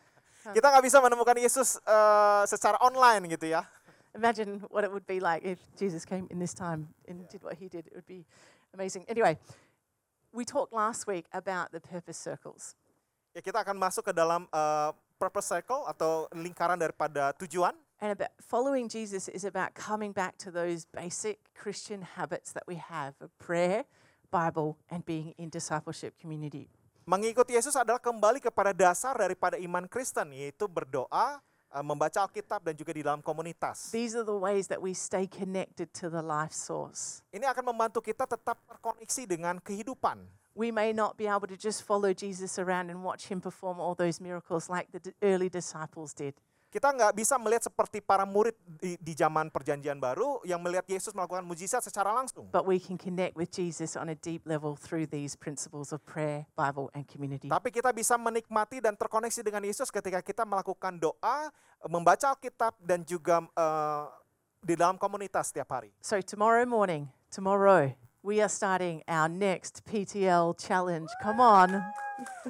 Kita 0.57 0.71
nggak 0.71 0.85
bisa 0.85 1.01
menemukan 1.01 1.41
Yesus 1.41 1.81
eh, 1.83 2.43
secara 2.47 2.79
online 2.85 3.33
gitu 3.33 3.49
ya. 3.51 3.65
Imagine 4.15 4.63
what 4.71 4.87
it 4.87 4.93
would 4.95 5.09
be 5.11 5.19
like 5.19 5.43
if 5.43 5.59
Jesus 5.75 6.07
came 6.07 6.31
in 6.31 6.39
this 6.39 6.55
time 6.55 6.87
and 7.11 7.27
did 7.27 7.43
what 7.43 7.59
he 7.59 7.67
did. 7.67 7.91
It 7.91 7.99
would 7.99 8.07
be 8.07 8.23
amazing. 8.71 9.03
Anyway, 9.09 9.41
we 10.35 10.45
talked 10.45 10.75
last 10.75 11.07
week 11.07 11.31
about 11.31 11.71
the 11.71 11.79
purpose 11.79 12.19
circles. 12.19 12.75
Ya 13.31 13.41
kita 13.41 13.63
akan 13.63 13.79
masuk 13.79 14.11
ke 14.11 14.13
dalam 14.13 14.51
eh, 14.51 14.91
purpose 15.17 15.47
circle 15.47 15.87
atau 15.87 16.27
lingkaran 16.35 16.77
daripada 16.77 17.31
tujuan. 17.39 17.73
And 18.03 18.11
about 18.11 18.35
following 18.43 18.91
Jesus 18.91 19.31
is 19.31 19.47
about 19.47 19.73
coming 19.79 20.11
back 20.11 20.37
to 20.43 20.51
those 20.51 20.85
basic 20.91 21.39
Christian 21.55 22.03
habits 22.19 22.51
that 22.53 22.67
we 22.67 22.77
have 22.77 23.15
of 23.23 23.31
prayer, 23.39 23.87
Bible, 24.29 24.77
and 24.91 25.07
being 25.07 25.33
in 25.39 25.49
discipleship 25.49 26.19
community. 26.19 26.69
Mengikuti 27.07 27.55
Yesus 27.55 27.79
adalah 27.79 28.03
kembali 28.03 28.43
kepada 28.43 28.75
dasar 28.75 29.15
daripada 29.15 29.55
iman 29.63 29.87
Kristen 29.87 30.35
yaitu 30.35 30.67
berdoa, 30.67 31.39
membaca 31.83 32.23
Alkitab 32.23 32.63
dan 32.63 32.77
juga 32.79 32.95
di 32.95 33.03
dalam 33.03 33.19
komunitas. 33.19 33.91
These 33.91 34.15
are 34.15 34.27
the 34.27 34.37
ways 34.37 34.71
that 34.71 34.79
we 34.79 34.95
stay 34.95 35.27
connected 35.27 35.91
to 35.99 36.07
the 36.07 36.23
life 36.23 36.55
source. 36.55 37.25
Ini 37.35 37.51
akan 37.51 37.75
membantu 37.75 37.99
kita 37.99 38.29
tetap 38.29 38.61
terkoneksi 38.69 39.27
dengan 39.27 39.59
kehidupan. 39.59 40.23
We 40.55 40.71
may 40.71 40.95
not 40.95 41.19
be 41.19 41.27
able 41.27 41.51
to 41.51 41.59
just 41.59 41.83
follow 41.83 42.15
Jesus 42.15 42.63
around 42.63 42.87
and 42.87 43.03
watch 43.03 43.27
him 43.27 43.43
perform 43.43 43.83
all 43.83 43.99
those 43.99 44.23
miracles 44.23 44.71
like 44.71 44.87
the 44.95 45.11
early 45.19 45.51
disciples 45.51 46.15
did. 46.15 46.39
Kita 46.75 46.91
nggak 46.91 47.15
bisa 47.15 47.39
melihat 47.39 47.71
seperti 47.71 48.03
para 48.03 48.27
murid 48.27 48.59
di, 48.67 48.99
di 48.99 49.15
zaman 49.15 49.47
perjanjian 49.47 49.95
baru 50.03 50.43
yang 50.43 50.59
melihat 50.59 50.83
Yesus 50.91 51.15
melakukan 51.15 51.47
mujizat 51.47 51.87
secara 51.87 52.11
langsung. 52.11 52.51
But 52.51 52.67
we 52.67 52.83
can 52.83 52.99
connect 52.99 53.39
with 53.39 53.55
Jesus 53.55 53.95
on 53.95 54.11
a 54.11 54.19
deep 54.19 54.43
level 54.43 54.75
through 54.75 55.07
these 55.07 55.39
principles 55.39 55.95
of 55.95 56.03
prayer, 56.03 56.51
Bible, 56.59 56.91
and 56.91 57.07
community. 57.07 57.47
Tapi 57.47 57.71
kita 57.71 57.95
bisa 57.95 58.19
menikmati 58.19 58.83
dan 58.83 58.99
terkoneksi 58.99 59.47
dengan 59.47 59.63
Yesus 59.63 59.87
ketika 59.87 60.19
kita 60.19 60.43
melakukan 60.43 60.99
doa, 60.99 61.55
membaca 61.87 62.35
Alkitab 62.35 62.75
dan 62.83 63.07
juga 63.07 63.47
eh, 63.55 64.05
di 64.59 64.75
dalam 64.75 64.99
komunitas 64.99 65.55
setiap 65.55 65.79
hari. 65.79 65.95
So, 66.03 66.19
tomorrow 66.27 66.67
morning, 66.67 67.07
tomorrow, 67.31 67.95
we 68.25 68.41
are 68.41 68.49
starting 68.49 69.05
our 69.07 69.29
next 69.29 69.85
PTL 69.85 70.57
challenge. 70.57 71.13
Come 71.21 71.45
on. 71.45 71.85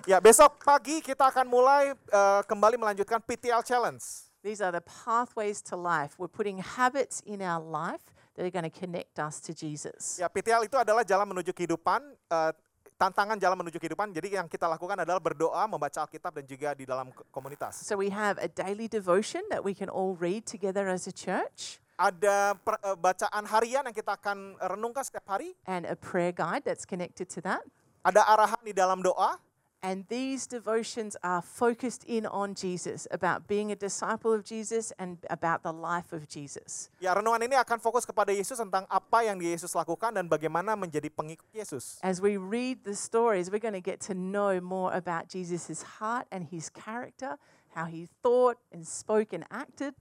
Ya 0.06 0.22
besok 0.22 0.62
pagi 0.62 1.02
kita 1.02 1.34
akan 1.34 1.50
mulai 1.50 1.90
eh, 1.92 2.40
kembali 2.46 2.78
melanjutkan 2.78 3.18
PTL 3.18 3.66
Challenge. 3.66 4.00
These 4.46 4.62
are 4.62 4.70
the 4.70 4.84
pathways 4.84 5.58
to 5.72 5.74
life. 5.74 6.14
We're 6.14 6.30
putting 6.30 6.62
habits 6.62 7.24
in 7.26 7.42
our 7.42 7.58
life 7.58 8.04
that 8.38 8.46
are 8.46 8.54
going 8.54 8.68
to 8.68 8.72
connect 8.72 9.18
us 9.18 9.42
to 9.48 9.56
Jesus. 9.56 10.20
Ya, 10.22 10.30
PTL 10.30 10.68
itu 10.68 10.76
adalah 10.78 11.02
jalan 11.02 11.26
menuju 11.32 11.50
kehidupan, 11.56 12.04
eh, 12.28 12.52
tantangan 12.94 13.40
jalan 13.40 13.56
menuju 13.64 13.80
kehidupan. 13.80 14.12
Jadi 14.14 14.36
yang 14.36 14.46
kita 14.46 14.68
lakukan 14.68 15.00
adalah 15.00 15.18
berdoa, 15.18 15.64
membaca 15.64 16.04
Alkitab 16.04 16.38
dan 16.38 16.44
juga 16.44 16.76
di 16.76 16.84
dalam 16.84 17.08
ko- 17.10 17.24
komunitas. 17.32 17.82
So 17.82 17.96
we 17.98 18.12
have 18.12 18.36
a 18.38 18.46
daily 18.52 18.86
devotion 18.86 19.42
that 19.48 19.64
we 19.64 19.72
can 19.72 19.88
all 19.88 20.14
read 20.14 20.44
together 20.44 20.86
as 20.92 21.08
a 21.08 21.14
church 21.14 21.82
Ada 21.94 22.58
per- 22.58 22.82
eh, 22.82 22.96
bacaan 22.98 23.46
harian 23.46 23.86
yang 23.86 23.94
kita 23.94 24.18
akan 24.18 24.58
renungkan 24.58 25.06
setiap 25.06 25.30
hari. 25.30 25.54
and 25.70 25.86
a 25.86 25.94
prayer 25.94 26.34
guide 26.34 26.66
that's 26.66 26.82
connected 26.82 27.30
to 27.30 27.38
that. 27.40 27.62
Ada 28.02 28.20
arahan 28.26 28.60
di 28.66 28.74
dalam 28.74 28.98
doa. 29.00 29.38
And 29.84 30.08
these 30.08 30.48
devotions 30.48 31.12
are 31.20 31.44
focused 31.44 32.08
in 32.08 32.24
on 32.24 32.56
Jesus, 32.56 33.04
about 33.12 33.44
being 33.44 33.68
a 33.68 33.76
disciple 33.76 34.32
of 34.32 34.40
Jesus 34.40 34.96
and 34.96 35.20
about 35.28 35.60
the 35.60 35.76
life 35.76 36.08
of 36.16 36.24
Jesus. 36.24 36.88
Ya, 37.04 37.12
renungan 37.12 37.44
ini 37.44 37.52
akan 37.52 37.76
fokus 37.84 38.08
kepada 38.08 38.32
Yesus 38.32 38.56
tentang 38.56 38.88
apa 38.88 39.28
yang 39.28 39.36
Yesus 39.44 39.76
lakukan 39.76 40.16
dan 40.16 40.24
bagaimana 40.24 40.72
menjadi 40.72 41.12
pengikut 41.12 41.44
Yesus. 41.52 42.00
As 42.00 42.16
we 42.24 42.40
read 42.40 42.88
the 42.88 42.96
stories, 42.96 43.52
we're 43.52 43.60
going 43.60 43.76
to 43.76 43.84
get 43.84 44.00
to 44.08 44.16
know 44.16 44.56
more 44.56 44.88
about 44.96 45.28
Jesus' 45.28 46.00
heart 46.00 46.24
and 46.32 46.48
his 46.48 46.72
character, 46.72 47.36
how 47.76 47.84
he 47.84 48.08
thought 48.24 48.56
and 48.72 48.88
spoke 48.88 49.36
and 49.36 49.44
acted. 49.52 49.92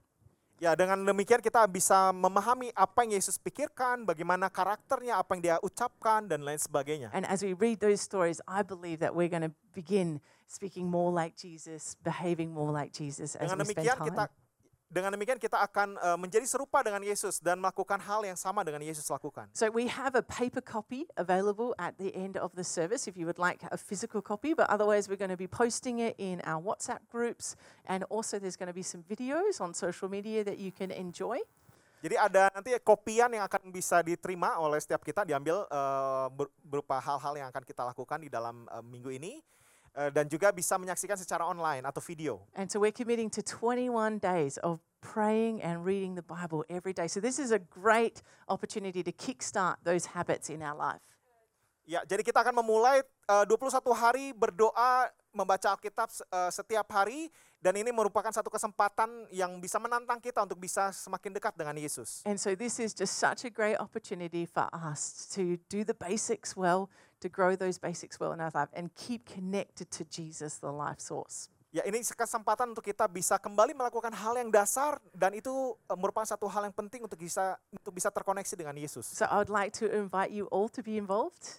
Ya, 0.62 0.72
dengan 0.78 1.02
demikian 1.02 1.42
kita 1.42 1.66
bisa 1.66 2.14
memahami 2.14 2.70
apa 2.78 3.02
yang 3.02 3.18
Yesus 3.18 3.36
pikirkan, 3.42 4.06
bagaimana 4.06 4.46
karakternya, 4.46 5.18
apa 5.18 5.34
yang 5.34 5.42
dia 5.42 5.56
ucapkan 5.60 6.30
dan 6.30 6.46
lain 6.46 6.56
sebagainya. 6.62 7.10
And 7.10 7.26
as 7.26 7.42
we 7.42 7.58
read 7.58 7.82
those 7.82 7.98
stories, 7.98 8.38
I 8.46 8.62
believe 8.62 9.02
that 9.02 9.12
we're 9.18 9.28
going 9.28 9.44
to 9.44 9.54
begin 9.74 10.22
speaking 10.46 10.86
more 10.86 11.10
like 11.10 11.34
Jesus, 11.34 11.98
behaving 12.06 12.54
more 12.54 12.70
like 12.70 12.94
Jesus 12.94 13.34
as 13.34 13.50
Dengan 13.50 13.66
we 13.66 13.74
spend 13.74 13.82
demikian 13.82 13.96
time. 13.98 14.08
kita 14.14 14.24
dengan 14.92 15.10
demikian 15.10 15.40
kita 15.40 15.58
akan 15.58 15.96
eh, 15.98 16.18
menjadi 16.18 16.46
serupa 16.46 16.84
dengan 16.84 17.02
Yesus 17.02 17.40
dan 17.42 17.58
melakukan 17.58 17.98
hal 17.98 18.22
yang 18.22 18.38
sama 18.38 18.62
dengan 18.62 18.84
Yesus 18.84 19.08
lakukan. 19.08 19.50
So 19.56 19.68
we 19.72 19.90
have 19.90 20.14
a 20.14 20.24
paper 20.24 20.62
copy 20.62 21.08
available 21.18 21.74
at 21.80 21.96
the 21.98 22.14
end 22.14 22.36
of 22.38 22.54
the 22.54 22.62
service 22.62 23.08
if 23.10 23.18
you 23.18 23.26
would 23.26 23.40
like 23.40 23.64
a 23.68 23.78
physical 23.80 24.22
copy, 24.22 24.54
but 24.54 24.70
otherwise 24.70 25.10
we're 25.10 25.20
going 25.20 25.34
to 25.34 25.40
be 25.40 25.50
posting 25.50 26.04
it 26.04 26.14
in 26.20 26.44
our 26.46 26.62
WhatsApp 26.62 27.02
groups 27.10 27.56
and 27.90 28.04
also 28.12 28.38
there's 28.38 28.56
going 28.56 28.70
to 28.70 28.76
be 28.76 28.84
some 28.84 29.02
videos 29.04 29.58
on 29.58 29.74
social 29.74 30.06
media 30.06 30.44
that 30.46 30.60
you 30.60 30.70
can 30.70 30.94
enjoy. 30.94 31.40
Jadi 32.04 32.20
ada 32.20 32.52
nanti 32.52 32.68
kopian 32.84 33.32
yang 33.32 33.48
akan 33.48 33.72
bisa 33.72 34.04
diterima 34.04 34.60
oleh 34.60 34.76
setiap 34.76 35.00
kita 35.00 35.24
diambil 35.24 35.64
ber- 36.36 36.52
berupa 36.60 37.00
hal-hal 37.00 37.32
yang 37.32 37.48
akan 37.48 37.64
kita 37.64 37.80
lakukan 37.80 38.20
di 38.20 38.28
dalam 38.28 38.68
eh, 38.68 38.84
minggu 38.84 39.08
ini 39.08 39.40
Eh, 39.94 40.10
dan 40.10 40.26
juga 40.26 40.50
bisa 40.50 40.74
menyaksikan 40.74 41.14
secara 41.14 41.46
online 41.46 41.86
atau 41.86 42.02
video. 42.02 42.42
And 42.58 42.66
so 42.66 42.82
we're 42.82 42.90
committing 42.90 43.30
to 43.30 43.46
21 43.46 44.18
days 44.18 44.58
of 44.58 44.82
praying 44.98 45.62
and 45.62 45.86
reading 45.86 46.18
the 46.18 46.26
Bible 46.26 46.66
every 46.66 46.90
day. 46.90 47.06
So 47.06 47.22
this 47.22 47.38
is 47.38 47.54
a 47.54 47.62
great 47.62 48.18
opportunity 48.50 49.06
to 49.06 49.14
kickstart 49.14 49.78
those 49.86 50.10
habits 50.18 50.50
in 50.50 50.66
our 50.66 50.74
life. 50.74 51.06
Ya, 51.86 52.02
jadi 52.02 52.26
kita 52.26 52.42
akan 52.42 52.58
memulai 52.58 53.06
eh, 53.06 53.44
21 53.46 53.70
hari 53.94 54.34
berdoa 54.34 55.14
membaca 55.30 55.78
Alkitab 55.78 56.10
eh, 56.10 56.50
setiap 56.50 56.90
hari 56.90 57.30
dan 57.62 57.78
ini 57.78 57.94
merupakan 57.94 58.34
satu 58.34 58.50
kesempatan 58.50 59.30
yang 59.30 59.62
bisa 59.62 59.78
menantang 59.78 60.18
kita 60.18 60.42
untuk 60.42 60.58
bisa 60.58 60.90
semakin 60.90 61.38
dekat 61.38 61.54
dengan 61.54 61.78
Yesus. 61.78 62.26
And 62.26 62.34
so 62.34 62.58
this 62.58 62.82
is 62.82 62.98
just 62.98 63.14
such 63.14 63.46
a 63.46 63.50
great 63.50 63.78
opportunity 63.78 64.42
for 64.42 64.66
us 64.74 65.30
to 65.38 65.54
do 65.70 65.86
the 65.86 65.94
basics 65.94 66.58
well, 66.58 66.90
to 67.24 67.32
grow 67.32 67.56
those 67.56 67.80
basics 67.80 68.20
well 68.20 68.36
in 68.36 68.44
our 68.44 68.52
life 68.52 68.68
and 68.76 68.92
keep 68.92 69.24
connected 69.24 69.88
to 69.96 70.04
Jesus, 70.04 70.60
the 70.60 70.68
life 70.68 71.00
source. 71.00 71.48
Ya, 71.74 71.82
ini 71.90 72.06
kesempatan 72.06 72.70
untuk 72.70 72.86
kita 72.86 73.10
bisa 73.10 73.34
kembali 73.34 73.74
melakukan 73.74 74.14
hal 74.14 74.38
yang 74.38 74.46
dasar 74.46 75.02
dan 75.10 75.34
itu 75.34 75.74
eh, 75.90 75.98
merupakan 75.98 76.22
satu 76.22 76.46
hal 76.46 76.70
yang 76.70 76.76
penting 76.76 77.02
untuk 77.02 77.18
bisa 77.18 77.58
untuk 77.74 77.90
bisa 77.90 78.14
terkoneksi 78.14 78.54
dengan 78.54 78.78
Yesus. 78.78 79.10
So 79.10 79.26
I 79.26 79.42
would 79.42 79.50
like 79.50 79.74
to 79.82 79.90
invite 79.90 80.30
you 80.30 80.46
all 80.54 80.70
to 80.70 80.80
be 80.86 80.94
involved. 80.94 81.58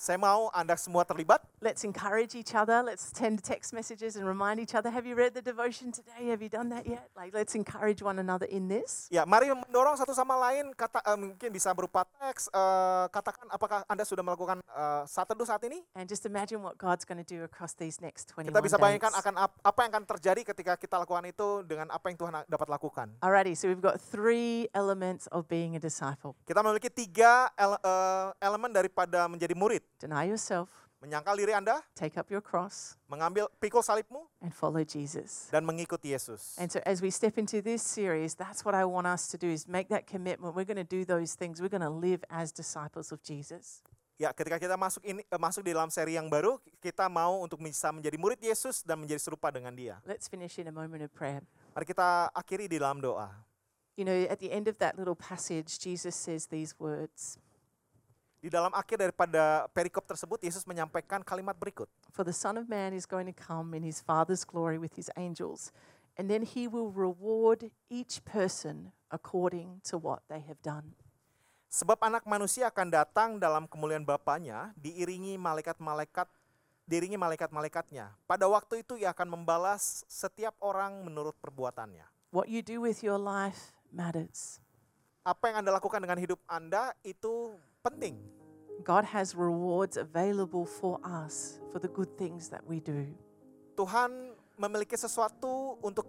Saya 0.00 0.16
mau 0.16 0.48
Anda 0.56 0.80
semua 0.80 1.04
terlibat. 1.04 1.44
Let's 1.60 1.84
encourage 1.84 2.32
each 2.32 2.56
other. 2.56 2.80
Let's 2.80 3.12
send 3.12 3.44
text 3.44 3.76
messages 3.76 4.16
and 4.16 4.24
remind 4.24 4.56
each 4.56 4.72
other. 4.72 4.88
Have 4.88 5.04
you 5.04 5.12
read 5.12 5.36
the 5.36 5.44
devotion 5.44 5.92
today? 5.92 6.32
Have 6.32 6.40
you 6.40 6.48
done 6.48 6.72
that 6.72 6.88
yet? 6.88 7.12
Like, 7.12 7.36
let's 7.36 7.52
encourage 7.52 8.00
one 8.00 8.16
another 8.16 8.48
in 8.48 8.64
this. 8.64 9.12
Ya, 9.12 9.28
mari 9.28 9.52
mendorong 9.52 10.00
satu 10.00 10.16
sama 10.16 10.40
lain. 10.40 10.72
Kata 10.72 11.04
eh, 11.04 11.20
mungkin 11.20 11.52
bisa 11.52 11.68
berupa 11.76 12.08
teks. 12.16 12.48
eh, 12.48 13.06
katakan 13.12 13.44
apakah 13.52 13.84
Anda 13.92 14.08
sudah 14.08 14.24
melakukan 14.24 14.64
eh, 14.64 15.04
saat 15.04 15.28
teduh 15.28 15.44
saat 15.44 15.60
ini? 15.68 15.84
And 15.92 16.08
just 16.08 16.24
imagine 16.24 16.64
what 16.64 16.80
God's 16.80 17.04
going 17.04 17.20
to 17.20 17.28
do 17.28 17.44
across 17.44 17.76
these 17.76 18.00
next 18.00 18.32
21 18.32 18.56
Kita 18.56 18.64
bisa 18.64 18.80
bayangkan 18.80 19.12
days. 19.12 19.20
akan 19.20 19.34
ap- 19.36 19.60
apa 19.60 19.78
yang 19.84 19.90
akan 20.00 20.04
terjadi 20.16 20.40
ketika 20.48 20.80
kita 20.80 20.96
lakukan 20.96 21.28
itu 21.28 21.60
dengan 21.68 21.92
apa 21.92 22.08
yang 22.08 22.16
Tuhan 22.16 22.48
dapat 22.48 22.68
lakukan. 22.72 23.12
Alrighty, 23.20 23.52
so 23.52 23.68
we've 23.68 23.84
got 23.84 24.00
three 24.00 24.64
elements 24.72 25.28
of 25.28 25.44
being 25.44 25.76
a 25.76 25.80
disciple. 25.84 26.32
Kita 26.48 26.64
memiliki 26.64 26.88
tiga 26.88 27.52
ele- 27.52 27.84
eh, 27.84 28.48
elemen 28.48 28.72
daripada 28.72 29.28
menjadi 29.28 29.52
murid. 29.52 29.84
Deny 29.98 30.30
yourself, 30.30 30.90
Menyangkal 31.00 31.32
diri 31.40 31.56
Anda, 31.56 31.80
take 31.96 32.20
up 32.20 32.28
your 32.28 32.44
cross, 32.44 32.92
mengambil 33.08 33.48
pikul 33.56 33.80
salibmu, 33.80 34.28
and 34.44 34.52
follow 34.52 34.84
Jesus. 34.84 35.48
dan 35.48 35.64
mengikuti 35.64 36.12
Yesus. 36.12 36.60
And 36.60 36.68
so 36.68 36.76
as 36.84 37.00
we 37.00 37.08
step 37.08 37.40
into 37.40 37.64
this 37.64 37.80
series, 37.80 38.36
that's 38.36 38.68
what 38.68 38.76
I 38.76 38.84
want 38.84 39.08
us 39.08 39.24
to 39.32 39.40
do 39.40 39.48
is 39.48 39.64
make 39.64 39.88
that 39.88 40.04
commitment. 40.04 40.52
We're 40.52 40.68
going 40.68 40.76
to 40.76 40.84
do 40.84 41.08
those 41.08 41.32
things. 41.32 41.56
We're 41.56 41.72
going 41.72 41.88
to 41.88 41.88
live 41.88 42.20
as 42.28 42.52
disciples 42.52 43.16
of 43.16 43.24
Jesus. 43.24 43.80
Ya, 44.20 44.36
ketika 44.36 44.60
kita 44.60 44.76
masuk 44.76 45.00
ini 45.00 45.24
eh, 45.24 45.40
masuk 45.40 45.64
di 45.64 45.72
dalam 45.72 45.88
seri 45.88 46.20
yang 46.20 46.28
baru, 46.28 46.60
kita 46.84 47.08
mau 47.08 47.40
untuk 47.40 47.64
bisa 47.64 47.88
menjadi 47.88 48.20
murid 48.20 48.36
Yesus 48.44 48.84
dan 48.84 49.00
menjadi 49.00 49.24
serupa 49.24 49.48
dengan 49.48 49.72
Dia. 49.72 49.96
Let's 50.04 50.28
finish 50.28 50.60
in 50.60 50.68
a 50.68 50.74
moment 50.76 51.00
of 51.00 51.08
prayer. 51.16 51.40
Mari 51.72 51.88
kita 51.88 52.28
akhiri 52.36 52.68
di 52.68 52.76
dalam 52.76 53.00
doa. 53.00 53.32
You 53.96 54.04
know, 54.04 54.12
at 54.28 54.36
the 54.36 54.52
end 54.52 54.68
of 54.68 54.76
that 54.84 55.00
little 55.00 55.16
passage, 55.16 55.80
Jesus 55.80 56.12
says 56.12 56.52
these 56.52 56.76
words 56.76 57.40
Di 58.40 58.48
dalam 58.48 58.72
akhir 58.72 58.96
daripada 59.04 59.68
perikop 59.76 60.08
tersebut, 60.08 60.40
Yesus 60.40 60.64
menyampaikan 60.64 61.20
kalimat 61.20 61.52
berikut. 61.52 61.92
For 62.08 62.24
the 62.24 62.32
Son 62.32 62.56
of 62.56 62.72
Man 62.72 62.96
is 62.96 63.04
going 63.04 63.28
to 63.28 63.36
come 63.36 63.76
in 63.76 63.84
his 63.84 64.00
Father's 64.00 64.48
glory 64.48 64.80
with 64.80 64.96
his 64.96 65.12
angels, 65.20 65.68
and 66.16 66.32
then 66.32 66.48
he 66.48 66.64
will 66.64 66.88
reward 66.88 67.68
each 67.92 68.24
person 68.24 68.96
according 69.12 69.84
to 69.92 70.00
what 70.00 70.24
they 70.32 70.40
have 70.40 70.56
done. 70.64 70.96
Sebab 71.68 72.00
anak 72.00 72.24
manusia 72.24 72.72
akan 72.72 72.88
datang 72.88 73.36
dalam 73.36 73.68
kemuliaan 73.68 74.08
Bapaknya, 74.08 74.72
diiringi 74.80 75.36
malaikat-malaikat, 75.36 76.26
diiringi 76.88 77.20
malaikat-malaikatnya. 77.20 78.10
Pada 78.24 78.48
waktu 78.48 78.82
itu 78.82 78.96
ia 78.96 79.12
akan 79.12 79.36
membalas 79.36 80.02
setiap 80.08 80.56
orang 80.64 81.04
menurut 81.04 81.36
perbuatannya. 81.44 82.08
What 82.32 82.48
you 82.48 82.64
do 82.64 82.80
with 82.82 83.04
your 83.04 83.20
life 83.20 83.76
matters. 83.92 84.64
Apa 85.20 85.52
yang 85.52 85.60
Anda 85.60 85.76
lakukan 85.76 86.00
dengan 86.00 86.16
hidup 86.16 86.40
Anda 86.48 86.96
itu 87.04 87.54
penting. 87.80 88.20
God 88.84 89.04
has 89.04 89.36
rewards 89.36 89.96
available 89.96 90.64
for 90.64 91.00
us 91.04 91.60
for 91.72 91.80
the 91.80 91.88
good 91.88 92.08
things 92.16 92.48
that 92.48 92.64
we 92.64 92.80
do. 92.80 93.08
Tuhan 93.76 94.36
memiliki 94.56 94.96
sesuatu 94.96 95.80
untuk 95.80 96.08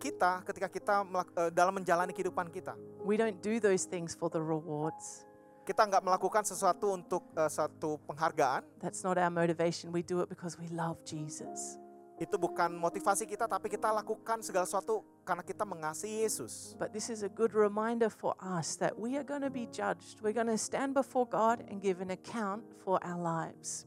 kita 0.00 0.44
ketika 0.44 0.68
kita 0.68 0.94
melak- 1.04 1.32
eh, 1.36 1.50
dalam 1.52 1.76
menjalani 1.76 2.12
kehidupan 2.12 2.48
kita. 2.48 2.76
We 3.04 3.16
don't 3.20 3.40
do 3.40 3.60
those 3.60 3.84
things 3.84 4.16
for 4.16 4.32
the 4.32 4.40
rewards. 4.40 5.24
Kita 5.62 5.86
nggak 5.86 6.02
melakukan 6.02 6.42
sesuatu 6.44 6.96
untuk 6.96 7.28
eh, 7.36 7.48
satu 7.48 8.00
penghargaan. 8.08 8.64
That's 8.80 9.04
not 9.04 9.16
our 9.20 9.32
motivation. 9.32 9.92
We 9.92 10.04
do 10.04 10.24
it 10.24 10.28
because 10.32 10.56
we 10.56 10.68
love 10.72 11.00
Jesus. 11.04 11.76
Itu 12.20 12.36
bukan 12.36 12.76
motivasi 12.76 13.24
kita, 13.24 13.48
tapi 13.48 13.72
kita 13.72 13.88
lakukan 13.88 14.44
segala 14.44 14.68
sesuatu 14.68 15.04
karena 15.22 15.42
kita 15.46 15.62
mengasihi 15.62 16.26
Yesus. 16.26 16.74
But 16.78 16.90
this 16.90 17.06
is 17.06 17.22
a 17.22 17.30
good 17.30 17.54
reminder 17.54 18.10
for 18.10 18.34
us 18.42 18.74
that 18.82 18.94
we 18.98 19.14
are 19.14 19.26
going 19.26 19.46
to 19.46 19.52
be 19.52 19.70
judged. 19.70 20.18
We're 20.20 20.34
going 20.34 20.50
to 20.50 20.58
stand 20.58 20.94
before 20.94 21.26
God 21.26 21.62
and 21.70 21.78
give 21.78 22.02
an 22.02 22.10
account 22.10 22.66
for 22.82 22.98
our 23.06 23.18
lives. 23.18 23.86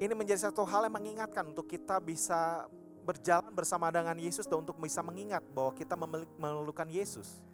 Ini 0.00 0.10
menjadi 0.16 0.50
satu 0.50 0.66
hal 0.66 0.90
yang 0.90 0.96
mengingatkan 0.96 1.54
untuk 1.54 1.70
kita 1.70 2.02
bisa 2.02 2.66
berjalan 3.04 3.52
bersama 3.52 3.92
dengan 3.92 4.16
Yesus 4.16 4.48
dan 4.48 4.64
untuk 4.64 4.80
bisa 4.80 5.04
mengingat 5.04 5.44
bahwa 5.52 5.70
kita 5.76 5.94
memerlukan 5.94 6.88
Yesus. 6.88 7.44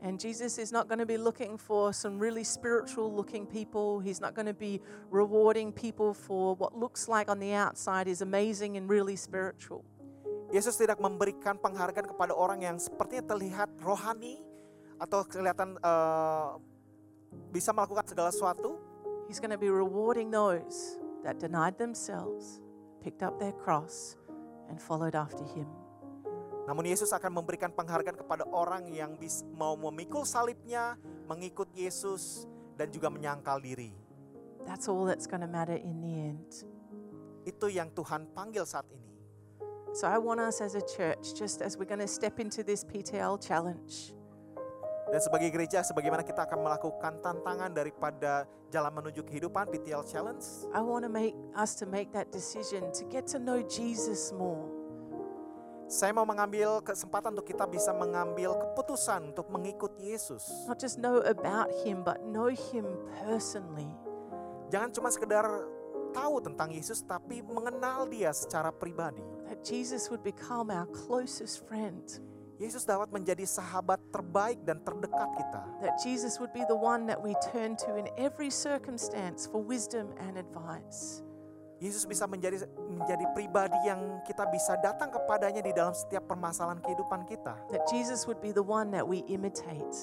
And 0.00 0.16
Jesus 0.16 0.56
is 0.56 0.72
not 0.72 0.88
going 0.88 0.98
to 0.98 1.04
be 1.04 1.20
looking 1.20 1.60
for 1.60 1.92
some 1.92 2.16
really 2.16 2.40
spiritual 2.40 3.12
looking 3.12 3.44
people. 3.44 4.00
He's 4.00 4.16
not 4.16 4.32
going 4.32 4.48
to 4.48 4.56
be 4.56 4.80
rewarding 5.12 5.76
people 5.76 6.16
for 6.16 6.56
what 6.56 6.72
looks 6.72 7.04
like 7.04 7.28
on 7.28 7.36
the 7.36 7.52
outside 7.52 8.08
is 8.08 8.24
amazing 8.24 8.80
and 8.80 8.88
really 8.88 9.12
spiritual. 9.12 9.84
Yesus 10.50 10.74
tidak 10.74 10.98
memberikan 10.98 11.54
penghargaan 11.58 12.10
kepada 12.10 12.34
orang 12.34 12.66
yang 12.66 12.76
sepertinya 12.76 13.34
terlihat 13.34 13.70
rohani 13.82 14.42
atau 14.98 15.22
kelihatan 15.22 15.78
eh, 15.78 16.50
bisa 17.54 17.70
melakukan 17.70 18.06
segala 18.10 18.34
sesuatu. 18.34 18.82
He's 19.30 19.38
going 19.38 19.54
to 19.54 19.60
be 19.62 19.70
rewarding 19.70 20.34
those 20.34 20.98
that 21.22 21.38
denied 21.38 21.78
themselves, 21.78 22.58
picked 22.98 23.22
up 23.22 23.38
their 23.38 23.54
cross, 23.54 24.18
and 24.66 24.82
followed 24.82 25.14
after 25.14 25.46
him. 25.54 25.70
Namun 26.66 26.86
Yesus 26.86 27.14
akan 27.14 27.42
memberikan 27.42 27.70
penghargaan 27.70 28.18
kepada 28.18 28.46
orang 28.50 28.90
yang 28.90 29.14
bis- 29.14 29.46
mau 29.54 29.78
memikul 29.78 30.26
salibnya, 30.26 30.98
mengikut 31.30 31.70
Yesus, 31.74 32.46
dan 32.74 32.90
juga 32.90 33.10
menyangkal 33.10 33.58
diri. 33.62 33.90
That's 34.66 34.86
all 34.86 35.06
that's 35.06 35.26
going 35.26 35.42
to 35.42 35.50
matter 35.50 35.78
in 35.78 35.98
the 36.02 36.12
end. 36.30 36.50
Itu 37.42 37.66
yang 37.70 37.90
Tuhan 37.90 38.30
panggil 38.30 38.62
saat 38.66 38.86
ini. 38.92 39.09
So 39.90 40.06
I 40.06 40.18
want 40.22 40.38
us 40.38 40.62
as 40.62 40.78
a 40.78 40.84
church, 40.86 41.34
just 41.34 41.62
as 41.62 41.74
we're 41.74 41.90
going 41.90 42.00
to 42.00 42.06
step 42.06 42.38
into 42.38 42.62
this 42.62 42.86
PTL 42.86 43.42
challenge, 43.42 44.14
Dan 45.10 45.18
sebagai 45.18 45.50
gereja, 45.50 45.82
sebagaimana 45.82 46.22
kita 46.22 46.46
akan 46.46 46.62
melakukan 46.62 47.18
tantangan 47.18 47.74
daripada 47.74 48.46
jalan 48.70 48.94
menuju 48.94 49.26
kehidupan 49.26 49.66
PTL 49.66 50.06
Challenge, 50.06 50.70
I 50.70 50.78
want 50.78 51.02
to 51.02 51.10
make 51.10 51.34
us 51.58 51.74
to 51.82 51.84
make 51.90 52.14
that 52.14 52.30
decision 52.30 52.94
to 52.94 53.02
get 53.10 53.26
to 53.34 53.42
know 53.42 53.58
Jesus 53.66 54.30
more. 54.30 54.70
saya 55.90 56.14
mau 56.14 56.22
mengambil 56.22 56.78
kesempatan 56.86 57.34
untuk 57.34 57.50
kita 57.50 57.66
bisa 57.66 57.90
mengambil 57.90 58.54
keputusan 58.54 59.34
untuk 59.34 59.50
mengikut 59.50 59.90
Yesus. 59.98 60.46
Not 60.70 60.78
just 60.78 61.02
know 61.02 61.18
about 61.26 61.66
him, 61.82 62.06
but 62.06 62.22
know 62.30 62.46
him 62.46 62.86
personally. 63.26 63.90
Jangan 64.70 64.94
cuma 64.94 65.10
sekedar 65.10 65.42
tahu 66.14 66.38
tentang 66.46 66.70
Yesus, 66.70 67.02
tapi 67.02 67.42
mengenal 67.42 68.06
dia 68.06 68.30
secara 68.30 68.70
pribadi. 68.70 69.26
That 69.50 69.66
Jesus 69.66 70.06
would 70.14 70.22
become 70.22 70.70
our 70.70 70.86
closest 70.94 71.66
friend. 71.66 72.06
Yesus 72.60 72.86
dapat 72.86 73.10
menjadi 73.10 73.42
sahabat 73.42 73.98
terbaik 74.14 74.62
dan 74.62 74.78
terdekat 74.86 75.32
kita. 75.34 75.62
That 75.82 75.98
Jesus 75.98 76.38
would 76.38 76.54
be 76.54 76.62
the 76.70 76.78
one 76.78 77.08
that 77.10 77.18
we 77.18 77.34
turn 77.50 77.74
to 77.82 77.98
in 77.98 78.06
every 78.14 78.46
circumstance 78.46 79.50
for 79.50 79.58
wisdom 79.58 80.14
and 80.22 80.38
advice. 80.38 81.26
Yesus 81.80 82.04
bisa 82.04 82.28
menjadi 82.28 82.62
menjadi 82.92 83.24
pribadi 83.32 83.80
yang 83.88 84.20
kita 84.28 84.44
bisa 84.52 84.76
datang 84.84 85.08
kepadanya 85.08 85.64
di 85.64 85.72
dalam 85.72 85.96
setiap 85.96 86.28
permasalahan 86.28 86.78
kehidupan 86.84 87.24
kita. 87.26 87.56
That 87.74 87.88
Jesus 87.90 88.28
would 88.28 88.38
be 88.38 88.54
the 88.54 88.62
one 88.62 88.92
that 88.94 89.02
we 89.02 89.26
imitate. 89.26 89.96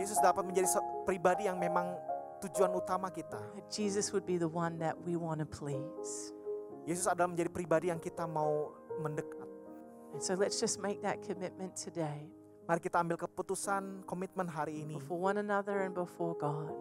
Yesus 0.00 0.18
dapat 0.18 0.42
menjadi 0.42 0.66
pribadi 1.06 1.46
yang 1.46 1.60
memang 1.60 1.94
tujuan 2.42 2.72
utama 2.72 3.12
kita. 3.12 3.38
That 3.38 3.68
Jesus 3.70 4.10
would 4.10 4.24
be 4.24 4.40
the 4.40 4.48
one 4.48 4.80
that 4.80 4.96
we 4.96 5.14
want 5.14 5.44
to 5.44 5.46
please. 5.46 6.35
Yesus 6.86 7.10
adalah 7.10 7.34
menjadi 7.34 7.50
pribadi 7.50 7.90
yang 7.90 7.98
kita 7.98 8.24
mau 8.24 8.72
mendekat. 9.02 9.50
And 10.14 10.22
so 10.22 10.38
let's 10.38 10.62
just 10.62 10.78
make 10.78 11.02
that 11.02 11.20
commitment 11.20 11.74
today 11.76 12.30
Mari 12.66 12.82
kita 12.82 12.98
ambil 12.98 13.14
keputusan 13.14 14.02
komitmen 14.10 14.50
hari 14.50 14.82
ini 14.82 14.98
before 14.98 15.30
one 15.30 15.38
another 15.38 15.86
and 15.86 15.94
before 15.94 16.34
God. 16.34 16.74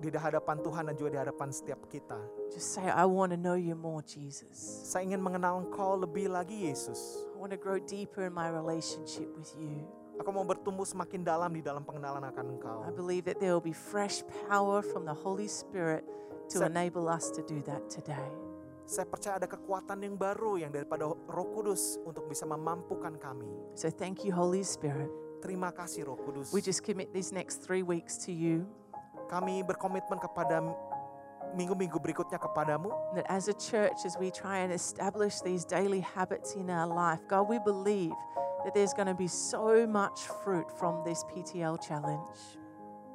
di 0.00 0.08
hadapan 0.16 0.56
Tuhan 0.64 0.88
dan 0.88 0.94
juga 0.96 1.10
di 1.12 1.20
hadapan 1.20 1.52
setiap 1.52 1.84
kita. 1.86 2.16
Just 2.48 2.72
say, 2.72 2.88
I 2.88 3.04
want 3.04 3.36
to 3.36 3.38
know 3.38 3.52
you 3.52 3.76
more, 3.76 4.00
Jesus. 4.00 4.56
Saya 4.88 5.04
ingin 5.04 5.20
mengenal 5.20 5.60
Engkau 5.60 5.92
lebih 5.92 6.32
lagi 6.32 6.66
Yesus. 6.66 7.28
I 7.30 7.36
want 7.36 7.52
to 7.52 7.60
grow 7.60 7.76
deeper 7.76 8.24
in 8.24 8.32
my 8.32 8.48
relationship 8.48 9.28
with 9.36 9.52
you. 9.60 9.84
Aku 10.16 10.32
mau 10.32 10.40
bertumbuh 10.40 10.88
semakin 10.88 11.20
dalam 11.20 11.52
di 11.52 11.60
dalam 11.60 11.84
pengenalan 11.84 12.24
akan 12.32 12.44
Engkau. 12.56 12.80
I 12.88 12.90
believe 12.96 13.28
that 13.28 13.44
there 13.44 13.52
will 13.52 13.62
be 13.62 13.76
fresh 13.76 14.24
power 14.48 14.80
from 14.80 15.04
the 15.04 15.14
Holy 15.14 15.46
Spirit 15.46 16.02
to 16.56 16.64
enable 16.64 17.04
us 17.04 17.28
to 17.36 17.44
do 17.44 17.60
that 17.68 17.92
today. 17.92 18.49
Saya 18.90 19.06
percaya 19.06 19.38
ada 19.38 19.46
kekuatan 19.46 20.02
yang 20.02 20.18
baru 20.18 20.58
yang 20.58 20.74
daripada 20.74 21.06
Roh 21.06 21.48
Kudus 21.54 21.94
untuk 22.02 22.26
bisa 22.26 22.42
memampukan 22.42 23.14
kami. 23.22 23.46
So 23.78 23.86
thank 23.86 24.26
you, 24.26 24.34
Holy 24.34 24.66
Spirit. 24.66 25.06
Terima 25.38 25.70
kasih 25.70 26.10
Roh 26.10 26.18
Kudus. 26.18 26.50
We 26.50 26.58
just 26.58 26.82
commit 26.82 27.14
these 27.14 27.30
next 27.30 27.62
three 27.62 27.86
weeks 27.86 28.18
to 28.26 28.34
you. 28.34 28.66
Kami 29.30 29.62
berkomitmen 29.62 30.18
kepada 30.18 30.58
minggu-minggu 31.54 32.02
berikutnya 32.02 32.42
kepadamu. 32.42 32.90
That 33.14 33.30
as 33.30 33.46
a 33.46 33.54
church, 33.54 34.02
as 34.02 34.18
we 34.18 34.34
try 34.34 34.66
and 34.66 34.74
establish 34.74 35.38
these 35.38 35.62
daily 35.62 36.02
habits 36.02 36.58
in 36.58 36.66
our 36.66 36.90
life, 36.90 37.22
God, 37.30 37.46
we 37.46 37.62
believe 37.62 38.10
that 38.66 38.74
there's 38.74 38.90
going 38.90 39.06
to 39.06 39.14
be 39.14 39.30
so 39.30 39.86
much 39.86 40.18
fruit 40.42 40.66
from 40.66 41.06
this 41.06 41.22
PTL 41.30 41.78
challenge. 41.78 42.58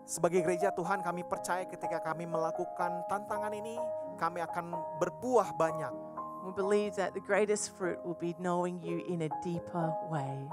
Sebagai 0.08 0.40
gereja 0.40 0.72
Tuhan 0.72 1.04
kami 1.04 1.28
percaya 1.28 1.68
ketika 1.68 2.00
kami 2.00 2.30
melakukan 2.30 3.04
tantangan 3.12 3.52
ini, 3.52 3.76
kami 4.16 4.42
akan 4.42 4.76
berbuah 5.00 5.56
banyak. 5.60 5.94
We 6.46 6.54
believe 6.54 6.94
that 7.02 7.18
the 7.18 7.24
greatest 7.24 7.74
fruit 7.74 7.98
will 8.06 8.18
be 8.18 8.38
knowing 8.38 8.78
you 8.82 9.02
in 9.10 9.26
a 9.26 9.32
deeper 9.42 9.90
way. 10.14 10.46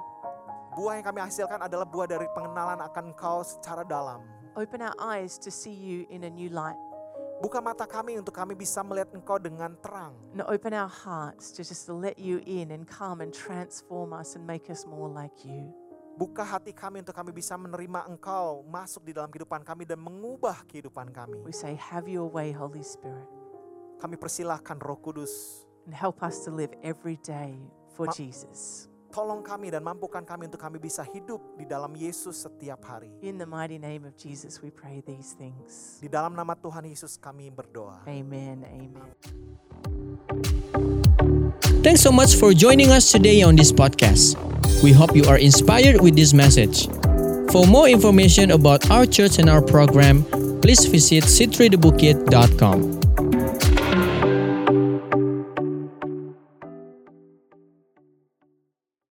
Buah 0.72 0.96
yang 0.96 1.04
kami 1.04 1.20
hasilkan 1.20 1.60
adalah 1.60 1.84
buah 1.84 2.08
dari 2.08 2.24
pengenalan 2.32 2.80
akan 2.80 3.12
Engkau 3.12 3.44
secara 3.44 3.84
dalam. 3.84 4.24
Open 4.56 4.80
our 4.80 4.96
eyes 4.96 5.36
to 5.36 5.52
see 5.52 5.76
you 5.76 6.08
in 6.08 6.24
a 6.24 6.32
new 6.32 6.48
light. 6.48 6.80
Buka 7.44 7.60
mata 7.60 7.84
kami 7.84 8.16
untuk 8.16 8.32
kami 8.32 8.56
bisa 8.56 8.80
melihat 8.80 9.12
Engkau 9.12 9.36
dengan 9.36 9.76
terang. 9.84 10.16
And 10.32 10.46
open 10.48 10.72
our 10.72 10.88
hearts 10.88 11.52
to 11.58 11.66
just 11.66 11.90
let 11.92 12.16
you 12.16 12.40
in 12.48 12.72
and 12.72 12.88
come 12.88 13.20
and 13.20 13.34
transform 13.34 14.16
us 14.16 14.32
and 14.32 14.48
make 14.48 14.72
us 14.72 14.88
more 14.88 15.12
like 15.12 15.44
you. 15.44 15.68
Buka 16.12 16.44
hati 16.44 16.70
kami 16.70 17.00
untuk 17.02 17.16
kami 17.16 17.32
bisa 17.34 17.56
menerima 17.56 18.04
Engkau 18.06 18.62
masuk 18.68 19.08
di 19.08 19.12
dalam 19.16 19.26
kehidupan 19.32 19.64
kami 19.66 19.88
dan 19.88 19.98
mengubah 19.98 20.62
kehidupan 20.68 21.08
kami. 21.12 21.40
We 21.42 21.50
say, 21.50 21.74
Have 21.74 22.08
your 22.08 22.28
way, 22.28 22.54
Holy 22.54 22.84
Spirit, 22.86 23.26
Kami 24.00 24.16
persilahkan 24.16 24.78
Roh 24.80 24.98
Kudus, 24.98 25.64
and 25.84 25.94
help 25.94 26.22
us 26.22 26.44
to 26.46 26.50
live 26.54 26.70
every 26.80 27.18
day 27.20 27.58
for 27.92 28.06
Ma- 28.06 28.14
Jesus. 28.14 28.88
tolong 29.12 29.44
kami 29.44 29.68
dan 29.68 29.84
mampukan 29.84 30.24
kami 30.24 30.48
untuk 30.48 30.56
kami 30.56 30.80
bisa 30.80 31.04
hidup 31.04 31.36
di 31.60 31.68
dalam 31.68 31.92
Yesus 31.92 32.48
setiap 32.48 32.80
hari. 32.80 33.12
In 33.20 33.36
the 33.36 33.44
mighty 33.44 33.76
name 33.76 34.08
of 34.08 34.16
Jesus, 34.16 34.56
we 34.64 34.72
pray 34.72 35.04
these 35.04 35.36
things. 35.36 36.00
Di 36.00 36.08
dalam 36.08 36.32
nama 36.32 36.56
Tuhan 36.56 36.88
Yesus 36.88 37.20
kami 37.20 37.52
berdoa. 37.52 38.00
Amen. 38.08 38.64
Amen. 38.64 39.12
Thanks 41.84 42.00
so 42.00 42.08
much 42.08 42.40
for 42.40 42.56
joining 42.56 42.88
us 42.88 43.12
today 43.12 43.44
on 43.44 43.52
this 43.52 43.68
podcast. 43.68 44.40
We 44.80 44.96
hope 44.96 45.12
you 45.12 45.28
are 45.28 45.36
inspired 45.36 46.00
with 46.00 46.16
this 46.16 46.32
message. 46.32 46.88
For 47.52 47.68
more 47.68 47.92
information 47.92 48.48
about 48.48 48.88
our 48.88 49.04
church 49.04 49.36
and 49.36 49.52
our 49.52 49.60
program, 49.60 50.24
please 50.64 50.88
visit 50.88 51.28
c3thebukit.com. 51.28 53.11